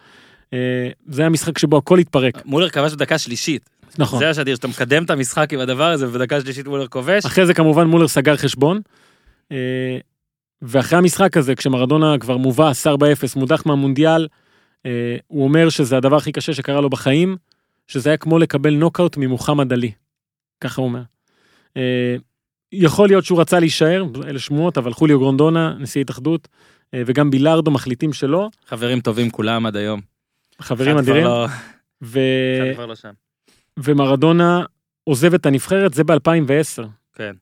אה, 0.52 0.88
זה 1.06 1.22
היה 1.22 1.28
משחק 1.28 1.58
שבו 1.58 1.76
הכל 1.76 1.98
התפרק. 1.98 2.46
מולר 2.46 2.68
כבש 2.68 2.92
בדקה 2.92 3.18
שלישית. 3.18 3.70
נכון. 3.98 4.18
זה 4.18 4.30
השדיר, 4.30 4.56
שאתה 4.56 4.68
מקדם 4.68 5.04
את 5.04 5.10
המשחק 5.10 5.52
עם 5.52 5.60
הדבר 5.60 5.90
הזה, 5.90 6.08
ובדקה 6.08 6.40
שלישית 6.40 6.66
מולר 6.66 6.86
כובש. 6.86 7.26
אחרי 7.26 7.46
זה 7.46 7.54
כמובן 7.54 7.86
מולר 7.86 8.08
סגר 8.08 8.36
חשבון. 8.36 8.80
ואחרי 10.62 10.98
המשחק 10.98 11.36
הזה, 11.36 11.54
כשמרדונה 11.54 12.18
כבר 12.18 12.36
מובס 12.36 12.86
4-0, 12.86 12.90
מודח 13.36 13.62
מהמונדיאל, 13.66 14.28
הוא 15.26 15.44
אומר 15.44 15.68
שזה 15.68 15.96
הדבר 15.96 16.16
הכי 16.16 16.32
קשה 16.32 16.54
שקרה 16.54 16.80
לו 16.80 16.90
בחיים, 16.90 17.36
שזה 17.90 18.10
היה 18.10 18.16
כמו 18.16 18.38
לקבל 18.38 18.74
נוקאוט 18.74 19.16
ממוחמד 19.16 19.72
עלי. 19.72 19.92
ככה 20.60 20.80
הוא 20.80 20.88
אומר. 20.88 21.02
אה, 21.76 22.16
יכול 22.72 23.08
להיות 23.08 23.24
שהוא 23.24 23.40
רצה 23.40 23.60
להישאר, 23.60 24.04
אלה 24.26 24.38
שמועות, 24.38 24.78
אבל 24.78 24.92
חוליו 24.92 25.18
גרונדונה, 25.18 25.74
נשיא 25.78 26.00
התאחדות, 26.00 26.48
אה, 26.94 27.02
וגם 27.06 27.30
בילארדו 27.30 27.70
מחליטים 27.70 28.12
שלא, 28.12 28.48
חברים 28.66 29.00
טובים 29.00 29.30
כולם 29.30 29.66
עד 29.66 29.76
היום. 29.76 30.00
חברים 30.60 30.98
אדירים, 30.98 31.24
לא- 31.24 31.46
ו... 32.02 32.18
לא. 33.04 33.10
ומרדונה 33.76 34.64
עוזב 35.04 35.34
את 35.34 35.46
הנבחרת, 35.46 35.94
זה 35.94 36.04
ב-2010. 36.04 36.82
כן. 37.14 37.32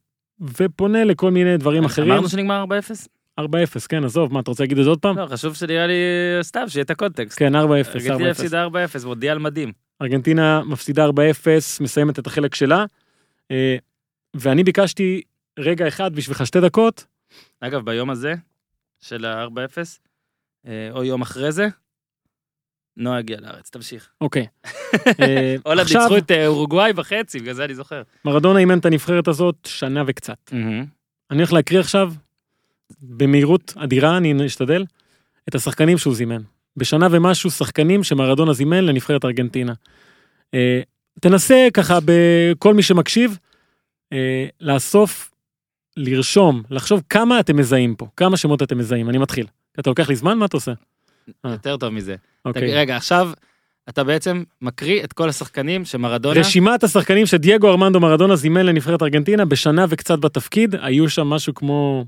ופונה 0.41 1.05
לכל 1.05 1.31
מיני 1.31 1.57
דברים 1.57 1.85
אחרים. 1.85 2.13
אמרנו 2.13 2.29
שנגמר 2.29 2.65
4-0? 2.65 3.41
4-0, 3.41 3.43
כן, 3.89 4.05
עזוב, 4.05 4.33
מה, 4.33 4.41
אתה 4.41 4.51
רוצה 4.51 4.63
להגיד 4.63 4.79
את 4.79 4.85
זה 4.85 4.91
עוד 4.91 4.99
פעם? 4.99 5.19
לא, 5.19 5.27
חשוב 5.27 5.55
שנראה 5.55 5.87
לי 5.87 5.95
סתם, 6.43 6.65
שיהיה 6.69 6.85
את 6.85 6.91
הקונטקסט. 6.91 7.39
כן, 7.39 7.55
4-0, 7.57 7.59
4-0. 7.59 7.63
ארגנטינה 7.95 8.31
הפסידה 8.31 8.67
4-0, 8.67 8.69
מודיע 9.07 9.33
על 9.33 9.39
מדהים. 9.39 9.88
ארגנטינה 10.03 10.63
מפסידה 10.65 11.07
4-0, 11.07 11.11
מסיימת 11.81 12.19
את 12.19 12.27
החלק 12.27 12.55
שלה. 12.55 12.85
אה, 13.51 13.77
ואני 14.35 14.65
ביקשתי 14.65 15.23
רגע 15.59 15.89
אחד 15.89 16.15
בשבילך 16.15 16.47
שתי 16.47 16.61
דקות, 16.61 17.05
אגב, 17.61 17.85
ביום 17.85 18.11
הזה, 18.11 18.35
של 19.01 19.25
ה-4-0, 19.25 19.79
אה, 20.67 20.89
או 20.91 21.05
יום 21.05 21.23
אחרי 21.23 21.53
זה, 21.53 21.69
נועה 22.97 23.19
הגיע 23.19 23.41
לארץ, 23.41 23.71
תמשיך. 23.71 24.11
אוקיי. 24.21 24.47
אה, 25.21 25.57
הולנד 25.65 25.87
ניצחו 25.87 26.19
את 26.19 26.31
אורוגוואי 26.31 26.93
בחצי, 26.93 27.39
בגלל 27.39 27.55
זה 27.55 27.65
אני 27.65 27.75
זוכר. 27.75 28.03
מרדונה 28.25 28.59
אימן 28.59 28.79
את 28.79 28.87
הנבחרת 28.87 29.29
הזאת 29.29 29.55
שנה 29.67 30.03
וקצת. 30.07 30.51
אני 31.31 31.39
הולך 31.39 31.53
להקריא 31.53 31.81
עכשיו, 31.81 32.13
במהירות 33.01 33.75
אדירה, 33.77 34.17
אני 34.17 34.47
אשתדל, 34.47 34.85
את 35.49 35.55
השחקנים 35.55 35.99
שהוא 35.99 36.15
זימן. 36.15 36.43
בשנה 36.79 37.09
ומשהו 37.11 37.51
שחקנים 37.51 38.05
שמרדונה 38.05 38.53
זימן 38.53 38.85
לנבחרת 38.85 39.25
ארגנטינה. 39.25 39.73
אה, 40.55 40.81
תנסה 41.21 41.69
ככה 41.75 41.99
בכל 42.05 42.75
מי 42.75 42.83
שמקשיב, 42.83 43.39
אה, 44.13 44.47
לאסוף, 44.61 45.31
לרשום, 45.97 46.63
לחשוב 46.71 47.03
כמה 47.09 47.41
אתם 47.41 47.57
מזהים 47.57 47.95
פה, 47.95 48.07
כמה 48.17 48.37
שמות 48.37 48.63
אתם 48.63 48.79
מזהים. 48.79 49.09
אני 49.09 49.19
מתחיל. 49.19 49.47
אתה 49.81 49.91
לוקח 49.91 50.09
לי 50.09 50.17
זמן? 50.17 50.39
מה 50.39 50.45
אתה 50.45 50.57
עושה? 50.57 50.73
אה. 51.45 51.51
יותר 51.51 51.77
טוב 51.77 51.91
מזה. 51.91 52.17
אוקיי. 52.45 52.75
רגע, 52.75 52.97
עכשיו 52.97 53.31
אתה 53.89 54.05
בעצם 54.05 54.43
מקריא 54.63 55.05
את 55.05 55.13
כל 55.13 55.29
השחקנים 55.29 55.85
שמרדונה... 55.85 56.41
רשימת 56.41 56.85
השחקנים 56.85 57.27
שדייגו 57.27 57.69
ארמנדו 57.71 58.01
מרדונה 58.01 58.37
זימן 58.37 58.67
לנבחרת 58.67 59.03
ארגנטינה 59.03 59.45
בשנה 59.45 59.87
וקצת 59.89 60.19
בתפקיד, 60.19 60.75
היו 60.75 61.09
שם 61.09 61.27
משהו 61.27 61.55
כמו... 61.55 62.05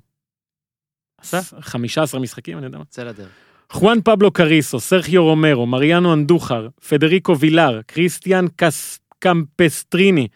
עשה? 1.18 1.40
15 1.60 2.20
משחקים, 2.20 2.58
אני 2.58 2.66
יודע 2.66 2.78
מה. 2.78 2.84
צא 2.84 3.04
לדרך. 3.04 3.28
חואן 3.72 3.98
פבלו 4.04 4.30
קריסו, 4.30 4.80
סרחיו 4.80 5.24
רומרו, 5.24 5.66
מריאנו 5.66 6.12
אנדוחר, 6.12 6.68
פדריקו 6.88 7.38
וילר, 7.38 7.80
קריסטיאן 7.86 8.46
קס... 8.56 9.00
קמפסטריני, 9.18 10.28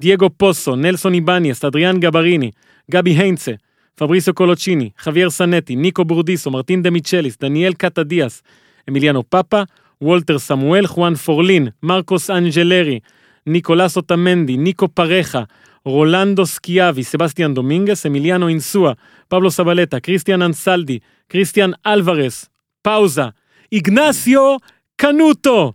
דייגו 0.00 0.30
פוסו, 0.36 0.76
נלסון 0.76 1.14
איבניאס, 1.14 1.64
אדריאן 1.64 2.00
גבריני, 2.00 2.50
גבי 2.90 3.10
היינצה, 3.10 3.52
פבריסו 3.94 4.34
קולוצ'יני, 4.34 4.90
חוויאר 5.00 5.30
סנטי, 5.30 5.76
ניקו 5.76 6.04
בורדיסו, 6.04 6.50
מרטין 6.50 6.82
דה 6.82 6.90
מיצ'ליס, 6.90 7.38
דניאל 7.40 7.72
קטה 7.72 7.98
דיאס, 7.98 8.42
אמיליאנו 8.88 9.22
פאפה, 9.30 9.62
וולטר 10.02 10.38
סמואל, 10.38 10.86
חואן 10.86 11.14
פורלין, 11.14 11.68
מרקוס 11.82 12.30
אנג'לרי, 12.30 13.00
ניקולס 13.46 13.96
אוטמנדי, 13.96 14.56
ניקו 14.56 14.88
פרחה, 14.88 15.42
רולנדו 15.84 16.46
סקיאבי, 16.46 17.04
סבסטיאן 17.04 17.54
דומינגס, 17.54 18.06
אמיליאנו 18.06 18.48
אינסואה, 18.48 18.92
פבלו 19.28 19.50
סבלטה, 19.50 20.00
קריסטיאן 20.00 20.42
אנסלדי, 20.42 20.98
קריסטיאן 21.28 21.70
אלוורס, 21.86 22.51
פאוזה, 22.82 23.24
איגנסיו 23.72 24.56
קנוטו, 24.96 25.72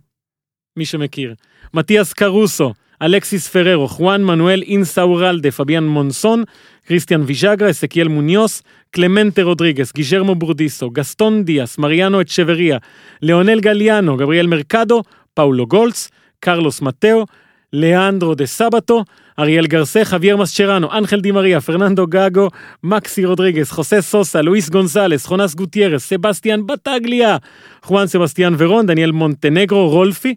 מי 0.76 0.84
שמכיר, 0.84 1.34
מתיאס 1.74 2.12
קרוסו, 2.12 2.72
אלכסיס 3.02 3.48
פררו, 3.48 3.88
חואן 3.88 4.24
מנואל 4.24 4.62
אינסאורלדה, 4.62 5.50
פביאן 5.50 5.86
מונסון, 5.86 6.44
קריסטיאן 6.86 7.22
ויז'אגרה, 7.26 7.70
אסקיאל 7.70 8.08
מוניוס, 8.08 8.62
קלמנטה 8.90 9.42
רודריגס, 9.42 9.92
גיז'רמו 9.92 10.34
בורדיסו, 10.34 10.90
גסטון 10.90 11.44
דיאס, 11.44 11.78
מריאנו 11.78 12.20
אצ'בריה, 12.20 12.78
ליאונל 13.22 13.60
גליאנו, 13.60 14.16
גבריאל 14.16 14.46
מרקדו, 14.46 15.02
פאולו 15.34 15.66
גולץ, 15.66 16.10
קרלוס 16.40 16.82
מטאו, 16.82 17.24
ליאנדרו 17.72 18.34
דה 18.34 18.46
סבתו, 18.46 19.04
אריאל 19.38 19.66
גרסה, 19.66 20.04
חוויאר 20.04 20.36
מסצ'רנו, 20.36 20.92
אנחל 20.98 21.20
די 21.20 21.30
מריה, 21.30 21.60
פרננדו 21.60 22.06
גגו, 22.06 22.48
מקסי 22.84 23.24
רודריגס, 23.24 23.70
חוסה 23.70 24.02
סוסה, 24.02 24.42
לואיס 24.42 24.68
גונסלס, 24.68 25.26
חונס 25.26 25.54
גוטיירס, 25.54 26.04
סבסטיאן 26.04 26.66
בטגליה, 26.66 27.36
חואן 27.82 28.06
סבסטיאן 28.06 28.54
ורון, 28.58 28.86
דניאל 28.86 29.12
מונטנגרו, 29.12 29.88
רולפי, 29.88 30.34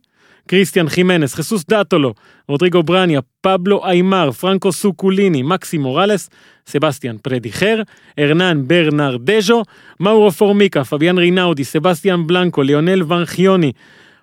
קריסטיאן 0.47 0.89
חימנס, 0.89 1.33
חיסוס 1.33 1.65
דאטולו, 1.69 2.13
רודריגו 2.47 2.83
ברניה, 2.83 3.19
פבלו 3.41 3.85
איימר, 3.85 4.31
פרנקו 4.31 4.71
סוקוליני, 4.71 5.41
מקסי 5.41 5.77
מורלס, 5.77 6.29
סבסטיאן 6.67 7.17
פרדיחר, 7.17 7.81
ארנן 8.19 8.67
ברנרדז'ו, 8.67 9.63
מאורו 9.99 10.31
פורמיקה, 10.31 10.83
פביאן 10.83 11.17
רינאודי, 11.17 11.63
סבסטיאן 11.63 12.27
בלנקו, 12.27 12.63
ליאונל 12.63 13.13
ונחיוני, 13.13 13.71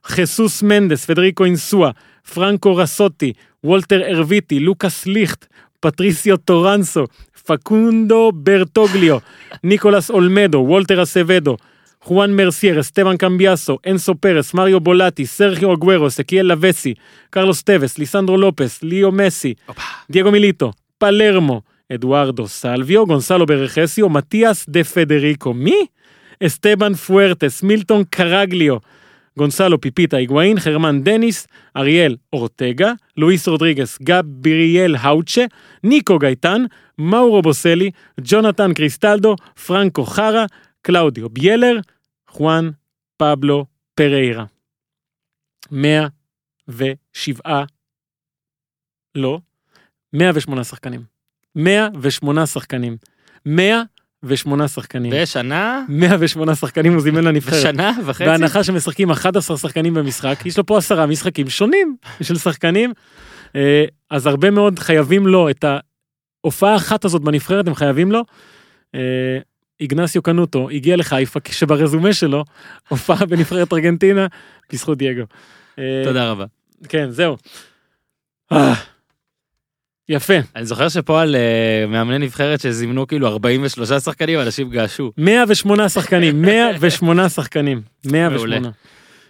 חיסוס 0.05 0.63
מנדס, 0.63 1.05
פדריקו 1.05 1.45
אינסואה, 1.45 1.91
פרנקו 2.35 2.77
רסוטי, 2.77 3.33
וולטר 3.65 4.03
ארביטי, 4.03 4.61
לוקאס 4.61 5.07
ליכט, 5.07 5.47
פטריסיו 5.81 6.37
טורנסו, 6.37 7.05
פקונדו 7.47 8.33
ברטוגליו, 8.35 9.19
ניקולס 9.65 10.11
אולמדו, 10.11 10.59
וולטר 10.59 11.03
אסבדו, 11.03 11.57
חואן 12.03 12.37
מרסייר, 12.37 12.81
אסטבן 12.81 13.17
קמביאסו, 13.17 13.79
אנסו 13.87 14.15
פרס, 14.15 14.55
מריו 14.55 14.81
בולטי, 14.81 15.27
סרחיו 15.27 15.75
אגוורו, 15.75 16.11
סקיאל 16.11 16.47
לבסי, 16.53 16.95
קרלוס 17.31 17.63
טבס, 17.63 17.99
ליסנדרו 17.99 18.37
לופס, 18.37 18.83
ליאו 18.83 19.13
מסי, 19.13 19.55
דייגו 20.11 20.31
מיליטו, 20.31 20.73
פלרמו, 20.99 21.61
אדוארדו 21.95 22.49
סלוויו, 22.49 23.07
גונסלו 23.07 23.47
ברכסיו, 23.47 24.09
מתיאס 24.09 24.69
דה 24.69 24.85
פדריקו, 24.85 25.55
מי? 25.55 25.87
אסטבן 26.47 26.95
פוארטס, 26.95 27.63
מילטון 27.63 28.03
קרגליו, 28.11 28.77
גונסלו 29.39 29.81
פיפיטה 29.81 30.17
היגואין, 30.17 30.61
חרמן 30.61 31.03
דניס, 31.03 31.47
אריאל 31.77 32.17
אורטגה, 32.33 32.93
לואיס 33.17 33.49
רודריגס, 33.49 33.99
גבריאל 34.03 34.97
האוצ'ה, 34.97 35.45
ניקו 35.85 36.19
גייטן, 36.19 36.65
מאורו 36.99 37.43
בוסלי, 37.43 37.91
ג'ונתן 38.21 38.75
קריסטלדו, 38.75 39.37
פרנקו 39.67 40.05
חרה, 40.05 40.45
קלאודיו 40.83 41.29
ביילר, 41.29 41.81
חואן 42.29 42.71
פבלו 43.17 43.67
פריירה. 43.95 44.45
107, 45.71 47.65
לא, 49.15 49.39
108 50.13 50.65
שחקנים. 50.65 51.01
108 51.55 52.47
שחקנים. 52.47 52.97
108 54.23 54.69
שחקנים. 54.69 55.13
בשנה, 55.15 55.85
108 55.89 56.55
שחקנים 56.55 56.93
הוא 56.93 57.01
זימן 57.01 57.25
לנבחרת. 57.25 57.61
בשנה 57.61 57.93
וחצי. 58.05 58.25
בהנחה 58.25 58.65
שמשחקים 58.65 59.11
11 59.11 59.57
שחקנים 59.57 59.95
במשחק, 59.95 60.39
יש 60.47 60.59
לו 60.59 60.67
פה 60.67 60.79
עשרה 60.79 61.07
משחקים 61.07 61.49
שונים 61.49 61.97
של 62.23 62.39
שחקנים, 62.39 62.93
אה, 63.57 63.85
אז 64.11 64.27
הרבה 64.27 64.51
מאוד 64.51 64.79
חייבים 64.79 65.27
לו 65.27 65.51
את 65.51 65.65
ההופעה 66.45 66.73
האחת 66.73 67.05
הזאת 67.05 67.23
בנבחרת, 67.23 67.69
הם 67.69 67.75
חייבים 67.75 68.13
לו. 68.13 68.23
אה, 68.95 69.39
איגנסיו 69.81 70.23
קנוטו 70.23 70.71
הגיע 70.71 70.97
לחיפה 70.97 71.41
כשברזומה 71.41 72.13
שלו 72.13 72.45
הופעה 72.89 73.27
בנבחרת 73.27 73.73
ארגנטינה 73.73 74.27
בזכות 74.73 74.99
דייגו. 74.99 75.23
אה, 75.79 76.03
תודה 76.05 76.31
רבה. 76.31 76.45
כן, 76.89 77.11
זהו. 77.11 77.37
אה, 80.11 80.17
יפה. 80.17 80.35
אני 80.57 80.67
זוכר 80.67 80.89
שפה 80.89 81.23
על 81.23 81.37
אה, 81.37 81.87
מאמני 81.89 82.19
נבחרת 82.19 82.61
שזימנו 82.61 83.07
כאילו 83.07 83.29
43 83.29 83.93
שחקנים, 83.93 84.41
אנשים 84.41 84.71
געשו. 84.71 85.13
108 85.19 85.89
שחקנים, 85.89 86.43
108 86.43 87.29
שחקנים, 87.29 87.81
108. 88.07 88.61
מעולה. 88.61 88.71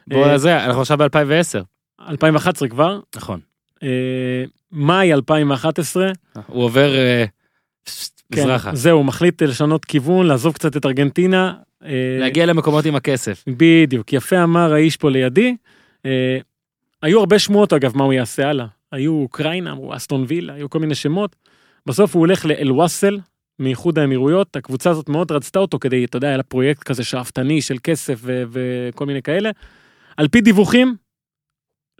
בוא, 0.07 0.27
אה, 0.27 0.39
זה, 0.39 0.65
אנחנו 0.65 0.81
עכשיו 0.81 0.99
ב-2010. 0.99 1.63
2011 2.09 2.69
כבר, 2.69 3.01
נכון. 3.17 3.41
אה, 3.83 3.89
מאי 4.73 5.13
2011, 5.13 6.11
הוא 6.47 6.65
עובר 6.65 6.95
אה, 6.95 7.25
כן, 8.33 8.41
מזרחה. 8.41 8.75
זהו, 8.75 9.05
מחליט 9.05 9.43
לשנות 9.43 9.85
כיוון, 9.85 10.27
לעזוב 10.27 10.55
קצת 10.55 10.77
את 10.77 10.87
ארגנטינה. 10.87 11.53
אה, 11.85 11.91
להגיע 12.21 12.47
למקומות 12.47 12.85
עם 12.87 12.97
הכסף. 12.97 13.45
בדיוק, 13.47 14.13
יפה 14.13 14.43
אמר 14.43 14.73
האיש 14.73 14.97
פה 14.97 15.11
לידי. 15.11 15.57
אה, 16.07 16.39
היו 17.03 17.21
הרבה 17.21 17.39
שמועות 17.39 17.73
אגב 17.73 17.97
מה 17.97 18.05
הוא 18.05 18.13
יעשה 18.13 18.49
הלאה. 18.49 18.67
היו 18.93 19.13
אוקראינה, 19.13 19.73
אמרו 19.73 19.97
אסטון 19.97 20.25
וילה, 20.29 20.55
היו 20.55 20.71
כל 20.71 20.79
מיני 20.79 20.95
שמות. 20.95 21.37
בסוף 21.87 22.15
הוא 22.15 22.21
הולך 22.21 22.47
לאל-וואסל 22.47 23.19
מאיחוד 23.59 23.99
האמירויות, 23.99 24.57
הקבוצה 24.57 24.91
הזאת 24.91 25.09
מאוד 25.09 25.33
רצתה 25.33 25.59
אותו 25.59 25.79
כדי, 25.79 26.05
אתה 26.05 26.17
יודע, 26.17 26.29
היה 26.29 26.37
לה 26.37 26.43
פרויקט 26.43 26.83
כזה 26.83 27.05
שאפתני 27.05 27.63
של 27.63 27.77
כסף 27.83 28.19
ו- 28.23 28.43
וכל 28.51 29.07
מיני 29.07 29.23
כאלה. 29.23 29.51
על 30.17 30.29
פי 30.29 30.41
דיווחים, 30.41 30.97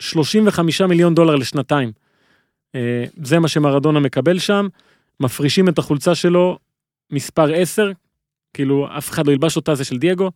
35 0.01 0.81
מיליון 0.81 1.15
דולר 1.15 1.37
לשנתיים. 1.37 1.93
אה, 2.75 3.05
זה 3.23 3.39
מה 3.39 3.49
שמרדונה 3.49 4.01
מקבל 4.01 4.39
שם, 4.39 4.69
מפרישים 5.21 5.69
את 5.69 5.79
החולצה 5.79 6.15
שלו 6.15 6.59
מספר 7.13 7.55
10, 7.55 7.93
כאילו 8.55 8.89
אף 8.99 9.11
אחד 9.11 9.27
לא 9.27 9.33
ילבש 9.33 9.57
אותה, 9.57 9.75
זה 9.75 9.85
של 9.85 9.99
דייגו. 9.99 10.31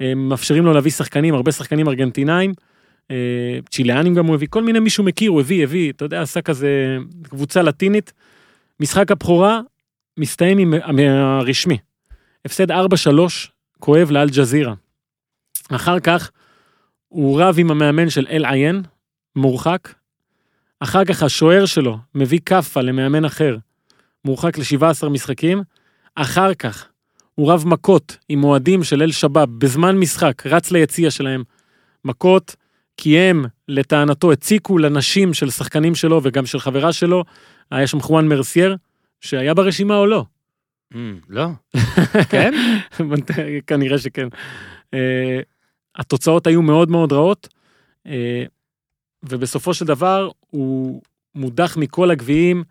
אה, 0.00 0.14
מאפשרים 0.14 0.64
לו 0.64 0.72
להביא 0.72 0.90
שחקנים, 0.90 1.34
הרבה 1.34 1.52
שחקנים 1.52 1.88
ארגנטינאים. 1.88 2.52
אה, 3.10 3.58
צ'יליאנים 3.70 4.14
גם 4.14 4.26
הוא 4.26 4.34
הביא, 4.34 4.48
כל 4.50 4.62
מיני 4.62 4.80
מישהו 4.80 5.04
מכיר, 5.04 5.30
הוא 5.30 5.40
הביא, 5.40 5.62
הביא, 5.62 5.92
אתה 5.92 6.04
יודע, 6.04 6.22
עשה 6.22 6.42
כזה 6.42 6.98
קבוצה 7.22 7.62
לטינית. 7.62 8.12
משחק 8.80 9.10
הבכורה 9.10 9.60
מסתיים 10.16 10.58
עם 10.58 10.74
עם 10.74 10.98
הרשמי. 10.98 11.78
הפסד 12.44 12.70
4-3, 12.70 12.74
כואב 13.78 14.10
לאל 14.10 14.28
ג'זירה. 14.28 14.74
אחר 15.70 16.00
כך 16.00 16.30
הוא 17.08 17.42
רב 17.42 17.54
עם 17.58 17.70
המאמן 17.70 18.10
של 18.10 18.26
אל 18.30 18.44
עיין, 18.44 18.82
מורחק. 19.36 19.94
אחר 20.80 21.04
כך 21.04 21.22
השוער 21.22 21.66
שלו 21.66 21.98
מביא 22.14 22.40
כאפה 22.46 22.80
למאמן 22.80 23.24
אחר, 23.24 23.56
מורחק 24.24 24.58
ל-17 24.58 25.08
משחקים. 25.08 25.62
אחר 26.14 26.54
כך 26.54 26.88
הוא 27.34 27.52
רב 27.52 27.64
מכות 27.66 28.16
עם 28.28 28.44
אוהדים 28.44 28.84
של 28.84 29.02
אל 29.02 29.12
שבאב 29.12 29.48
בזמן 29.58 29.96
משחק, 29.98 30.46
רץ 30.46 30.70
ליציע 30.70 31.10
שלהם. 31.10 31.42
מכות, 32.04 32.56
כי 32.98 33.18
הם, 33.18 33.44
לטענתו, 33.68 34.32
הציקו 34.32 34.78
לנשים 34.78 35.34
של 35.34 35.50
שחקנים 35.50 35.94
שלו 35.94 36.20
וגם 36.22 36.46
של 36.46 36.60
חברה 36.60 36.92
שלו. 36.92 37.24
היה 37.70 37.86
שם 37.86 38.00
חואן 38.00 38.28
מרסייר, 38.28 38.76
שהיה 39.20 39.54
ברשימה 39.54 39.96
או 39.96 40.06
לא. 40.06 40.24
לא. 41.28 41.46
כן? 42.30 42.54
כנראה 43.66 43.98
שכן. 43.98 44.28
אה, 44.94 45.40
התוצאות 45.96 46.46
היו 46.46 46.62
מאוד 46.62 46.90
מאוד 46.90 47.12
רעות, 47.12 47.48
אה, 48.06 48.44
ובסופו 49.22 49.74
של 49.74 49.84
דבר 49.84 50.30
הוא 50.50 51.02
מודח 51.34 51.76
מכל 51.76 52.10
הגביעים, 52.10 52.64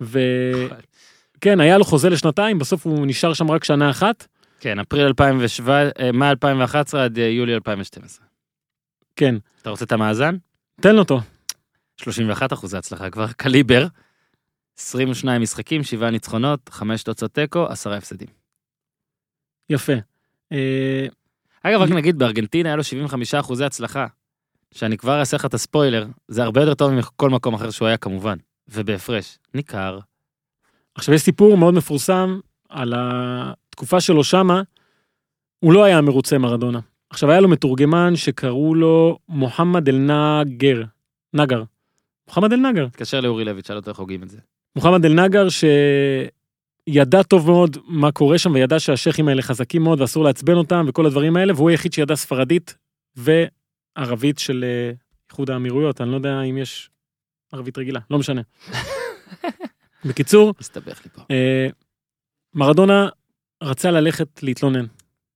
וכן, 0.00 1.60
היה 1.60 1.78
לו 1.78 1.84
חוזה 1.84 2.10
לשנתיים, 2.10 2.58
בסוף 2.58 2.86
הוא 2.86 3.06
נשאר 3.06 3.34
שם 3.34 3.50
רק 3.50 3.64
שנה 3.64 3.90
אחת. 3.90 4.26
כן, 4.60 4.78
אפריל 4.78 5.06
2017, 5.06 6.12
מ-2011 6.12 6.98
עד 6.98 7.18
אה, 7.18 7.24
יולי 7.24 7.54
2012. 7.54 8.25
כן, 9.16 9.34
אתה 9.62 9.70
רוצה 9.70 9.84
את 9.84 9.92
המאזן? 9.92 10.36
תן 10.80 10.98
אותו. 10.98 11.20
31 11.96 12.52
אחוזי 12.52 12.76
הצלחה 12.76 13.10
כבר, 13.10 13.26
קליבר. 13.42 13.86
22 14.78 15.42
משחקים, 15.42 15.82
7 15.82 16.10
ניצחונות, 16.10 16.68
5 16.68 17.02
תוצאות 17.02 17.32
תיקו, 17.32 17.66
10 17.66 17.92
הפסדים. 17.92 18.28
יפה. 19.70 19.92
אה, 20.52 21.06
אגב, 21.62 21.80
רק 21.80 21.90
נגיד, 21.90 22.18
בארגנטינה 22.18 22.68
היה 22.68 22.76
לו 22.76 22.84
75 22.84 23.34
אחוזי 23.34 23.64
הצלחה. 23.64 24.06
שאני 24.74 24.96
כבר 24.96 25.20
אעשה 25.20 25.36
לך 25.36 25.44
את 25.44 25.54
הספוילר, 25.54 26.06
זה 26.28 26.42
הרבה 26.42 26.60
יותר 26.60 26.74
טוב 26.74 26.92
מכל 26.92 27.30
מקום 27.30 27.54
אחר 27.54 27.70
שהוא 27.70 27.88
היה 27.88 27.96
כמובן, 27.96 28.36
ובהפרש. 28.68 29.38
ניכר. 29.54 29.98
עכשיו 30.94 31.14
יש 31.14 31.20
סיפור 31.20 31.56
מאוד 31.56 31.74
מפורסם 31.74 32.40
על 32.68 32.92
התקופה 32.96 34.00
שלו 34.00 34.24
שמה, 34.24 34.62
הוא 35.58 35.72
לא 35.72 35.84
היה 35.84 36.00
מרוצה 36.00 36.38
מרדונה. 36.38 36.80
עכשיו 37.10 37.30
היה 37.30 37.40
לו 37.40 37.48
מתורגמן 37.48 38.16
שקראו 38.16 38.74
לו 38.74 39.18
מוחמד 39.28 39.88
אל-נאגר, 39.88 40.82
נגר. 41.34 41.62
מוחמד 42.28 42.52
אל-נגר. 42.52 42.88
תתקשר 42.88 43.20
לאורי 43.20 43.44
לוי, 43.44 43.62
תשאל 43.62 43.76
אותו 43.76 43.90
איך 43.90 43.98
הוגים 43.98 44.22
את 44.22 44.30
זה. 44.30 44.38
מוחמד 44.76 45.04
אל-נגר 45.04 45.46
שידע 46.88 47.22
טוב 47.22 47.50
מאוד 47.50 47.76
מה 47.86 48.12
קורה 48.12 48.38
שם 48.38 48.52
וידע 48.54 48.80
שהשייחים 48.80 49.28
האלה 49.28 49.42
חזקים 49.42 49.82
מאוד 49.82 50.00
ואסור 50.00 50.24
לעצבן 50.24 50.54
אותם 50.54 50.84
וכל 50.88 51.06
הדברים 51.06 51.36
האלה, 51.36 51.52
והוא 51.54 51.70
היחיד 51.70 51.92
שידע 51.92 52.16
ספרדית 52.16 52.76
וערבית 53.16 54.38
של 54.38 54.64
אה, 54.64 54.92
איחוד 55.30 55.50
האמירויות, 55.50 56.00
אני 56.00 56.10
לא 56.10 56.16
יודע 56.16 56.42
אם 56.42 56.58
יש 56.58 56.90
ערבית 57.52 57.78
רגילה, 57.78 58.00
לא 58.10 58.18
משנה. 58.18 58.42
בקיצור, 60.08 60.54
הסתבך 60.60 61.00
לי 61.04 61.10
פה. 61.10 61.22
אה, 61.30 61.66
מרדונה 62.54 63.08
רצה 63.62 63.90
ללכת 63.90 64.42
להתלונן. 64.42 64.86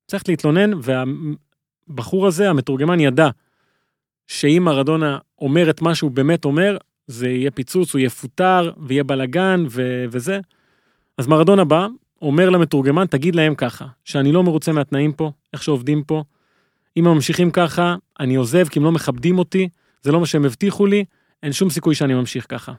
צריך 0.06 0.28
להתלונן, 0.28 0.70
והבחור 1.90 2.26
הזה, 2.26 2.50
המתורגמן, 2.50 3.00
ידע 3.00 3.28
שאם 4.26 4.62
מרדונה 4.64 5.18
אומר 5.40 5.70
את 5.70 5.82
מה 5.82 5.94
שהוא 5.94 6.10
באמת 6.10 6.44
אומר, 6.44 6.76
זה 7.06 7.28
יהיה 7.28 7.50
פיצוץ, 7.50 7.94
הוא 7.94 8.00
יפוטר, 8.00 8.70
ויהיה 8.78 9.04
בלאגן 9.04 9.64
ו- 9.70 10.04
וזה. 10.10 10.40
אז 11.18 11.26
מרדונה 11.26 11.64
בא, 11.64 11.86
אומר 12.22 12.50
למתורגמן, 12.50 13.06
תגיד 13.06 13.34
להם 13.34 13.54
ככה, 13.54 13.86
שאני 14.04 14.32
לא 14.32 14.42
מרוצה 14.42 14.72
מהתנאים 14.72 15.12
פה, 15.12 15.32
איך 15.52 15.62
שעובדים 15.62 16.04
פה. 16.04 16.22
אם 16.96 17.06
הם 17.06 17.14
ממשיכים 17.14 17.50
ככה, 17.50 17.96
אני 18.20 18.34
עוזב 18.34 18.68
כי 18.68 18.78
הם 18.78 18.84
לא 18.84 18.92
מכבדים 18.92 19.38
אותי, 19.38 19.68
זה 20.02 20.12
לא 20.12 20.20
מה 20.20 20.26
שהם 20.26 20.44
הבטיחו 20.44 20.86
לי, 20.86 21.04
אין 21.42 21.52
שום 21.52 21.70
סיכוי 21.70 21.94
שאני 21.94 22.14
ממשיך 22.14 22.46
ככה. 22.48 22.72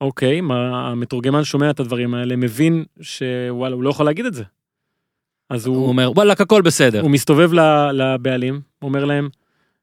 אוקיי, 0.00 0.40
מה, 0.40 0.90
המתורגמן 0.90 1.44
שומע 1.44 1.70
את 1.70 1.80
הדברים 1.80 2.14
האלה, 2.14 2.36
מבין 2.36 2.84
שוואלה, 3.00 3.74
הוא 3.74 3.82
לא 3.82 3.90
יכול 3.90 4.06
להגיד 4.06 4.26
את 4.26 4.34
זה. 4.34 4.44
אז 5.50 5.66
הוא, 5.66 5.76
הוא 5.76 5.88
אומר, 5.88 6.10
וואלכ, 6.14 6.40
הכל 6.40 6.62
בסדר. 6.62 7.00
הוא 7.00 7.10
מסתובב 7.10 7.50
לבעלים, 7.92 8.60
אומר 8.82 9.04
להם, 9.04 9.28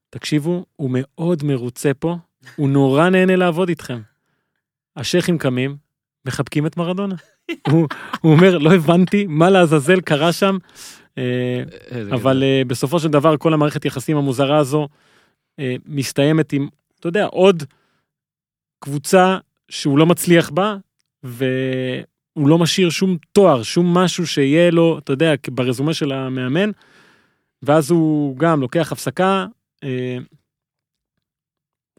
תקשיבו, 0.10 0.66
הוא 0.76 0.90
מאוד 0.94 1.44
מרוצה 1.44 1.94
פה, 1.94 2.16
הוא 2.56 2.70
נורא 2.70 3.10
נהנה 3.10 3.36
לעבוד 3.36 3.70
איתכם. 3.70 4.02
השייחים 4.96 5.38
קמים, 5.38 5.78
מחבקים 6.26 6.66
את 6.66 6.78
מרדונה. 6.78 7.16
הוא, 7.72 7.88
הוא 8.22 8.32
אומר, 8.32 8.58
לא 8.58 8.74
הבנתי 8.74 9.26
מה 9.30 9.50
לעזאזל 9.50 10.02
קרה 10.02 10.34
שם, 10.34 10.58
אה, 11.18 11.64
איזה 11.92 12.14
אבל. 12.14 12.44
אה, 12.44 12.62
בסופו 12.68 13.00
של 13.00 13.08
דבר 13.08 13.38
כל 13.38 13.54
המערכת 13.54 13.86
יחסים 13.86 14.18
המוזרה 14.18 14.58
הזו 14.58 14.88
אה, 15.60 15.76
מסתיימת 15.86 16.54
עם, 16.54 16.68
אתה 17.00 17.08
יודע, 17.08 17.26
עוד 17.26 17.64
קבוצה 18.80 19.38
שהוא 19.70 19.98
לא 19.98 20.06
מצליח 20.06 20.50
בה, 20.50 20.78
והוא 22.36 22.50
לא 22.50 22.58
משאיר 22.58 22.90
שום 22.90 23.18
תואר, 23.32 23.64
שום 23.64 23.98
משהו 23.98 24.28
שיהיה 24.28 24.72
לו, 24.72 24.98
אתה 24.98 25.14
יודע, 25.14 25.34
ברזומה 25.50 25.94
של 25.94 26.12
המאמן, 26.12 26.72
ואז 27.62 27.92
הוא 27.92 28.38
גם 28.38 28.62
לוקח 28.62 28.92
הפסקה, 28.92 29.46
אה, 29.84 30.18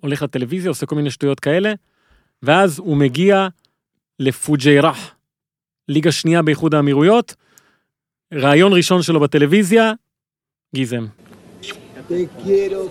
הולך 0.01 0.23
לטלוויזיה, 0.23 0.69
עושה 0.69 0.87
כל 0.87 0.97
מיני 0.97 1.11
שטויות 1.11 1.41
כאלה, 1.41 1.73
ואז 2.43 2.79
הוא 2.79 2.97
מגיע 2.97 3.49
לפוג'יירח, 4.19 5.15
ליגה 5.89 6.13
שנייה 6.13 6.43
באיחוד 6.43 6.75
האמירויות, 6.75 7.35
ראיון 8.33 8.73
ראשון 8.73 9.03
שלו 9.03 9.21
בטלוויזיה, 9.21 9.93
גיזם. 10.75 11.07
Te 12.09 12.29
quiero. 12.45 12.83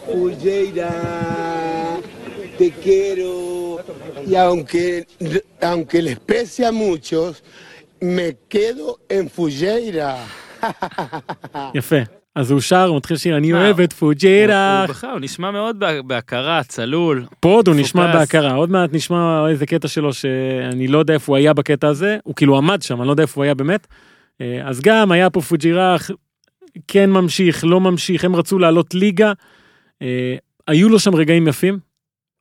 Te 2.58 2.72
quiero. 2.84 3.32
Y 4.32 4.36
aunque, 4.36 4.86
aunque 5.62 6.02
les 6.02 6.18
pese 6.30 6.66
a 6.66 6.72
muchos, 6.72 7.32
me 8.02 8.28
quedo 8.54 8.88
en 9.10 9.26
Fulleira. 9.36 10.12
יפה. 11.80 11.96
אז 12.36 12.52
הוא 12.52 12.62
שר, 12.62 12.86
הוא 12.86 12.98
מתחיל 12.98 13.18
שיר, 13.18 13.38
אני 13.38 13.54
אוהב 13.54 13.80
את 13.80 13.92
הוא 13.92 14.00
פוג'יירח. 14.00 14.90
בכלל, 14.90 15.10
הוא 15.10 15.20
נשמע 15.20 15.52
מאוד 15.52 15.80
בה- 15.80 16.02
בהכרה, 16.02 16.62
צלול. 16.64 17.26
פה 17.40 17.50
עוד 17.50 17.68
הוא 17.68 17.76
נשמע. 17.76 18.14
בהכרה, 18.14 18.54
עוד 18.54 18.70
מעט 18.72 18.90
נשמע 18.94 19.48
איזה 19.50 19.66
קטע 19.66 19.88
שלו 19.88 20.14
שאני 20.14 20.88
לא 20.88 20.98
יודע 20.98 21.14
איפה 21.14 21.32
הוא 21.32 21.38
היה 21.38 21.54
בקטע 21.54 21.88
הזה, 21.88 22.18
הוא 22.24 22.36
כאילו 22.36 22.58
עמד 22.58 22.82
שם, 22.82 23.00
אני 23.00 23.08
לא 23.08 23.14
יודע 23.14 23.22
איפה 23.24 23.40
הוא 23.40 23.44
היה 23.44 23.54
באמת. 23.54 23.88
אה, 24.42 24.62
אז 24.66 24.82
גם 24.82 25.12
היה 25.12 25.30
פה 25.30 25.42
פוג'ירח, 25.42 26.10
כן 26.88 27.10
ממשיך, 27.10 27.64
לא 27.68 27.82
ממשיך, 27.82 28.26
הם 28.26 28.36
רצו 28.36 28.60
לעלות 28.60 28.94
ליגה. 28.94 29.34
אה, 30.02 30.36
היו 30.68 30.90
לו 30.90 31.00
שם 31.00 31.16
רגעים 31.16 31.48
יפים, 31.48 31.80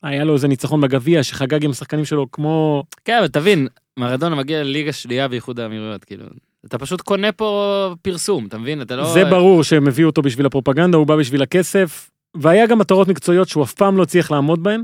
היה 0.04 0.24
לו 0.24 0.34
איזה 0.34 0.48
ניצחון 0.48 0.80
בגביע 0.80 1.22
שחגג 1.22 1.64
עם 1.64 1.70
השחקנים 1.70 2.04
שלו 2.04 2.30
כמו... 2.32 2.84
כן, 3.04 3.16
אבל 3.18 3.28
תבין, 3.28 3.68
מרדונה 3.98 4.36
מגיע 4.36 4.62
לליגה 4.62 4.92
שנייה 4.92 5.28
באיחוד 5.28 5.60
האמירויות, 5.60 6.04
כאילו, 6.04 6.24
אתה 6.64 6.78
פשוט 6.78 7.00
קונה 7.00 7.32
פה 7.32 7.94
פרסום, 8.02 8.46
אתה 8.46 8.58
מבין? 8.58 8.82
אתה 8.82 8.96
לא... 8.96 9.12
זה 9.12 9.24
ברור 9.24 9.64
שהם 9.64 9.88
הביאו 9.88 10.08
אותו 10.08 10.22
בשביל 10.22 10.46
הפרופגנדה, 10.46 10.98
הוא 10.98 11.06
בא 11.06 11.16
בשביל 11.16 11.42
הכסף, 11.42 12.10
והיה 12.34 12.66
גם 12.66 12.78
מטרות 12.78 13.08
מקצועיות 13.08 13.48
שהוא 13.48 13.64
אף 13.64 13.74
פעם 13.74 13.96
לא 13.96 14.02
הצליח 14.02 14.30
לעמוד 14.30 14.62
בהן, 14.62 14.82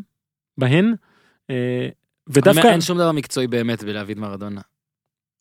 בהן. 0.59 0.95
אה, 1.51 1.89
ודווקא... 2.29 2.67
אין 2.67 2.81
שום 2.81 2.99
דבר 2.99 3.13
מקצועי 3.13 3.47
באמת 3.47 3.85
בלהביא 3.85 4.15
את 4.15 4.21
מרדונה. 4.21 4.61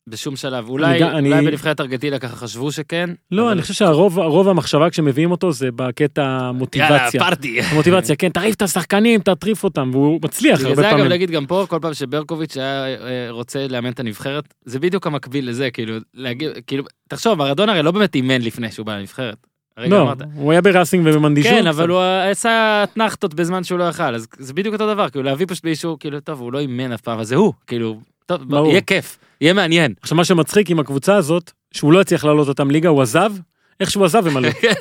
בשום 0.08 0.36
שלב. 0.36 0.68
אולי 0.68 1.04
אני- 1.04 1.28
אולי 1.32 1.46
בנבחרת 1.46 1.80
ארגנטינה 1.80 2.18
ככה 2.18 2.36
חשבו 2.36 2.72
שכן. 2.72 3.10
לא, 3.30 3.42
אבל- 3.42 3.50
אני 3.50 3.62
חושב 3.62 3.74
שהרוב 3.74 4.18
הרוב 4.20 4.48
המחשבה 4.48 4.90
כשמביאים 4.90 5.30
אותו 5.30 5.52
זה 5.52 5.68
בקטע 5.76 6.20
יאללה, 6.22 6.48
המוטיבציה. 6.48 7.20
פארטי. 7.20 7.60
המוטיבציה, 7.60 8.16
כן, 8.16 8.28
תעיף 8.28 8.54
את 8.54 8.62
השחקנים, 8.62 9.20
תטריף 9.20 9.64
אותם, 9.64 9.90
והוא 9.92 10.20
מצליח 10.24 10.60
הרבה 10.60 10.74
זה 10.74 10.82
אגב 10.82 10.90
פעמים. 10.90 11.06
להגיד 11.10 11.30
גם 11.30 11.46
פה, 11.46 11.64
כל 11.68 11.78
פעם 11.82 11.94
שברקוביץ' 11.94 12.56
היה 12.56 12.86
אה, 12.86 12.96
רוצה 13.30 13.66
לאמן 13.68 13.90
את 13.90 14.00
הנבחרת, 14.00 14.54
זה 14.64 14.78
בדיוק 14.78 15.06
המקביל 15.06 15.48
לזה, 15.48 15.70
כאילו, 15.70 15.94
להגיד, 16.14 16.50
כאילו, 16.66 16.84
תחשוב, 17.08 17.34
מרדונה 17.38 17.72
הרי 17.72 17.82
לא 17.82 17.90
באמת 17.90 18.14
אימן 18.14 18.42
לפני 18.42 18.72
שהוא 18.72 18.86
בא 18.86 18.96
לנבחרת. 18.96 19.36
לא, 19.78 20.02
אמרת. 20.02 20.18
הוא 20.34 20.52
היה 20.52 20.60
בראסינג 20.60 21.06
ובמנדישות. 21.06 21.52
כן, 21.52 21.66
אבל 21.66 21.88
הוא 21.88 22.00
עשה 22.30 22.84
אתנחתות 22.84 23.34
בזמן 23.34 23.64
שהוא 23.64 23.78
לא 23.78 23.84
יכל, 23.84 24.14
אז 24.14 24.26
זה 24.38 24.54
בדיוק 24.54 24.72
אותו 24.74 24.94
דבר, 24.94 25.08
כאילו 25.08 25.24
להביא 25.24 25.46
פשוט 25.48 25.64
מישהו, 25.64 25.96
כאילו, 25.98 26.20
טוב, 26.20 26.40
הוא 26.40 26.52
לא 26.52 26.58
אימן 26.58 26.92
אף 26.92 27.00
פעם, 27.00 27.14
אבל 27.14 27.24
זה 27.24 27.36
הוא, 27.36 27.52
כאילו, 27.66 28.00
טוב, 28.30 28.48
ברור. 28.48 28.70
יהיה 28.70 28.80
כיף, 28.80 29.18
יהיה 29.40 29.52
מעניין. 29.52 29.94
עכשיו 30.00 30.16
מה 30.16 30.24
שמצחיק 30.24 30.70
עם 30.70 30.80
הקבוצה 30.80 31.16
הזאת, 31.16 31.52
שהוא 31.72 31.92
לא 31.92 32.00
הצליח 32.00 32.24
לעלות 32.24 32.48
אותם 32.48 32.70
ליגה, 32.70 32.88
הוא 32.88 33.02
עזב, 33.02 33.32
איך 33.80 33.90
שהוא 33.90 34.04
עזב 34.04 34.26
הם 34.26 34.36
עלו. 34.36 34.48
כן, 34.62 34.72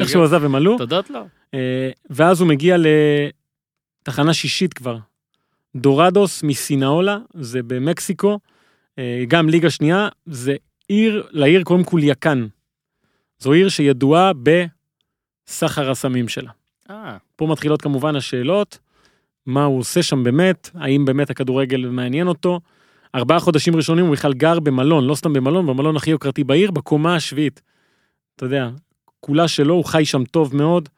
איך 0.00 0.08
שהוא 0.08 0.24
עזב 0.24 0.44
הם 0.44 0.54
עלו, 0.54 0.78
תודות 0.78 1.10
לו. 1.10 1.20
אה, 1.54 1.90
ואז 2.10 2.40
הוא 2.40 2.48
מגיע 2.48 2.76
לתחנה 4.02 4.34
שישית 4.34 4.74
כבר. 4.74 4.98
דורדוס 5.76 6.42
מסינאולה, 6.42 7.18
זה 7.34 7.62
במקסיקו, 7.62 8.38
אה, 8.98 9.24
גם 9.28 9.48
ליגה 9.48 9.70
שנייה, 9.70 10.08
זה 10.26 10.54
עיר, 10.88 11.26
לעיר 11.30 11.62
קוראים 11.62 11.84
קוליאקן. 11.84 12.46
זו 13.38 13.52
עיר 13.52 13.68
שידועה 13.68 14.32
בסחר 15.46 15.90
הסמים 15.90 16.28
שלה. 16.28 16.50
אה, 16.90 17.16
פה 17.36 17.46
מתחילות 17.46 17.82
כמובן 17.82 18.16
השאלות, 18.16 18.78
מה 19.46 19.64
הוא 19.64 19.78
עושה 19.78 20.02
שם 20.02 20.24
באמת, 20.24 20.70
האם 20.74 21.04
באמת 21.04 21.30
הכדורגל 21.30 21.86
מעניין 21.86 22.28
אותו. 22.28 22.60
ארבעה 23.14 23.40
חודשים 23.40 23.76
ראשונים 23.76 24.06
הוא 24.06 24.12
בכלל 24.12 24.34
גר 24.34 24.60
במלון, 24.60 25.04
לא 25.04 25.14
סתם 25.14 25.32
במלון, 25.32 25.66
במלון 25.66 25.96
הכי 25.96 26.10
יוקרתי 26.10 26.44
בעיר, 26.44 26.70
בקומה 26.70 27.16
השביעית. 27.16 27.62
אתה 28.36 28.44
יודע, 28.44 28.70
כולה 29.20 29.48
שלו, 29.48 29.74
הוא 29.74 29.84
חי 29.84 30.04
שם 30.04 30.24
טוב 30.24 30.56
מאוד. 30.56 30.88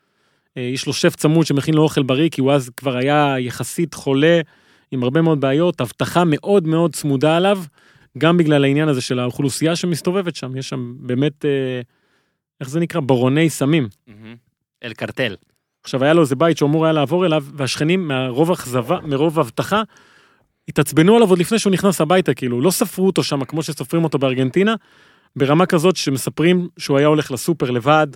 אה, 0.57 0.63
יש 0.63 0.87
לו 0.87 0.93
שף 0.93 1.17
צמוד 1.17 1.47
שמכין 1.47 1.75
לו 1.75 1.83
אוכל 1.83 2.03
בריא, 2.03 2.29
כי 2.29 2.41
הוא 2.41 2.53
אז 2.53 2.71
כבר 2.77 2.97
היה 2.97 3.35
יחסית 3.39 3.95
חולה, 3.95 4.41
עם 4.91 5.03
הרבה 5.03 5.23
מאוד 5.23 5.41
בעיות, 5.41 5.81
אבטחה 5.81 6.23
מאוד 6.27 6.67
מאוד 6.67 6.95
צמודה 6.95 7.37
עליו, 7.37 7.59
גם 8.19 8.37
בגלל 8.37 8.65
העניין 8.65 8.89
הזה 8.89 9.01
של 9.01 9.19
האוכלוסייה 9.19 9.77
שמסתובבת 9.77 10.37
שם, 10.37 10.57
יש 10.57 10.69
שם 10.69 10.95
באמת, 10.99 11.45
אה, 11.45 11.81
איך 12.61 12.69
זה 12.69 12.81
נקרא? 12.81 13.01
ברוני 13.01 13.51
סמים. 13.51 13.89
אל 14.85 14.93
קרטל. 14.93 15.37
עכשיו 15.85 16.05
היה 16.05 16.13
לו 16.15 16.21
איזה 16.21 16.37
בית 16.37 16.57
שהוא 16.57 16.69
אמור 16.69 16.85
היה 16.85 16.93
לעבור 16.93 17.27
אליו, 17.27 17.45
והשכנים 17.55 18.09
מהרוב 18.09 18.51
אכזבה, 18.51 18.99
מרוב 19.01 19.41
הבטחה, 19.41 19.83
התעצבנו 20.69 21.17
עליו 21.17 21.31
עוד 21.31 21.39
לפני 21.39 21.59
שהוא 21.59 21.73
נכנס 21.73 22.01
הביתה, 22.01 22.35
כאילו, 22.35 22.61
לא 22.61 22.71
ספרו 22.71 23.07
אותו 23.07 23.23
שם 23.23 23.45
כמו 23.45 23.63
שסופרים 23.63 24.05
אותו 24.05 24.19
בארגנטינה, 24.19 24.75
ברמה 25.37 25.67
כזאת 25.67 25.97
שמספרים 25.97 26.69
שהוא 26.79 26.99
היה 26.99 27.07
הולך 27.07 27.31
לסופר 27.31 27.71
לבד, 27.71 28.07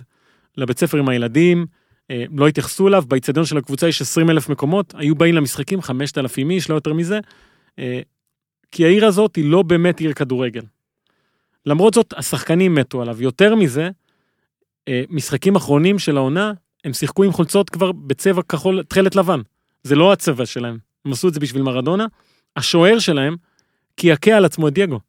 לבית 0.57 0.79
ספר 0.79 0.97
עם 0.97 1.09
הילדים, 1.09 1.65
אה, 2.11 2.23
לא 2.37 2.47
התייחסו 2.47 2.87
אליו, 2.87 3.03
באיצטדיון 3.07 3.45
של 3.45 3.57
הקבוצה 3.57 3.87
יש 3.87 4.01
20 4.01 4.29
אלף 4.29 4.49
מקומות, 4.49 4.93
היו 4.97 5.15
באים 5.15 5.35
למשחקים 5.35 5.81
5,000 5.81 6.51
איש, 6.51 6.69
לא 6.69 6.75
יותר 6.75 6.93
מזה, 6.93 7.19
אה, 7.79 8.01
כי 8.71 8.85
העיר 8.85 9.05
הזאת 9.05 9.35
היא 9.35 9.45
לא 9.45 9.61
באמת 9.61 9.99
עיר 9.99 10.13
כדורגל. 10.13 10.61
למרות 11.65 11.93
זאת, 11.93 12.13
השחקנים 12.17 12.75
מתו 12.75 13.01
עליו. 13.01 13.21
יותר 13.21 13.55
מזה, 13.55 13.89
אה, 14.87 15.03
משחקים 15.09 15.55
אחרונים 15.55 15.99
של 15.99 16.17
העונה, 16.17 16.53
הם 16.85 16.93
שיחקו 16.93 17.23
עם 17.23 17.31
חולצות 17.31 17.69
כבר 17.69 17.91
בצבע 17.91 18.41
כחול, 18.41 18.83
תכלת 18.83 19.15
לבן. 19.15 19.41
זה 19.83 19.95
לא 19.95 20.13
הצבע 20.13 20.45
שלהם. 20.45 20.77
הם 21.05 21.11
עשו 21.11 21.27
את 21.27 21.33
זה 21.33 21.39
בשביל 21.39 21.61
מרדונה. 21.61 22.05
השוער 22.55 22.99
שלהם 22.99 23.35
קעקע 23.95 24.37
על 24.37 24.45
עצמו 24.45 24.67
את 24.67 24.73
דייגו. 24.73 24.99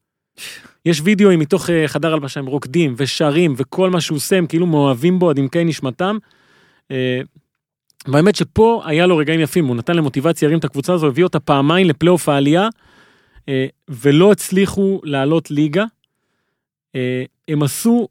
יש 0.86 1.01
וידאוים 1.05 1.40
מתוך 1.40 1.70
אה, 1.70 1.88
חדר 1.88 2.12
הלבשה, 2.12 2.40
הם 2.40 2.47
רוקדים 2.47 2.95
ושרים 2.97 3.55
וכל 3.57 3.90
מה 3.90 4.01
שהוא 4.01 4.16
עושה, 4.16 4.38
הם 4.38 4.47
כאילו 4.47 4.66
מאוהבים 4.66 5.18
בו 5.18 5.30
עד 5.30 5.38
עמקי 5.38 5.64
נשמתם. 5.64 6.18
אה, 6.90 7.20
והאמת 8.07 8.36
שפה 8.36 8.82
היה 8.84 9.07
לו 9.07 9.16
רגעים 9.16 9.40
יפים, 9.40 9.66
הוא 9.66 9.76
נתן 9.76 9.97
למוטיבציה, 9.97 10.49
הרים 10.49 10.59
את 10.59 10.64
הקבוצה 10.64 10.93
הזו, 10.93 11.07
הביא 11.07 11.24
אותה 11.24 11.40
פעמיים 11.40 11.88
לפלייאוף 11.88 12.28
העלייה, 12.28 12.68
אה, 13.49 13.66
ולא 13.88 14.32
הצליחו 14.32 15.01
לעלות 15.05 15.51
ליגה. 15.51 15.84
הם 17.49 17.62
עשו 17.62 18.09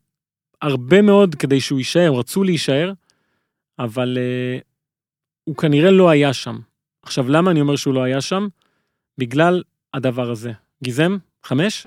הרבה 0.62 1.02
מאוד 1.02 1.36
כדי 1.36 1.62
שהוא 1.62 1.80
יישאר, 1.80 2.14
רצו 2.14 2.44
להישאר, 2.44 2.92
אבל 3.80 4.18
הוא 5.44 5.56
כנראה 5.56 5.92
לא 5.92 6.10
היה 6.10 6.34
שם. 6.34 6.60
עכשיו, 7.04 7.30
למה 7.30 7.52
אני 7.52 7.62
אומר 7.62 7.76
שהוא 7.76 7.94
לא 7.94 8.04
היה 8.04 8.22
שם? 8.22 8.48
בגלל 9.21 9.63
הדבר 9.95 10.31
הזה. 10.31 10.53
גיזם, 10.85 11.17
חמש? 11.45 11.87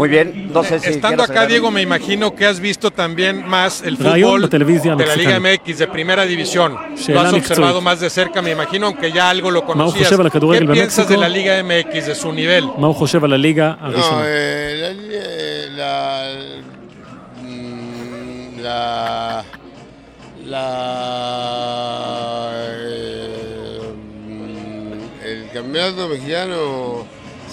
Muy 0.00 0.08
bien, 0.14 0.28
no 0.56 0.62
sé 0.68 0.74
si 0.80 0.88
Estando 0.90 1.22
quieras 1.22 1.30
acá, 1.30 1.40
agregar- 1.42 1.48
Diego, 1.52 1.68
me 1.70 1.82
imagino 1.90 2.24
que 2.36 2.44
has 2.50 2.58
visto 2.70 2.86
también 3.02 3.34
más 3.56 3.72
el 3.88 3.94
רעיון 3.96 4.40
fútbol 4.40 4.42
בטלוויזיה 4.48 4.94
de 4.96 5.06
la 5.06 5.16
Liga 5.16 5.36
המקסיקנית. 5.36 5.60
MX 5.60 5.78
de 5.78 5.86
primera 5.96 6.22
división. 6.32 6.70
Sheila 6.96 7.14
Lo 7.14 7.20
has 7.28 7.32
observado 7.40 7.80
מקצועית. 7.80 7.88
más 7.88 7.98
de 8.00 8.10
cerca, 8.10 8.38
me 8.42 8.50
imagino, 8.58 8.84
aunque 8.88 9.08
ya 9.12 9.30
algo 9.30 9.50
lo 9.52 9.60
הוא 9.60 9.66
conocías. 9.74 10.02
חושב 10.08 10.20
על 10.20 10.26
הכדורגל 10.26 10.66
¿Qué 10.66 10.74
piensas 10.76 11.06
de 11.08 11.16
במקסיקו? 11.16 11.20
la 11.24 11.28
Liga 11.28 11.54
MX, 11.70 12.06
de 12.08 12.14
su 12.14 12.32
nivel? 12.32 12.64
מה 12.80 12.86
הוא 12.86 12.94
חושב 12.94 13.24
על 13.24 13.32
הליגה 13.32 13.74
No, 13.80 13.84
הראשונה? 13.84 14.22
eh, 14.22 14.26
la, 14.82 14.90
li- 15.00 15.76
la, 15.78 15.94
mm, 17.42 18.62
la, 18.66 19.44
la, 20.52 20.66
eh, 22.54 22.78
mm, 22.80 22.87
el 22.87 22.87
campeonato 25.59 26.01
mexicano 26.13 26.59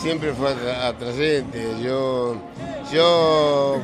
siempre 0.03 0.29
fue 0.39 0.49
atra- 0.55 0.79
atrayente. 0.91 1.59
Yo, 1.87 2.01
yo 2.97 3.09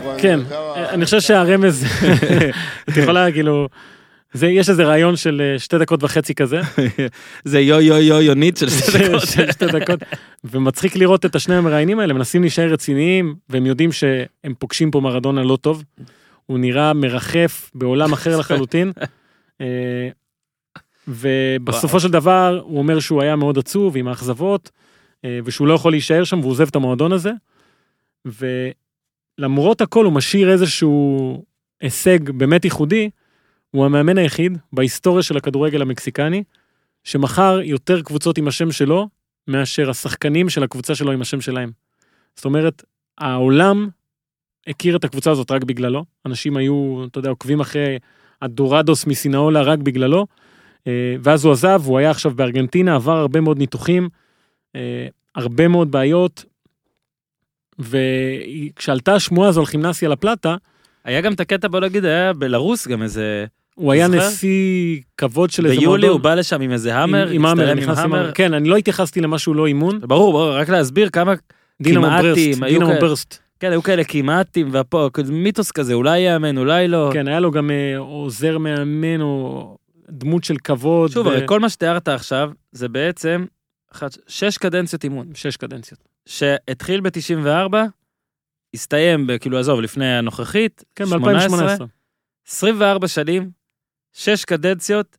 cuando 0.02 0.22
כן, 0.22 0.40
estaba- 0.48 0.88
אני 0.94 1.04
חושב 1.04 1.20
שהרמז, 1.20 1.84
את 2.88 2.96
יכולה 2.96 3.32
כאילו, 3.32 3.68
זה, 4.32 4.46
יש 4.46 4.68
איזה 4.70 4.84
רעיון 4.84 5.16
של 5.16 5.42
אה, 5.44 5.58
שתי 5.58 5.78
דקות 5.78 6.04
וחצי 6.04 6.34
כזה, 6.34 6.60
זה 7.44 7.60
יו 7.60 7.80
יו 7.80 7.96
יו 7.98 8.20
יונית 8.22 8.56
של 8.56 8.70
שתי 8.70 8.98
דקות. 8.98 9.20
של 9.28 9.52
שתי 9.52 9.66
דקות, 9.66 10.00
ומצחיק 10.44 10.96
לראות 10.96 11.24
את 11.26 11.34
השני 11.36 11.54
המראיינים 11.54 11.98
האלה, 11.98 12.14
מנסים 12.14 12.42
להישאר 12.42 12.72
רציניים, 12.72 13.34
והם 13.48 13.66
יודעים 13.66 13.92
שהם 13.92 14.54
פוגשים 14.58 14.90
פה 14.90 15.00
מרדונה 15.00 15.42
לא 15.42 15.56
טוב. 15.56 15.82
הוא 16.46 16.58
נראה 16.58 16.92
מרחף 16.92 17.70
בעולם 17.74 18.12
אחר 18.12 18.36
לחלוטין. 18.38 18.92
ובסופו 21.08 22.00
של 22.00 22.10
דבר 22.10 22.60
הוא 22.64 22.78
אומר 22.78 23.00
שהוא 23.00 23.22
היה 23.22 23.36
מאוד 23.36 23.58
עצוב 23.58 23.96
עם 23.96 24.08
האכזבות, 24.08 24.70
אה, 25.24 25.38
ושהוא 25.44 25.68
לא 25.68 25.74
יכול 25.74 25.92
להישאר 25.92 26.24
שם 26.24 26.38
והוא 26.40 26.50
עוזב 26.50 26.68
את 26.68 26.76
המועדון 26.76 27.12
הזה. 27.12 27.30
ולמרות 29.38 29.80
הכל 29.80 30.04
הוא 30.04 30.12
משאיר 30.12 30.50
איזשהו 30.50 31.44
הישג 31.80 32.30
באמת 32.30 32.64
ייחודי, 32.64 33.10
הוא 33.70 33.84
המאמן 33.84 34.18
היחיד 34.18 34.58
בהיסטוריה 34.72 35.22
של 35.22 35.36
הכדורגל 35.36 35.82
המקסיקני, 35.82 36.42
שמכר 37.04 37.60
יותר 37.64 38.02
קבוצות 38.02 38.38
עם 38.38 38.48
השם 38.48 38.72
שלו, 38.72 39.08
מאשר 39.48 39.90
השחקנים 39.90 40.48
של 40.48 40.62
הקבוצה 40.62 40.94
שלו 40.94 41.12
עם 41.12 41.20
השם 41.20 41.40
שלהם. 41.40 41.70
זאת 42.36 42.44
אומרת, 42.44 42.82
העולם 43.18 43.88
הכיר 44.66 44.96
את 44.96 45.04
הקבוצה 45.04 45.30
הזאת 45.30 45.50
רק 45.50 45.64
בגללו, 45.64 46.04
אנשים 46.26 46.56
היו, 46.56 47.04
אתה 47.10 47.18
יודע, 47.18 47.30
עוקבים 47.30 47.60
אחרי 47.60 47.98
הדורדוס 48.42 49.06
מסינאולה 49.06 49.62
רק 49.62 49.78
בגללו, 49.78 50.26
ואז 51.22 51.44
הוא 51.44 51.52
עזב, 51.52 51.82
הוא 51.84 51.98
היה 51.98 52.10
עכשיו 52.10 52.32
בארגנטינה, 52.34 52.94
עבר 52.94 53.16
הרבה 53.16 53.40
מאוד 53.40 53.58
ניתוחים, 53.58 54.08
אה, 54.76 55.06
הרבה 55.34 55.68
מאוד 55.68 55.90
בעיות, 55.90 56.44
וכשעלתה 57.78 59.14
השמועה 59.14 59.48
הזו 59.48 59.60
על 59.60 59.66
כימנסיה 59.66 60.08
לפלטה, 60.08 60.56
היה 61.04 61.20
גם 61.20 61.32
את 61.32 61.40
הקטע, 61.40 61.68
בוא 61.68 61.80
נגיד, 61.80 62.04
היה 62.04 62.32
בלרוס 62.32 62.88
גם 62.88 63.02
איזה... 63.02 63.44
הוא 63.74 63.92
היה 63.92 64.08
זוכר? 64.08 64.28
נשיא 64.28 65.00
כבוד 65.16 65.50
של 65.50 65.66
איזה 65.66 65.76
ביולי 65.76 66.06
הוא 66.06 66.12
מועדון. 66.12 66.22
בא 66.22 66.34
לשם 66.34 66.60
עם 66.60 66.72
איזה 66.72 66.96
המר, 66.96 67.28
עם 67.28 67.46
המר, 67.46 67.62
הצטלם 67.62 67.78
נכנס 67.78 67.98
עם 67.98 68.04
המר. 68.04 68.32
כן, 68.32 68.54
אני 68.54 68.68
לא 68.68 68.76
התייחסתי 68.76 69.20
למה 69.20 69.38
שהוא 69.38 69.56
לא 69.56 69.66
אימון. 69.66 70.00
ברור, 70.00 70.32
ברור, 70.32 70.56
רק 70.56 70.68
להסביר 70.68 71.10
כמה 71.10 71.34
כמעטים, 71.84 72.62
היו 72.62 72.80
כאלה. 72.80 73.14
כן, 73.60 73.70
היו 73.70 73.82
כאלה 73.82 74.04
כמעטים, 74.04 74.68
והפה, 74.72 75.08
מיתוס 75.28 75.70
כזה, 75.70 75.94
אולי 75.94 76.20
יאמן, 76.20 76.58
אולי 76.58 76.88
לא. 76.88 77.10
כן, 77.12 77.28
היה 77.28 77.40
לו 77.40 77.50
גם 77.50 77.70
אה, 77.70 77.98
עוזר 77.98 78.58
מאמן 78.58 79.20
או 79.20 79.76
דמות 80.12 80.44
של 80.44 80.56
כבוד. 80.64 81.10
שוב, 81.10 81.26
ו- 81.26 81.46
כל 81.46 81.60
מה 81.60 81.68
שתיארת 81.68 82.08
עכשיו, 82.08 82.50
זה 82.72 82.88
בעצם 82.88 83.44
שש 84.26 84.58
קדנציות 84.58 85.04
אימון, 85.04 85.34
שש 85.34 85.56
קדנציות. 85.56 86.08
שהתחיל 86.26 87.00
ב-94, 87.00 87.76
הסתיים, 88.74 89.26
ב- 89.26 89.38
כאילו, 89.38 89.58
עזוב, 89.58 89.80
לפני 89.80 90.06
הנוכחית, 90.06 90.84
כן, 90.94 91.06
18, 91.06 91.76
ב-2018. 91.76 91.84
24 92.48 93.08
שנים, 93.08 93.50
שש 94.12 94.44
קדנציות, 94.44 95.16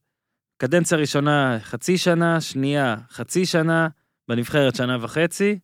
קדנציה 0.57 0.97
ראשונה 0.97 1.57
חצי 1.59 1.97
שנה, 1.97 2.41
שנייה 2.41 2.95
חצי 3.09 3.45
שנה, 3.45 3.87
בנבחרת 4.27 4.75
שנה 4.75 4.97
וחצי, 5.01 5.59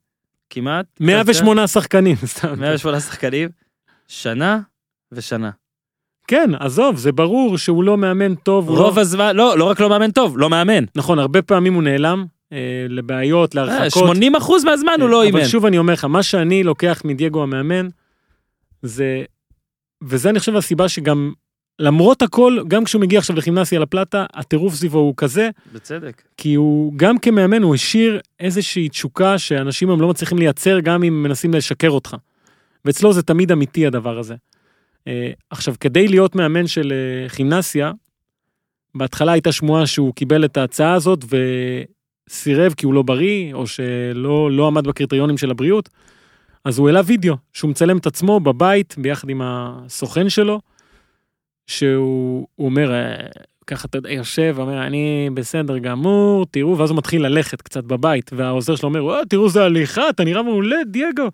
כמעט. 0.49 0.85
108 0.99 1.67
שחקנים, 1.67 2.15
סתם. 2.25 2.59
108 2.59 2.99
שחקנים, 2.99 3.49
שנה 4.07 4.59
ושנה. 5.11 5.51
כן, 6.29 6.49
עזוב, 6.59 6.97
זה 6.97 7.11
ברור 7.11 7.57
שהוא 7.57 7.83
לא 7.83 7.97
מאמן 7.97 8.35
טוב. 8.35 8.69
הוא 8.69 8.77
רוב 8.77 8.95
לא... 8.95 9.01
הזמן, 9.01 9.35
לא, 9.35 9.57
לא 9.57 9.63
רק 9.63 9.79
לא 9.79 9.89
מאמן 9.89 10.11
טוב, 10.11 10.37
לא 10.37 10.49
מאמן. 10.49 10.83
נכון, 10.95 11.19
הרבה 11.19 11.41
פעמים 11.41 11.73
הוא 11.73 11.83
נעלם. 11.83 12.25
אה, 12.53 12.85
לבעיות, 12.89 13.57
אה, 13.57 13.65
להרחקות. 13.65 14.03
80 14.03 14.35
אחוז 14.35 14.63
מהזמן 14.63 14.93
הוא 15.01 15.09
לא 15.09 15.23
אימן. 15.23 15.39
אבל 15.39 15.47
שוב 15.47 15.65
אני 15.65 15.77
אומר 15.77 15.93
לך, 15.93 16.05
מה 16.05 16.23
שאני 16.23 16.63
לוקח 16.63 17.01
מדייגו 17.05 17.43
המאמן, 17.43 17.87
זה, 18.81 19.23
וזה 20.03 20.29
אני 20.29 20.39
חושב 20.39 20.55
הסיבה 20.55 20.89
שגם, 20.89 21.33
למרות 21.79 22.21
הכל, 22.21 22.57
גם 22.67 22.83
כשהוא 22.83 23.01
מגיע 23.01 23.19
עכשיו 23.19 23.35
לכימנסיה 23.35 23.79
לפלטה, 23.79 24.25
הטירוף 24.33 24.73
סביבו 24.73 24.99
הוא 24.99 25.13
כזה, 25.17 25.49
בצדק. 25.73 26.21
כי 26.37 26.53
הוא, 26.53 26.93
גם 26.95 27.17
כמאמן, 27.17 27.63
הוא 27.63 27.75
השאיר 27.75 28.19
איזושהי 28.39 28.89
תשוקה 28.89 29.37
שאנשים 29.37 29.89
היום 29.89 30.01
לא 30.01 30.07
מצליחים 30.07 30.37
לייצר, 30.37 30.79
גם 30.79 31.03
אם 31.03 31.23
מנסים 31.23 31.53
לשקר 31.53 31.89
אותך. 31.89 32.15
ואצלו 32.85 33.13
זה 33.13 33.23
תמיד 33.23 33.51
אמיתי 33.51 33.87
הדבר 33.87 34.19
הזה. 34.19 34.35
אה, 35.09 35.31
עכשיו, 35.49 35.75
כדי 35.79 36.07
להיות 36.07 36.35
מאמן 36.35 36.67
של 36.67 36.93
אה, 36.95 37.29
כימנסיה, 37.29 37.91
בהתחלה 38.95 39.31
הייתה 39.31 39.51
שמועה 39.51 39.87
שהוא 39.87 40.13
קיבל 40.13 40.45
את 40.45 40.57
ההצעה 40.57 40.93
הזאת 40.93 41.25
וסירב 42.29 42.73
כי 42.77 42.85
הוא 42.85 42.93
לא 42.93 43.01
בריא, 43.01 43.53
או 43.53 43.67
שלא 43.67 44.51
לא 44.51 44.67
עמד 44.67 44.87
בקריטריונים 44.87 45.37
של 45.37 45.51
הבריאות, 45.51 45.89
אז 46.65 46.79
הוא 46.79 46.87
העלה 46.87 47.01
וידאו, 47.05 47.35
שהוא 47.53 47.71
מצלם 47.71 47.97
את 47.97 48.07
עצמו 48.07 48.39
בבית 48.39 48.95
ביחד 48.97 49.29
עם 49.29 49.41
הסוכן 49.43 50.29
שלו, 50.29 50.59
שהוא 51.67 52.47
הוא 52.55 52.65
אומר, 52.65 52.93
אה, 52.93 53.15
ככה 53.67 53.87
אתה 53.87 53.97
יודע, 53.97 54.11
יושב, 54.11 54.55
אומר, 54.57 54.87
אני 54.87 55.29
בסדר 55.33 55.77
גמור, 55.77 56.45
תראו, 56.51 56.77
ואז 56.77 56.89
הוא 56.89 56.97
מתחיל 56.97 57.25
ללכת 57.25 57.61
קצת 57.61 57.83
בבית, 57.83 58.31
והעוזר 58.33 58.75
שלו 58.75 58.89
אומר, 58.89 59.05
"וואו, 59.05 59.25
תראו, 59.25 59.49
זה 59.49 59.63
הליכה, 59.63 60.09
אתה 60.09 60.23
נראה 60.23 60.43
מעולה, 60.43 60.77
דייגו. 60.85 61.27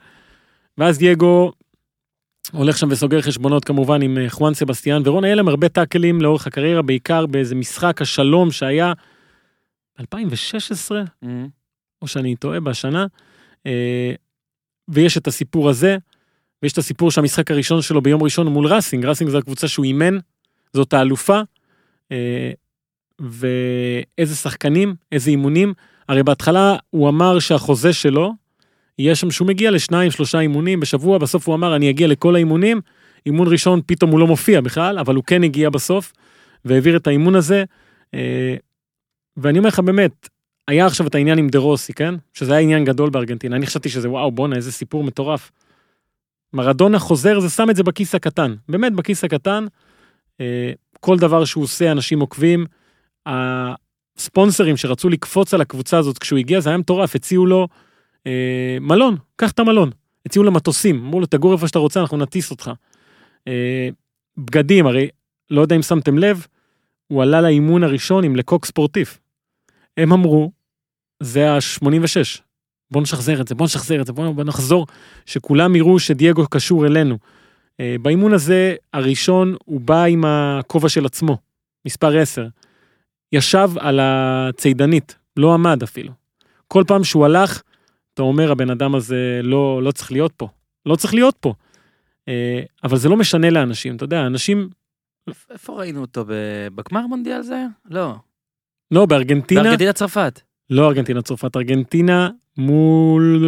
ואז 0.77 0.97
דייגו 0.97 1.51
הולך 2.51 2.77
שם 2.77 2.87
וסוגר 2.91 3.21
חשבונות 3.21 3.65
כמובן 3.65 4.01
עם 4.01 4.17
אה, 4.17 4.29
חואן 4.29 4.53
סבסטיאן 4.53 5.01
ורון, 5.05 5.23
היה 5.23 5.35
להם 5.35 5.47
הרבה 5.47 5.69
טאקלים 5.69 6.21
לאורך 6.21 6.47
הקריירה, 6.47 6.81
בעיקר 6.81 7.25
באיזה 7.25 7.55
משחק 7.55 8.01
השלום 8.01 8.51
שהיה 8.51 8.93
2016, 9.99 11.03
או 12.01 12.07
שאני 12.07 12.35
טועה 12.35 12.59
בשנה, 12.59 13.05
אה, 13.65 14.13
ויש 14.87 15.17
את 15.17 15.27
הסיפור 15.27 15.69
הזה, 15.69 15.97
ויש 16.63 16.73
את 16.73 16.77
הסיפור 16.77 17.11
שהמשחק 17.11 17.51
הראשון 17.51 17.81
שלו 17.81 18.01
ביום 18.01 18.23
ראשון 18.23 18.47
מול 18.47 18.67
ראסינג, 18.67 19.05
ראסינג 19.05 19.29
זו 19.29 19.37
הקבוצה 19.37 19.67
שהוא 19.67 19.85
אימן, 19.85 20.17
זאת 20.73 20.93
האלופה, 20.93 21.41
אה, 22.11 22.51
ואיזה 23.19 24.35
שחקנים, 24.35 24.95
איזה 25.11 25.29
אימונים, 25.29 25.73
הרי 26.09 26.23
בהתחלה 26.23 26.75
הוא 26.89 27.09
אמר 27.09 27.39
שהחוזה 27.39 27.93
שלו, 27.93 28.33
יהיה 28.99 29.15
שם 29.15 29.31
שהוא 29.31 29.47
מגיע 29.47 29.71
לשניים, 29.71 30.11
שלושה 30.11 30.39
אימונים 30.39 30.79
בשבוע, 30.79 31.17
בסוף 31.17 31.47
הוא 31.47 31.55
אמר, 31.55 31.75
אני 31.75 31.89
אגיע 31.89 32.07
לכל 32.07 32.35
האימונים, 32.35 32.81
אימון 33.25 33.47
ראשון 33.47 33.81
פתאום 33.85 34.11
הוא 34.11 34.19
לא 34.19 34.27
מופיע 34.27 34.61
בכלל, 34.61 34.99
אבל 34.99 35.15
הוא 35.15 35.23
כן 35.23 35.43
הגיע 35.43 35.69
בסוף, 35.69 36.13
והעביר 36.65 36.97
את 36.97 37.07
האימון 37.07 37.35
הזה, 37.35 37.63
אה, 38.13 38.55
ואני 39.37 39.57
אומר 39.57 39.67
לך 39.67 39.79
באמת, 39.79 40.29
היה 40.67 40.85
עכשיו 40.85 41.07
את 41.07 41.15
העניין 41.15 41.37
עם 41.37 41.49
דה 41.49 41.59
רוסי, 41.59 41.93
כן? 41.93 42.15
שזה 42.33 42.51
היה 42.53 42.61
עניין 42.61 42.85
גדול 42.85 43.09
בארגנטינה, 43.09 43.55
אני 43.55 43.67
חשבתי 43.67 43.89
שזה 43.89 44.09
וואו, 44.09 44.31
בואנה, 44.31 44.55
איזה 44.55 44.71
סיפור 44.71 45.03
מטורף. 45.03 45.51
מרדונה 46.53 46.99
חוזר, 46.99 47.39
זה 47.39 47.49
שם 47.49 47.69
את 47.69 47.75
זה 47.75 47.83
בכיס 47.83 48.15
הקטן, 48.15 48.55
באמת 48.69 48.93
בכיס 48.93 49.23
הקטן, 49.23 49.65
אה, 50.41 50.71
כל 50.99 51.17
דבר 51.17 51.45
שהוא 51.45 51.63
עושה, 51.63 51.91
אנשים 51.91 52.19
עוקבים, 52.19 52.65
הספונסרים 53.25 54.77
שרצו 54.77 55.09
לקפוץ 55.09 55.53
על 55.53 55.61
הקבוצה 55.61 55.97
הזאת 55.97 56.17
כשהוא 56.17 56.39
הגיע, 56.39 56.59
זה 56.59 56.69
היה 56.69 56.77
מטורף, 56.77 57.15
הציעו 57.15 57.45
לו 57.45 57.67
אה, 58.27 58.77
מלון, 58.81 59.15
קח 59.35 59.51
את 59.51 59.59
המלון. 59.59 59.89
הציעו 60.25 60.45
לו 60.45 60.51
מטוסים, 60.51 61.05
אמרו 61.05 61.19
לו, 61.19 61.25
תגור 61.25 61.53
איפה 61.53 61.67
שאתה 61.67 61.79
רוצה, 61.79 62.01
אנחנו 62.01 62.17
נטיס 62.17 62.51
אותך. 62.51 62.71
אה, 63.47 63.89
בגדים, 64.37 64.87
הרי 64.87 65.07
לא 65.49 65.61
יודע 65.61 65.75
אם 65.75 65.81
שמתם 65.81 66.17
לב, 66.17 66.47
הוא 67.07 67.23
עלה 67.23 67.41
לאימון 67.41 67.83
הראשון 67.83 68.23
עם 68.23 68.35
לקוק 68.35 68.65
ספורטיף. 68.65 69.19
הם 69.97 70.13
אמרו, 70.13 70.51
זה 71.23 71.51
ה-86, 71.51 72.41
בוא 72.91 73.01
נשחזר 73.01 73.41
את 73.41 73.47
זה, 73.47 73.55
בוא 73.55 73.65
נשחזר 73.65 74.01
את 74.01 74.05
זה, 74.05 74.13
בוא 74.13 74.43
נחזור, 74.43 74.87
שכולם 75.25 75.75
יראו 75.75 75.99
שדייגו 75.99 76.47
קשור 76.47 76.85
אלינו. 76.85 77.17
אה, 77.79 77.95
באימון 78.01 78.33
הזה, 78.33 78.75
הראשון, 78.93 79.55
הוא 79.65 79.81
בא 79.81 80.03
עם 80.03 80.25
הכובע 80.25 80.89
של 80.89 81.05
עצמו, 81.05 81.37
מספר 81.85 82.17
10. 82.17 82.47
ישב 83.31 83.69
על 83.79 83.99
הצידנית, 84.01 85.15
לא 85.37 85.53
עמד 85.53 85.83
אפילו. 85.83 86.11
כל 86.67 86.83
פעם 86.87 87.03
שהוא 87.03 87.25
הלך, 87.25 87.61
אתה 88.15 88.23
אומר, 88.23 88.51
הבן 88.51 88.69
אדם 88.69 88.95
הזה 88.95 89.39
לא, 89.43 89.83
לא 89.83 89.91
צריך 89.91 90.11
להיות 90.11 90.31
פה. 90.37 90.47
לא 90.85 90.95
צריך 90.95 91.13
להיות 91.13 91.35
פה. 91.39 91.53
אה, 92.27 92.61
אבל 92.83 92.97
זה 92.97 93.09
לא 93.09 93.17
משנה 93.17 93.49
לאנשים, 93.49 93.95
אתה 93.95 94.03
יודע, 94.03 94.27
אנשים, 94.27 94.69
איפה 95.49 95.73
ראינו 95.73 96.01
אותו? 96.01 96.25
בגמר 96.75 97.07
מונדיאל 97.07 97.41
זה 97.41 97.55
היה? 97.55 97.67
לא. 97.85 98.15
לא, 98.91 99.05
בארגנטינה, 99.05 99.63
בארגנטינה 99.63 99.93
צרפת. 99.93 100.41
לא 100.69 100.87
ארגנטינה 100.87 101.21
צרפת, 101.21 101.55
ארגנטינה 101.55 102.29
מול... 102.57 103.43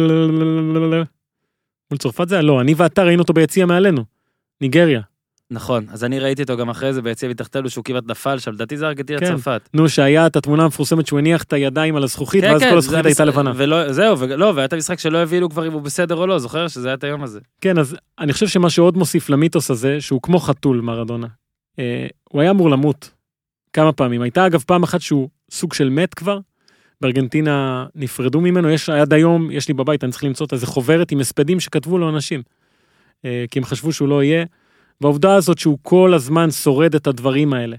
מול 1.90 1.98
צרפת 1.98 2.28
זה 2.28 2.34
היה? 2.34 2.42
לא, 2.42 2.60
אני 2.60 2.74
ואתה 2.76 3.02
ראינו 3.02 3.22
אותו 3.22 3.32
ביציע 3.32 3.66
מעלינו. 3.66 4.04
ניגריה. 4.60 5.00
נכון, 5.50 5.86
אז 5.92 6.04
אני 6.04 6.18
ראיתי 6.18 6.42
אותו 6.42 6.56
גם 6.56 6.68
אחרי 6.68 6.92
זה 6.92 7.02
ביציע 7.02 7.28
מתחתנו 7.28 7.70
שהוא 7.70 7.84
כמעט 7.84 8.04
נפל 8.06 8.38
שם, 8.38 8.52
לדעתי 8.52 8.76
זה 8.76 8.86
ארגנטינה 8.86 9.20
כן. 9.20 9.26
צרפת. 9.26 9.68
נו, 9.74 9.88
שהיה 9.88 10.26
את 10.26 10.36
התמונה 10.36 10.64
המפורסמת 10.64 11.06
שהוא 11.06 11.18
הניח 11.18 11.42
את 11.42 11.52
הידיים 11.52 11.96
על 11.96 12.04
הזכוכית, 12.04 12.44
ואז 12.44 12.62
כל 12.62 12.68
זה 12.68 12.76
הזכוכית 12.76 13.06
הייתה 13.06 13.22
המשחק- 13.22 13.38
לבנה. 13.38 13.52
ולא, 13.56 13.92
זהו, 13.92 14.18
ולא, 14.18 14.52
והיה 14.54 14.64
את 14.64 14.72
המשחק 14.72 14.98
שלא 14.98 15.18
הבינו 15.18 15.50
כבר 15.50 15.66
אם 15.66 15.72
הוא 15.72 15.82
בסדר 15.82 16.14
או 16.16 16.26
לא, 16.26 16.38
זוכר 16.38 16.68
שזה 16.68 16.88
היה 16.88 16.94
את 16.94 17.04
היום 17.04 17.22
הזה. 17.22 17.40
כן, 17.60 17.78
אז 17.78 17.96
אני 18.18 18.32
חושב 18.32 18.48
שמה 18.48 18.70
שעוד 18.70 18.96
מוסיף 18.96 19.30
למיתוס 19.30 19.70
הזה, 19.70 20.00
שהוא 20.00 20.22
כמו 20.22 20.38
חתול 20.38 20.80
מרדונה. 20.80 21.26
אה, 21.78 22.06
הוא 22.28 22.40
היה 22.40 22.50
אמור 22.50 22.70
למות 22.70 23.10
כמה 23.72 23.92
פעמים. 23.92 24.22
הייתה 24.22 24.46
אגב 24.46 24.62
פעם 24.66 24.82
אחת 24.82 25.00
שהוא 25.00 25.28
סוג 25.50 25.72
של 25.74 25.88
מת 25.88 26.14
כבר, 26.14 26.38
בארגנטינה 27.00 27.86
נפרדו 27.94 28.40
ממנו, 28.40 28.70
יש 28.70 28.90
עד 28.90 29.12
היום, 29.12 29.50
יש 29.50 29.68
לי 29.68 29.74
בבית, 29.74 30.04
אני 30.04 30.12
צריך 30.12 30.24
למצוא 30.24 30.46
את 30.46 30.52
איזה 30.52 30.66
חוברת 30.66 31.12
עם 31.12 31.20
הספדים 31.20 31.60
שכתבו 31.60 31.98
לו 31.98 32.08
אנשים. 32.08 32.42
אה, 33.24 33.44
כי 33.50 33.58
הם 33.58 33.64
חשבו 33.64 33.92
שהוא 33.92 34.08
לא 34.08 34.22
יהיה. 34.22 34.44
והעובדה 35.00 35.34
הזאת 35.34 35.58
שהוא 35.58 35.78
כל 35.82 36.14
הזמן 36.14 36.50
שורד 36.50 36.94
את 36.94 37.06
הדברים 37.06 37.52
האלה, 37.52 37.76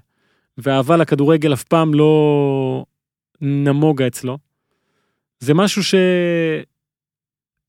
והאהבה 0.57 0.97
לכדורגל 0.97 1.53
אף 1.53 1.63
פעם 1.63 1.93
לא 1.93 2.85
נמוגה 3.41 4.07
אצלו, 4.07 4.37
זה 5.39 5.53
משהו 5.53 5.83
ש... 5.83 5.95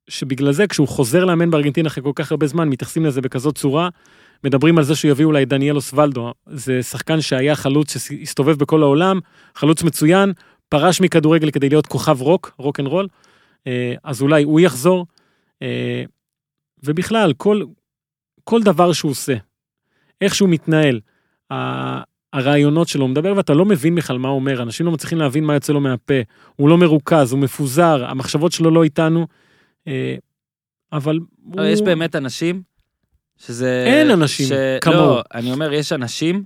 שבגלל 0.08 0.52
זה 0.52 0.66
כשהוא 0.66 0.88
חוזר 0.88 1.24
לאמן 1.24 1.50
בארגנטינה 1.50 1.88
אחרי 1.88 2.04
כל 2.04 2.12
כך 2.14 2.30
הרבה 2.30 2.46
זמן, 2.46 2.68
מתייחסים 2.68 3.06
לזה 3.06 3.20
בכזאת 3.20 3.58
צורה, 3.58 3.88
מדברים 4.44 4.78
על 4.78 4.84
זה 4.84 4.96
שיביאו 4.96 5.28
אולי 5.28 5.44
דניאל 5.44 5.76
אוסוולדו, 5.76 6.32
זה 6.46 6.82
שחקן 6.82 7.20
שהיה 7.20 7.54
חלוץ 7.54 7.98
שהסתובב 7.98 8.58
בכל 8.58 8.82
העולם, 8.82 9.20
חלוץ 9.54 9.82
מצוין, 9.82 10.32
פרש 10.68 11.00
מכדורגל 11.00 11.50
כדי 11.50 11.68
להיות 11.68 11.86
כוכב 11.86 12.20
רוק, 12.20 12.52
רוק 12.58 12.80
אנד 12.80 12.88
רול, 12.88 13.08
אה, 13.66 13.94
אז 14.04 14.22
אולי 14.22 14.42
הוא 14.42 14.60
יחזור. 14.60 15.06
אה, 15.62 16.04
ובכלל, 16.84 17.32
כל, 17.32 17.62
כל 18.44 18.62
דבר 18.62 18.92
שהוא 18.92 19.10
עושה, 19.10 19.34
איך 20.20 20.34
שהוא 20.34 20.48
מתנהל, 20.48 21.00
הרעיונות 22.32 22.88
שלו, 22.88 23.02
הוא 23.02 23.10
מדבר 23.10 23.32
ואתה 23.36 23.54
לא 23.54 23.64
מבין 23.64 23.94
בכלל 23.94 24.18
מה 24.18 24.28
הוא 24.28 24.34
אומר, 24.34 24.62
אנשים 24.62 24.86
לא 24.86 24.92
מצליחים 24.92 25.18
להבין 25.18 25.44
מה 25.44 25.54
יוצא 25.54 25.72
לו 25.72 25.80
מהפה, 25.80 26.14
הוא 26.56 26.68
לא 26.68 26.78
מרוכז, 26.78 27.32
הוא 27.32 27.40
מפוזר, 27.40 28.04
המחשבות 28.04 28.52
שלו 28.52 28.70
לא 28.70 28.84
איתנו, 28.84 29.26
אה, 29.88 30.14
אבל 30.92 31.18
אבל 31.54 31.66
יש 31.66 31.82
באמת 31.82 32.16
אנשים 32.16 32.62
שזה... 33.36 33.84
אין 33.86 34.10
אנשים 34.10 34.48
כמוהו. 34.80 35.00
לא, 35.00 35.22
אני 35.34 35.52
אומר, 35.52 35.72
יש 35.72 35.92
אנשים 35.92 36.44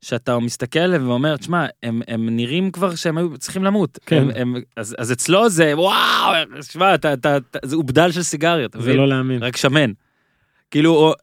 שאתה 0.00 0.38
מסתכל 0.38 0.78
עליהם 0.78 1.08
ואומר, 1.08 1.36
תשמע, 1.36 1.66
הם, 1.82 2.02
הם 2.08 2.36
נראים 2.36 2.70
כבר 2.70 2.94
שהם 2.94 3.18
היו 3.18 3.38
צריכים 3.38 3.64
למות. 3.64 3.98
כן. 4.06 4.22
הם, 4.22 4.30
הם, 4.34 4.62
אז, 4.76 4.96
אז 4.98 5.12
אצלו 5.12 5.48
זה, 5.48 5.72
וואו, 5.76 6.32
תשמע, 6.60 6.94
אתה, 6.94 7.12
אתה, 7.12 7.36
אתה, 7.36 7.58
זה 7.64 7.76
הוא 7.76 7.84
בדל 7.84 8.12
של 8.12 8.22
סיגריות, 8.22 8.72
זה 8.72 8.78
מבין? 8.78 8.96
לא 8.96 9.08
להאמין. 9.08 9.42
רק 9.42 9.56
שמן. 9.56 9.92
כאילו, 10.70 11.14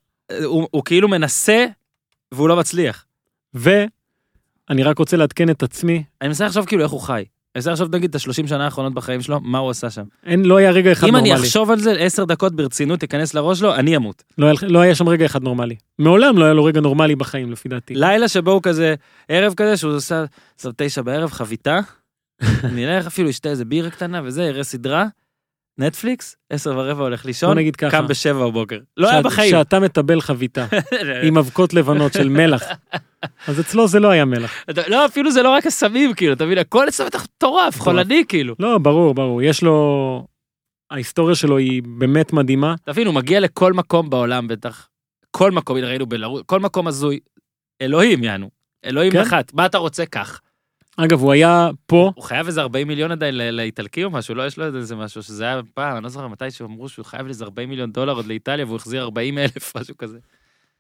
הוא, 0.44 0.68
הוא, 0.72 0.84
כאילו 0.86 1.08
מנסה 1.08 1.66
והוא 2.32 2.50
לא 2.50 2.56
מצליח. 2.56 3.06
ואני 3.54 4.84
רק 4.84 5.00
רוצה 5.00 5.18
לעדכן 5.18 5.50
את 5.50 5.64
עצמי, 5.64 6.04
אני 6.22 6.28
מנסה 6.28 6.46
לחשוב 6.46 6.66
כאילו 6.66 6.84
איך 6.84 6.92
הוא 6.92 7.02
חי. 7.02 7.14
אני 7.14 7.60
מנסה 7.60 7.72
לחשוב 7.72 7.96
נגיד 7.96 8.10
את 8.10 8.16
השלושים 8.16 8.48
שנה 8.48 8.66
האחרונות 8.66 8.94
בחיים 8.94 9.22
שלו, 9.22 9.40
מה 9.40 9.58
הוא 9.58 9.70
עשה 9.70 9.90
שם. 9.90 10.04
אין, 10.26 10.46
לא 10.46 10.58
היה 10.58 10.72
רגע 10.72 10.92
אחד 10.92 11.08
אם 11.08 11.14
נורמלי. 11.14 11.34
אני 11.34 11.40
אחשוב 11.40 11.72
על 11.72 11.80
זה 11.80 11.92
עשר 11.92 12.26
דקות 12.26 12.56
ברצינות, 12.56 13.00
תיכנס 13.00 13.34
לראש 13.34 13.62
לו, 13.62 13.76
אני 13.76 13.96
אמות. 13.96 14.24
לא, 14.38 14.46
היה, 14.46 14.56
לא 14.62 14.80
היה 14.80 14.96
שם 14.96 15.10
רגע 15.10 15.26
אחד 15.26 15.44
נורמלי. 15.44 15.76
מעולם 16.00 16.38
לא 16.38 16.46
היה 16.46 16.54
לו 16.54 16.64
רגע 16.64 16.82
נורמלי 16.82 17.16
בחיים, 17.16 17.52
לפי 17.52 17.70
דעתי. 17.70 17.96
לילה 17.96 18.28
שבו 18.28 18.52
הוא 18.52 18.62
כזה, 18.64 18.96
ערב 19.30 19.54
כזה, 19.58 19.78
שהוא 19.78 19.94
עושה, 19.94 20.26
עושה 20.58 20.70
תשע 20.78 21.02
בערב, 21.02 21.32
חביתה, 21.32 21.80
נלך 22.76 23.08
אפילו, 23.08 23.30
ישתה 23.30 23.50
איזה 23.50 23.66
בירה 23.66 23.90
קטנה 23.90 24.22
וזה, 24.24 24.44
יראה 24.44 24.64
סדרה, 24.64 25.06
נטפליקס, 25.80 26.36
עשר 26.50 26.78
ורבע 26.78 27.04
הולך 27.04 27.26
לישון, 27.26 27.50
בוא 27.50 27.56
נגיד 27.56 27.76
ככה. 27.76 27.92
קם 27.92 28.08
בשבע 28.08 28.48
בבוקר. 28.48 28.80
לא 28.98 29.10
היה 29.10 29.22
בחיים. 29.22 29.52
שאתה 29.52 29.80
מטבל 29.80 30.22
חביתה 30.22 30.66
עם 31.28 31.38
אבקות 31.38 31.74
לבנות 31.74 32.14
של 32.14 32.30
מלח, 32.30 32.64
אז 33.48 33.60
אצלו 33.60 33.88
זה 33.88 34.00
לא 34.00 34.10
היה 34.10 34.26
מלח. 34.26 34.64
לא, 34.88 35.06
אפילו 35.06 35.32
זה 35.32 35.44
לא 35.44 35.50
רק 35.50 35.66
הסמים, 35.66 36.14
כאילו, 36.14 36.34
אתה 36.34 36.46
מבין, 36.46 36.58
הכל 36.58 36.88
אצלו 36.88 37.06
בטח 37.06 37.24
מטורף, 37.24 37.80
חולני, 37.80 38.24
כאילו. 38.28 38.56
לא, 38.60 38.78
ברור, 38.78 39.14
ברור. 39.14 39.42
יש 39.42 39.64
לו... 39.64 40.28
ההיסטוריה 40.92 41.36
שלו 41.36 41.58
היא 41.58 41.82
באמת 41.86 42.34
מדהימה. 42.34 42.76
תבין, 42.86 43.08
הוא 43.08 43.16
מגיע 43.16 43.40
לכל 43.40 43.74
מקום 43.74 44.10
בעולם 44.10 44.48
בטח. 44.48 44.88
כל 45.32 45.52
מקום, 45.52 45.78
הנה 45.78 45.88
ראינו 45.88 46.06
בלרוס, 46.06 46.42
כל 46.46 46.60
מקום 46.60 46.88
הזוי. 46.88 47.20
אלוהים, 47.82 48.24
יענו. 48.24 48.50
אלוהים 48.86 49.12
כן. 49.12 49.22
נחת, 49.22 49.54
מה 49.54 49.66
אתה 49.66 49.78
רוצה? 49.78 50.06
קח. 50.06 50.42
אגב, 50.98 51.22
הוא 51.22 51.32
היה 51.32 51.70
פה, 51.86 52.12
הוא 52.16 52.24
חייב 52.24 52.48
איזה 52.48 52.62
40 52.62 52.88
מיליון 52.88 53.12
עדיין 53.12 53.36
לאיטלקי 53.36 54.04
או 54.04 54.10
משהו, 54.10 54.36
לא 54.36 54.48
יש 54.48 54.58
לו 54.58 54.66
איזה 54.66 54.96
משהו, 54.96 55.24
שזה 55.24 55.44
היה 55.44 55.62
פעם, 55.74 55.96
אני 55.96 56.04
לא 56.04 56.10
זוכר 56.10 56.28
מתי 56.28 56.52
שאמרו 56.52 56.90
שהוא 56.90 57.06
חייב 57.06 57.28
איזה 57.28 57.46
40 57.46 57.70
מיליון 57.70 57.92
דולר 57.92 58.14
עוד 58.14 58.26
לאיטליה 58.26 58.66
והוא 58.66 58.76
החזיר 58.76 59.02
40 59.02 59.38
אלף, 59.38 59.74
משהו 59.78 59.98
כזה. 59.98 60.18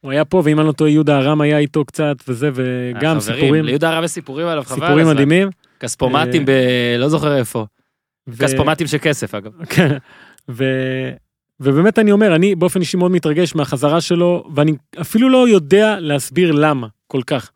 הוא 0.01 0.11
היה 0.11 0.25
פה, 0.25 0.41
ואם 0.45 0.59
אני 0.59 0.67
לא 0.67 0.71
טועה, 0.71 0.91
יהודה 0.91 1.19
ארם 1.19 1.41
היה 1.41 1.57
איתו 1.57 1.85
קצת, 1.85 2.15
וזה, 2.27 2.49
וגם 2.53 3.15
אה, 3.15 3.21
סיפורים, 3.21 3.65
ליהודה 3.65 3.89
הרבה 3.89 4.07
סיפורים 4.07 4.47
עליו, 4.47 4.63
חבל. 4.63 4.75
סיפורים. 4.75 5.07
מדהימים. 5.07 5.49
כספומטים 5.79 6.45
ב... 6.45 6.51
לא 6.99 7.09
זוכר 7.09 7.37
איפה. 7.37 7.65
כספומטים 8.39 8.87
של 8.87 8.97
כסף 9.01 9.35
אגב. 9.35 9.51
כן, 9.75 9.97
ו... 10.49 10.63
ובאמת 11.59 11.99
אני 11.99 12.11
אומר, 12.11 12.35
אני 12.35 12.55
באופן 12.55 12.79
אישי 12.79 12.97
מאוד 12.97 13.11
מתרגש 13.11 13.55
מהחזרה 13.55 14.01
שלו, 14.01 14.49
ואני 14.55 14.71
אפילו 15.01 15.29
לא 15.29 15.49
יודע 15.49 15.99
להסביר 15.99 16.51
למה 16.51 16.87
כל 17.07 17.21
כך. 17.27 17.51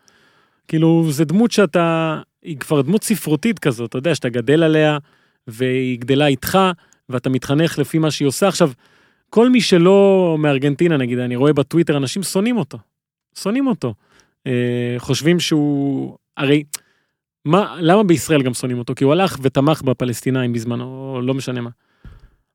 כאילו, 0.68 1.06
זה 1.10 1.26
דמות 1.26 1.52
שאתה, 1.52 2.20
היא 2.44 2.58
כבר 2.58 2.82
דמות 2.82 3.04
ספרותית 3.04 3.60
כזאת, 3.60 3.90
אתה 3.90 3.98
יודע, 3.98 4.16
שאתה 4.16 4.30
גדל 4.30 4.64
עליה, 4.64 4.98
והיא 5.48 6.00
גדלה 6.00 6.28
איתך, 6.28 6.58
ואתה 7.10 7.30
מתחנך 7.30 7.80
לפי 7.80 7.98
מה 7.98 8.12
שהיא 8.12 8.28
עושה. 8.28 8.48
עכשיו, 8.48 8.72
כל 9.30 9.50
מי 9.50 9.62
שלא 9.62 10.36
מארגנטינה, 10.40 10.98
נגיד, 10.98 11.20
אני 11.20 11.36
רואה 11.36 11.54
בטוויטר, 11.54 11.98
אנשים 11.98 12.24
שונאים 12.24 12.58
אותו. 12.58 12.78
שונאים 13.36 13.68
אותו. 13.68 13.94
אה, 14.48 14.96
חושבים 14.98 15.40
שהוא, 15.40 16.18
הרי, 16.38 16.64
מה, 17.46 17.76
למה 17.80 18.04
בישראל 18.04 18.44
גם 18.44 18.54
שונאים 18.54 18.80
אותו? 18.80 18.96
כי 18.96 19.04
הוא 19.04 19.14
הלך 19.14 19.38
ותמך 19.42 19.82
בפלסטינאים 19.82 20.54
בזמנו, 20.54 21.20
לא 21.24 21.34
משנה 21.34 21.62
מה. 21.62 21.70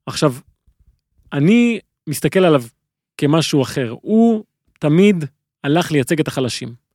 עכשיו, 0.07 0.35
אני 1.33 1.81
מסתכל 2.09 2.45
עליו 2.45 2.63
כמשהו 3.19 3.63
אחר. 3.63 3.95
הוא 4.01 4.45
תמיד 4.79 5.25
הלך 5.65 5.93
לייצג 5.93 6.21
את 6.21 6.29
החלשים. 6.29 6.88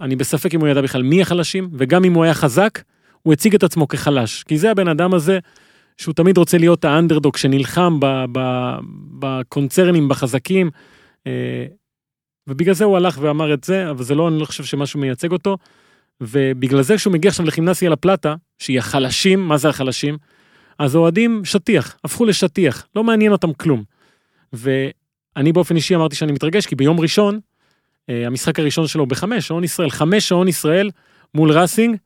אני 0.00 0.16
בספק 0.16 0.54
אם 0.54 0.60
הוא 0.60 0.68
ידע 0.68 0.80
בכלל 0.80 1.02
מי 1.02 1.22
החלשים, 1.22 1.68
וגם 1.72 2.04
אם 2.04 2.14
הוא 2.14 2.24
היה 2.24 2.34
חזק, 2.34 2.82
הוא 3.22 3.32
הציג 3.32 3.54
את 3.54 3.62
עצמו 3.62 3.88
כחלש. 3.88 4.42
כי 4.42 4.58
זה 4.58 4.70
הבן 4.70 4.88
אדם 4.88 5.14
הזה 5.14 5.38
שהוא 5.96 6.14
תמיד 6.14 6.38
רוצה 6.38 6.58
להיות 6.58 6.84
האנדרדוג 6.84 7.36
שנלחם 7.36 7.98
בקונצרנים, 9.18 10.08
בחזקים. 10.08 10.70
אה, 11.26 11.66
ובגלל 12.46 12.74
זה 12.74 12.84
הוא 12.84 12.96
הלך 12.96 13.18
ואמר 13.20 13.54
את 13.54 13.64
זה, 13.64 13.90
אבל 13.90 14.04
זה 14.04 14.14
לא, 14.14 14.28
אני 14.28 14.40
לא 14.40 14.44
חושב 14.44 14.64
שמשהו 14.64 15.00
מייצג 15.00 15.32
אותו. 15.32 15.56
ובגלל 16.20 16.82
זה 16.82 16.96
כשהוא 16.96 17.12
מגיע 17.12 17.28
עכשיו 17.28 17.46
לכימנסיה 17.46 17.90
לפלטה, 17.90 18.34
שהיא 18.58 18.78
החלשים, 18.78 19.48
מה 19.48 19.56
זה 19.56 19.68
החלשים? 19.68 20.18
אז 20.78 20.94
האוהדים 20.94 21.44
שטיח, 21.44 21.96
הפכו 22.04 22.24
לשטיח, 22.24 22.86
לא 22.96 23.04
מעניין 23.04 23.32
אותם 23.32 23.52
כלום. 23.52 23.82
ואני 24.52 25.52
באופן 25.52 25.76
אישי 25.76 25.94
אמרתי 25.94 26.16
שאני 26.16 26.32
מתרגש, 26.32 26.66
כי 26.66 26.76
ביום 26.76 27.00
ראשון, 27.00 27.40
המשחק 28.08 28.58
הראשון 28.58 28.86
שלו 28.86 29.06
בחמש, 29.06 29.46
שעון 29.48 29.64
ישראל, 29.64 29.90
חמש 29.90 30.28
שעון 30.28 30.48
ישראל 30.48 30.90
מול 31.34 31.52
ראסינג, 31.52 31.96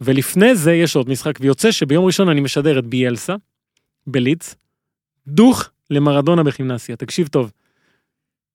ולפני 0.00 0.54
זה 0.56 0.72
יש 0.74 0.96
עוד 0.96 1.08
משחק, 1.08 1.38
ויוצא 1.40 1.70
שביום 1.72 2.04
ראשון 2.04 2.28
אני 2.28 2.40
משדר 2.40 2.78
את 2.78 2.86
ביאלסה, 2.86 3.34
בליץ, 4.06 4.54
דוך 5.26 5.68
למרדונה 5.90 6.42
בכימנסיה, 6.42 6.96
תקשיב 6.96 7.28
טוב. 7.28 7.50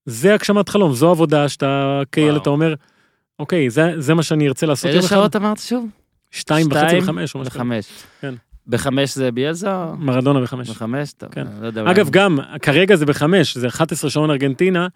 זה 0.05 0.33
הגשמת 0.33 0.69
חלום, 0.69 0.93
זו 0.93 1.09
עבודה 1.11 1.49
שאתה 1.49 2.01
כילד. 2.11 2.41
אתה 2.41 2.49
אומר, 2.49 2.73
אוקיי, 3.39 3.69
זה, 3.69 3.93
זה 3.97 4.13
מה 4.13 4.23
שאני 4.23 4.47
ארצה 4.47 4.65
לעשות 4.65 4.91
איזה. 4.91 5.07
שעות 5.07 5.35
אמרת 5.35 5.57
שוב? 5.59 5.89
שתיים 6.31 6.67
וחצי 6.71 6.97
וחמש. 6.99 7.35
בחמש. 7.35 7.85
כן. 8.21 8.33
בחמש 8.67 9.15
זה 9.15 9.31
ביאלזה 9.31 9.75
או? 9.75 9.95
מרדונה 9.97 10.41
בחמש. 10.41 10.69
בחמש? 10.69 11.13
טוב, 11.13 11.29
כן. 11.29 11.47
לא 11.61 11.65
יודע. 11.67 11.81
אגב, 11.81 11.99
אולי- 11.99 12.09
גם, 12.11 12.37
כרגע 12.61 12.95
זה 12.95 13.05
בחמש, 13.05 13.57
זה 13.57 13.67
11 13.67 14.09
שעון 14.09 14.29
ארגנטינה, 14.31 14.87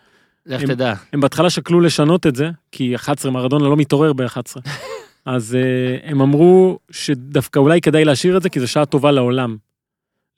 לך 0.48 0.64
תדע. 0.64 0.94
הם 1.14 1.22
בהתחלה 1.22 1.50
שקלו 1.50 1.80
לשנות 1.80 2.28
את 2.28 2.36
זה, 2.36 2.50
כי 2.72 2.96
11 2.96 3.32
מרדונה 3.32 3.66
לא 3.66 3.78
מתעורר 3.78 4.14
ב-11. 4.14 4.70
אז 5.26 5.58
uh, 5.60 6.10
הם 6.10 6.22
אמרו 6.22 6.80
שדווקא 6.92 7.60
אולי 7.60 7.82
כדאי 7.82 8.06
להשאיר 8.06 8.38
את 8.38 8.42
זה, 8.42 8.50
כי 8.50 8.60
זו 8.60 8.68
שעה 8.68 8.86
טובה 8.86 9.12
לעולם. 9.12 9.58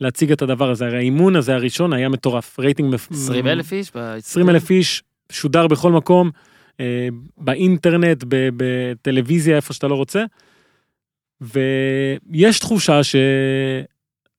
להציג 0.02 0.32
את 0.32 0.42
הדבר 0.42 0.70
הזה. 0.70 0.86
הרי 0.86 0.98
האימון 0.98 1.36
הזה 1.36 1.56
הראשון 1.56 1.94
היה 1.94 2.10
מטורף, 2.10 2.60
רייטינג... 2.60 2.94
מפ- 2.94 3.12
20 3.12 3.48
אלף 3.48 3.74
איש? 3.74 3.92
20 3.96 4.50
אלף 4.50 4.70
איש, 4.70 5.04
שודר 5.32 5.68
בכל 5.68 5.92
מקום, 5.92 6.32
אה, 6.80 7.08
באינטרנט, 7.38 8.24
בטלוויזיה, 8.28 9.56
איפה 9.56 9.74
שאתה 9.74 9.88
לא 9.88 9.96
רוצה. 9.96 10.24
ויש 11.42 12.60
תחושה 12.60 13.04
ש... 13.04 13.16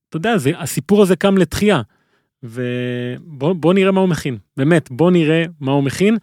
אתה 0.08 0.16
יודע, 0.16 0.38
זה, 0.38 0.50
הסיפור 0.58 1.02
הזה 1.02 1.16
קם 1.16 1.38
לתחייה. 1.38 1.82
ובוא 2.43 3.53
בוא 3.53 3.74
נראה 3.74 3.93
מה 3.93 4.01
הוא 4.01 4.09
מכין. 4.09 4.38
באמת, 4.57 4.91
בוא 4.91 5.11
נראה 5.11 5.45
מה 5.61 5.72
הוא 5.72 5.84
מכין. 5.84 6.16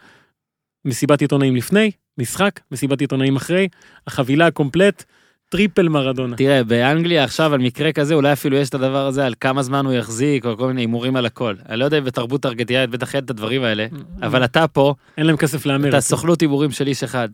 מסיבת 0.86 1.22
עיתונאים 1.22 1.56
לפני, 1.56 1.92
משחק, 2.18 2.60
מסיבת 2.72 3.02
עיתונאים 3.02 3.36
אחרי, 3.36 3.68
החבילה 4.08 4.48
הקומפלט, 4.48 5.04
triple 5.50 5.88
מרדונה. 5.88 6.36
תראה, 6.36 6.64
באנגליה 6.64 7.24
עכשיו 7.24 7.54
על 7.54 7.60
מקרה 7.60 7.92
כזה, 7.92 8.14
אולי 8.14 8.34
אפילו 8.34 8.58
יש 8.58 8.70
את 8.70 8.74
הדבר 8.74 9.06
הזה 9.06 9.26
על 9.26 9.34
כמה 9.40 9.64
זמן 9.64 9.86
הוא 9.86 9.94
יחזיק, 9.94 10.46
או 10.46 10.58
כל 10.58 10.68
מיני 10.68 10.82
הימורים 10.82 11.16
על 11.16 11.26
הכל. 11.26 11.56
אני 11.70 11.80
לא 11.80 11.86
יודע 11.86 11.98
אם 11.98 12.04
בתרבות 12.04 12.46
ארגנטינאית 12.46 12.90
בטח 12.90 13.16
אין 13.16 13.24
את 13.24 13.30
הדברים 13.30 13.64
האלה, 13.64 13.88
אבל 14.22 14.46
אתה 14.46 14.68
פה, 14.68 14.94
אין 15.18 15.26
להם 15.26 15.38
כסף 15.38 15.66
להמר. 15.66 15.90
אתה 15.90 16.02
סוכנות 16.02 16.42
הימורים 16.42 16.72
של 16.72 16.88
איש 16.88 17.04
אחד. 17.04 17.30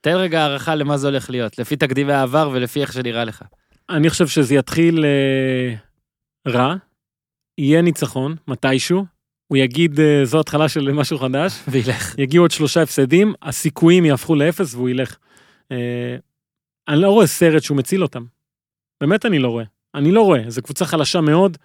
תן 0.00 0.14
רגע 0.14 0.40
הערכה 0.40 0.74
למה 0.74 0.96
זה 0.96 1.06
הולך 1.06 1.30
להיות, 1.30 1.58
לפי 1.58 1.76
תקדימי 1.76 2.12
העבר 2.12 2.50
ולפי 2.52 2.80
איך 2.80 2.92
שנראה 2.92 3.24
לך. 3.24 3.42
אני 3.90 4.10
חושב 4.10 4.26
שזה 4.26 4.54
יתחיל 4.54 5.04
אה, 5.04 5.74
רע, 6.52 6.74
יהיה 7.58 7.82
ניצחון, 7.82 8.36
מתישהו, 8.48 9.04
הוא 9.46 9.58
יגיד 9.58 10.00
אה, 10.00 10.24
זו 10.24 10.40
התחלה 10.40 10.68
של 10.68 10.92
משהו 10.92 11.18
חדש, 11.18 11.52
וילך. 11.68 12.14
יגיעו 12.18 12.44
עוד 12.44 12.50
שלושה 12.50 12.82
הפסדים, 12.82 13.34
הסיכויים 13.42 14.04
יהפכו 14.04 14.34
לאפס 14.34 14.74
והוא 14.74 14.88
ילך. 14.88 15.16
אה, 15.72 16.16
אני 16.88 17.00
לא 17.00 17.10
רואה 17.10 17.26
סרט 17.26 17.62
שהוא 17.62 17.76
מציל 17.76 18.02
אותם. 18.02 18.24
באמת 19.00 19.26
אני 19.26 19.38
לא 19.38 19.48
רואה. 19.48 19.64
אני 19.94 20.12
לא 20.12 20.22
רואה, 20.22 20.42
זו 20.48 20.62
קבוצה 20.62 20.84
חלשה 20.86 21.20
מאוד, 21.20 21.58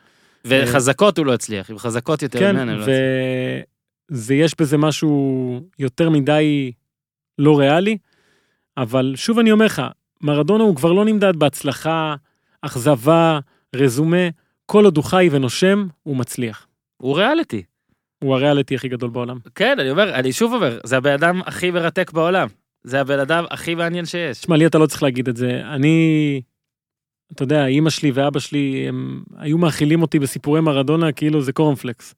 וחזקות 0.45 1.17
הוא 1.17 1.25
לא 1.25 1.33
הצליח, 1.33 1.69
עם 1.69 1.77
חזקות 1.77 2.21
יותר 2.21 2.39
כן, 2.39 2.55
ממנו 2.55 2.71
הוא 2.71 2.77
לא 2.77 2.83
הצליח. 2.83 2.97
וזה 4.11 4.35
יש 4.35 4.55
בזה 4.59 4.77
משהו 4.77 5.61
יותר 5.79 6.09
מדי 6.09 6.71
לא 7.39 7.59
ריאלי, 7.59 7.97
אבל 8.77 9.13
שוב 9.15 9.39
אני 9.39 9.51
אומר 9.51 9.65
לך, 9.65 9.81
מרדונה 10.21 10.63
הוא 10.63 10.75
כבר 10.75 10.91
לא 10.91 11.05
נמדד 11.05 11.35
בהצלחה, 11.35 12.15
אכזבה, 12.61 13.39
רזומה, 13.75 14.27
כל 14.73 14.85
עוד 14.85 14.97
הוא 14.97 15.05
חי 15.05 15.29
ונושם, 15.31 15.87
הוא 16.03 16.17
מצליח. 16.17 16.67
הוא 16.97 17.17
ריאליטי. 17.17 17.63
הוא 18.23 18.35
הריאליטי 18.35 18.75
הכי 18.75 18.87
גדול 18.87 19.09
בעולם. 19.09 19.37
כן, 19.55 19.79
אני 19.79 19.89
אומר, 19.91 20.13
אני 20.15 20.33
שוב 20.33 20.53
אומר, 20.53 20.79
זה 20.83 20.97
הבן 20.97 21.11
אדם 21.13 21.41
הכי 21.45 21.71
מרתק 21.71 22.11
בעולם. 22.11 22.47
זה 22.83 23.01
הבן 23.01 23.19
אדם 23.19 23.43
הכי 23.49 23.75
מעניין 23.75 24.05
שיש. 24.05 24.37
תשמע, 24.37 24.57
לי 24.57 24.65
אתה 24.65 24.77
לא 24.77 24.85
צריך 24.85 25.03
להגיד 25.03 25.27
את 25.27 25.35
זה. 25.37 25.61
אני, 25.65 26.41
אתה 27.33 27.43
יודע, 27.43 27.65
אימא 27.65 27.89
שלי 27.89 28.11
ואבא 28.11 28.39
שלי, 28.39 28.85
הם 28.87 29.23
היו 29.37 29.57
מאכילים 29.57 30.01
אותי 30.01 30.19
בסיפורי 30.19 30.61
מרדונה 30.61 31.11
כאילו 31.11 31.41
זה 31.41 31.53
קורנפלקס. 31.53 32.15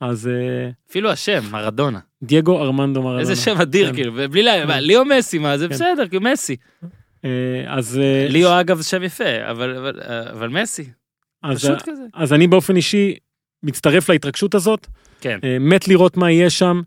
אז 0.00 0.28
אה, 0.28 0.70
אפילו 0.90 1.10
השם, 1.10 1.40
מרדונה. 1.50 1.98
דייגו 2.22 2.62
ארמנדו 2.62 3.02
מרדונה. 3.02 3.20
איזה 3.20 3.36
שם 3.36 3.56
אדיר, 3.62 3.88
כן. 3.88 3.94
כאילו, 3.94 4.12
ובלי 4.16 4.42
לה... 4.42 4.66
מה, 4.66 4.80
ליאו 4.80 5.04
מסי, 5.04 5.38
מה, 5.38 5.58
זה 5.58 5.68
כן. 5.68 5.74
בסדר, 5.74 6.08
כאילו 6.08 6.22
מסי. 6.22 6.56
אה, 7.24 7.30
אז... 7.66 7.98
אה, 7.98 8.26
ליאו 8.28 8.60
אגב 8.60 8.82
שם 8.82 9.02
יפה, 9.02 9.50
אבל- 9.50 9.76
אבל 9.76 10.00
אבל 10.32 10.48
מסי, 10.48 10.84
אז, 11.42 11.58
פשוט 11.58 11.82
כזה. 11.82 12.02
אז 12.14 12.32
אני 12.32 12.46
באופן 12.46 12.76
אישי 12.76 13.16
מצטרף 13.62 14.10
להתרגשות 14.10 14.54
הזאת, 14.54 14.86
כן. 15.20 15.38
אה, 15.44 15.58
מת 15.60 15.88
לראות 15.88 16.16
מה 16.16 16.30
יהיה 16.30 16.50
שם, 16.50 16.82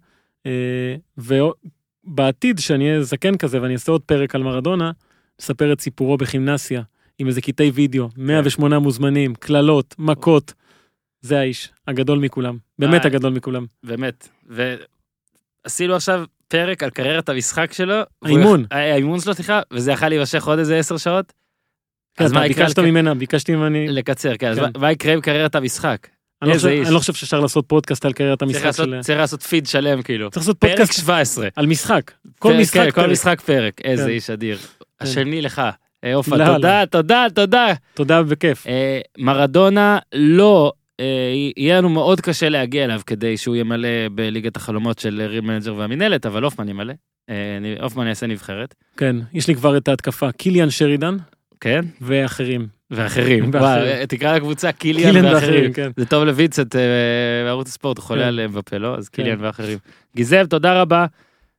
אה, 0.45 0.95
ובעתיד, 1.17 2.59
שאני 2.59 2.89
אהיה 2.89 3.03
זקן 3.03 3.37
כזה 3.37 3.61
ואני 3.61 3.73
אעשה 3.73 3.91
עוד 3.91 4.01
פרק 4.01 4.35
על 4.35 4.43
מרדונה, 4.43 4.91
נספר 5.41 5.73
את 5.73 5.81
סיפורו 5.81 6.17
בכימנסיה, 6.17 6.81
עם 7.19 7.27
איזה 7.27 7.41
קטעי 7.41 7.71
וידאו, 7.71 8.09
108 8.17 8.79
מוזמנים, 8.79 9.35
קללות, 9.35 9.95
מכות. 9.99 10.53
זה 11.21 11.39
האיש, 11.39 11.71
הגדול 11.87 12.19
מכולם, 12.19 12.57
באמת 12.79 13.01
אה, 13.01 13.07
הגדול 13.07 13.33
מכולם. 13.33 13.65
באמת. 13.83 14.29
ועשינו 15.65 15.95
עכשיו 15.95 16.23
פרק 16.47 16.83
על 16.83 16.89
קריירת 16.89 17.29
המשחק 17.29 17.73
שלו. 17.73 17.95
האימון. 18.21 18.65
האימון 18.71 19.19
שלו, 19.19 19.33
סליחה, 19.33 19.61
וזה 19.73 19.91
יכול 19.91 20.07
להימשך 20.07 20.47
עוד 20.47 20.59
איזה 20.59 20.77
עשר 20.77 20.97
שעות. 20.97 21.33
אז 22.17 22.31
מה 22.31 22.45
יקרה? 22.47 22.65
ביקשת 22.65 22.79
ממנה, 22.79 23.13
ביקשתי 23.15 23.55
ממני, 23.55 23.87
לקצר, 23.87 24.37
כן, 24.37 24.47
אז 24.47 24.59
כן. 24.59 24.65
מה- 24.79 24.91
יקרה 24.91 25.13
עם 25.13 25.21
קריירת 25.21 25.55
המשחק? 25.55 26.07
אני 26.41 26.49
לא 26.49 26.55
חושב- 26.55 26.83
לא 26.89 27.01
שאפשר 27.01 27.39
לעשות 27.39 27.65
פודקאסט 27.67 28.05
על 28.05 28.13
קריירת 28.13 28.41
המשחק 28.41 28.71
של... 28.71 28.95
צריך 29.01 29.19
לעשות 29.19 29.43
פיד 29.43 29.67
שלם, 29.67 30.01
כאילו. 30.01 30.29
צריך 30.29 30.43
לעשות 30.43 30.57
פרק 30.57 30.71
פודקאסט 30.71 30.93
17. 31.01 31.47
על 31.55 31.65
משחק. 31.65 32.11
כל 32.39 32.53
משחק 32.53 32.73
כן, 32.79 32.91
כל 32.91 33.01
פרק. 33.01 33.09
משחק 33.11 33.41
פרק. 33.41 33.81
איזה 33.83 34.03
כן. 34.03 34.09
איש 34.09 34.29
אדיר. 34.29 34.57
השני 35.01 35.41
לך. 35.41 35.61
אה, 36.03 36.15
עופר, 36.15 36.35
לא, 36.37 36.45
תודה, 36.45 36.83
תודה, 36.85 37.27
תודה. 37.33 37.67
תודה 37.93 38.23
בכיף. 38.23 38.67
אה, 38.67 38.99
מרדונה 39.17 39.99
לא, 40.15 40.71
אה, 40.99 41.05
יהיה 41.57 41.77
לנו 41.77 41.89
מאוד 41.89 42.21
קשה 42.21 42.49
להגיע 42.49 42.85
אליו 42.85 43.01
כדי 43.07 43.37
שהוא 43.37 43.55
ימלא 43.55 43.87
בליגת 44.15 44.55
החלומות 44.55 44.99
של 44.99 45.21
Real 45.21 45.41
Manager 45.41 45.75
והמינהלת, 45.75 46.25
אבל 46.25 46.43
הופמן 46.43 46.69
ימלא. 46.69 46.93
אה, 47.29 47.35
הופמן 47.81 48.07
יעשה 48.07 48.27
נבחרת. 48.27 48.75
כן, 48.97 49.15
יש 49.33 49.47
לי 49.47 49.55
כבר 49.55 49.77
את 49.77 49.87
ההתקפה, 49.87 50.31
קיליאן 50.31 50.69
שרידן 50.69 51.17
כן? 51.61 51.81
ואחרים. 52.01 52.67
ואחרים. 52.91 53.51
תקרא 54.07 54.35
לקבוצה 54.35 54.71
קיליאן 54.71 55.15
ואחרים. 55.15 55.35
ואחרים, 55.35 55.73
כן. 55.73 55.91
זה 55.97 56.05
טוב 56.05 56.23
לוינסנט 56.23 56.75
אה, 56.75 56.81
בערוץ 57.45 57.67
הספורט, 57.67 57.97
הוא 57.97 58.05
חולה 58.05 58.21
כן. 58.21 58.27
על 58.27 58.47
מבפה, 58.47 58.77
לא? 58.77 58.97
אז 58.97 59.09
קיליאן 59.09 59.37
כן. 59.37 59.43
ואחרים. 59.45 59.77
גיזל, 60.15 60.45
תודה 60.45 60.81
רבה. 60.81 61.05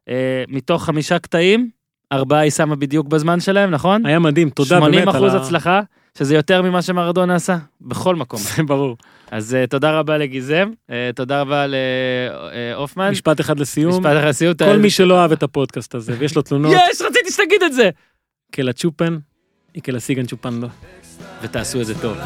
אה, 0.09 0.45
מתוך 0.49 0.85
חמישה 0.85 1.19
קטעים, 1.19 1.71
ארבעה 2.13 2.41
היא 2.41 2.51
שמה 2.51 2.77
בדיוק 2.77 3.07
בזמן 3.07 3.41
שלהם, 3.41 3.71
נכון? 3.71 4.07
היה 4.07 4.19
מדהים, 4.19 4.51
תודה 4.51 4.79
80 4.79 4.93
באמת 4.93 5.15
על 5.15 5.17
אחוז 5.17 5.35
ה... 5.35 5.37
הצלחה, 5.37 5.81
שזה 6.19 6.35
יותר 6.35 6.63
ממה 6.63 6.83
שמרדונה 6.83 7.35
עשה, 7.35 7.59
בכל 7.81 8.17
מקום. 8.17 8.41
זה 8.41 8.63
ברור. 8.73 8.97
אז 9.31 9.55
אה, 9.55 9.67
תודה 9.67 9.99
רבה 9.99 10.19
לגיזם, 10.19 10.71
אה, 10.91 11.11
תודה 11.15 11.41
רבה 11.41 11.67
להופמן. 11.67 13.11
משפט 13.11 13.41
אחד 13.41 13.61
לסיום. 13.61 13.93
משפט 13.93 14.17
אחד 14.19 14.29
לסיום. 14.29 14.55
כל 14.55 14.77
מי 14.77 14.91
שלא 14.91 15.21
אהב 15.21 15.33
את 15.33 15.43
הפודקאסט 15.43 15.95
הזה 15.95 16.15
ויש 16.19 16.37
לו 16.37 16.43
תלונות, 16.43 16.73
יש, 16.73 17.03
רציתי 17.03 17.33
שתגיד 17.33 17.63
את 17.63 17.73
זה! 17.73 17.91
que 18.57 18.63
la 19.93 20.01
sigan 20.01 20.27
chupando. 20.27 20.69
ותעשו 21.43 21.81
את 21.81 21.87
זה 21.87 21.95
טוב. 22.03 22.17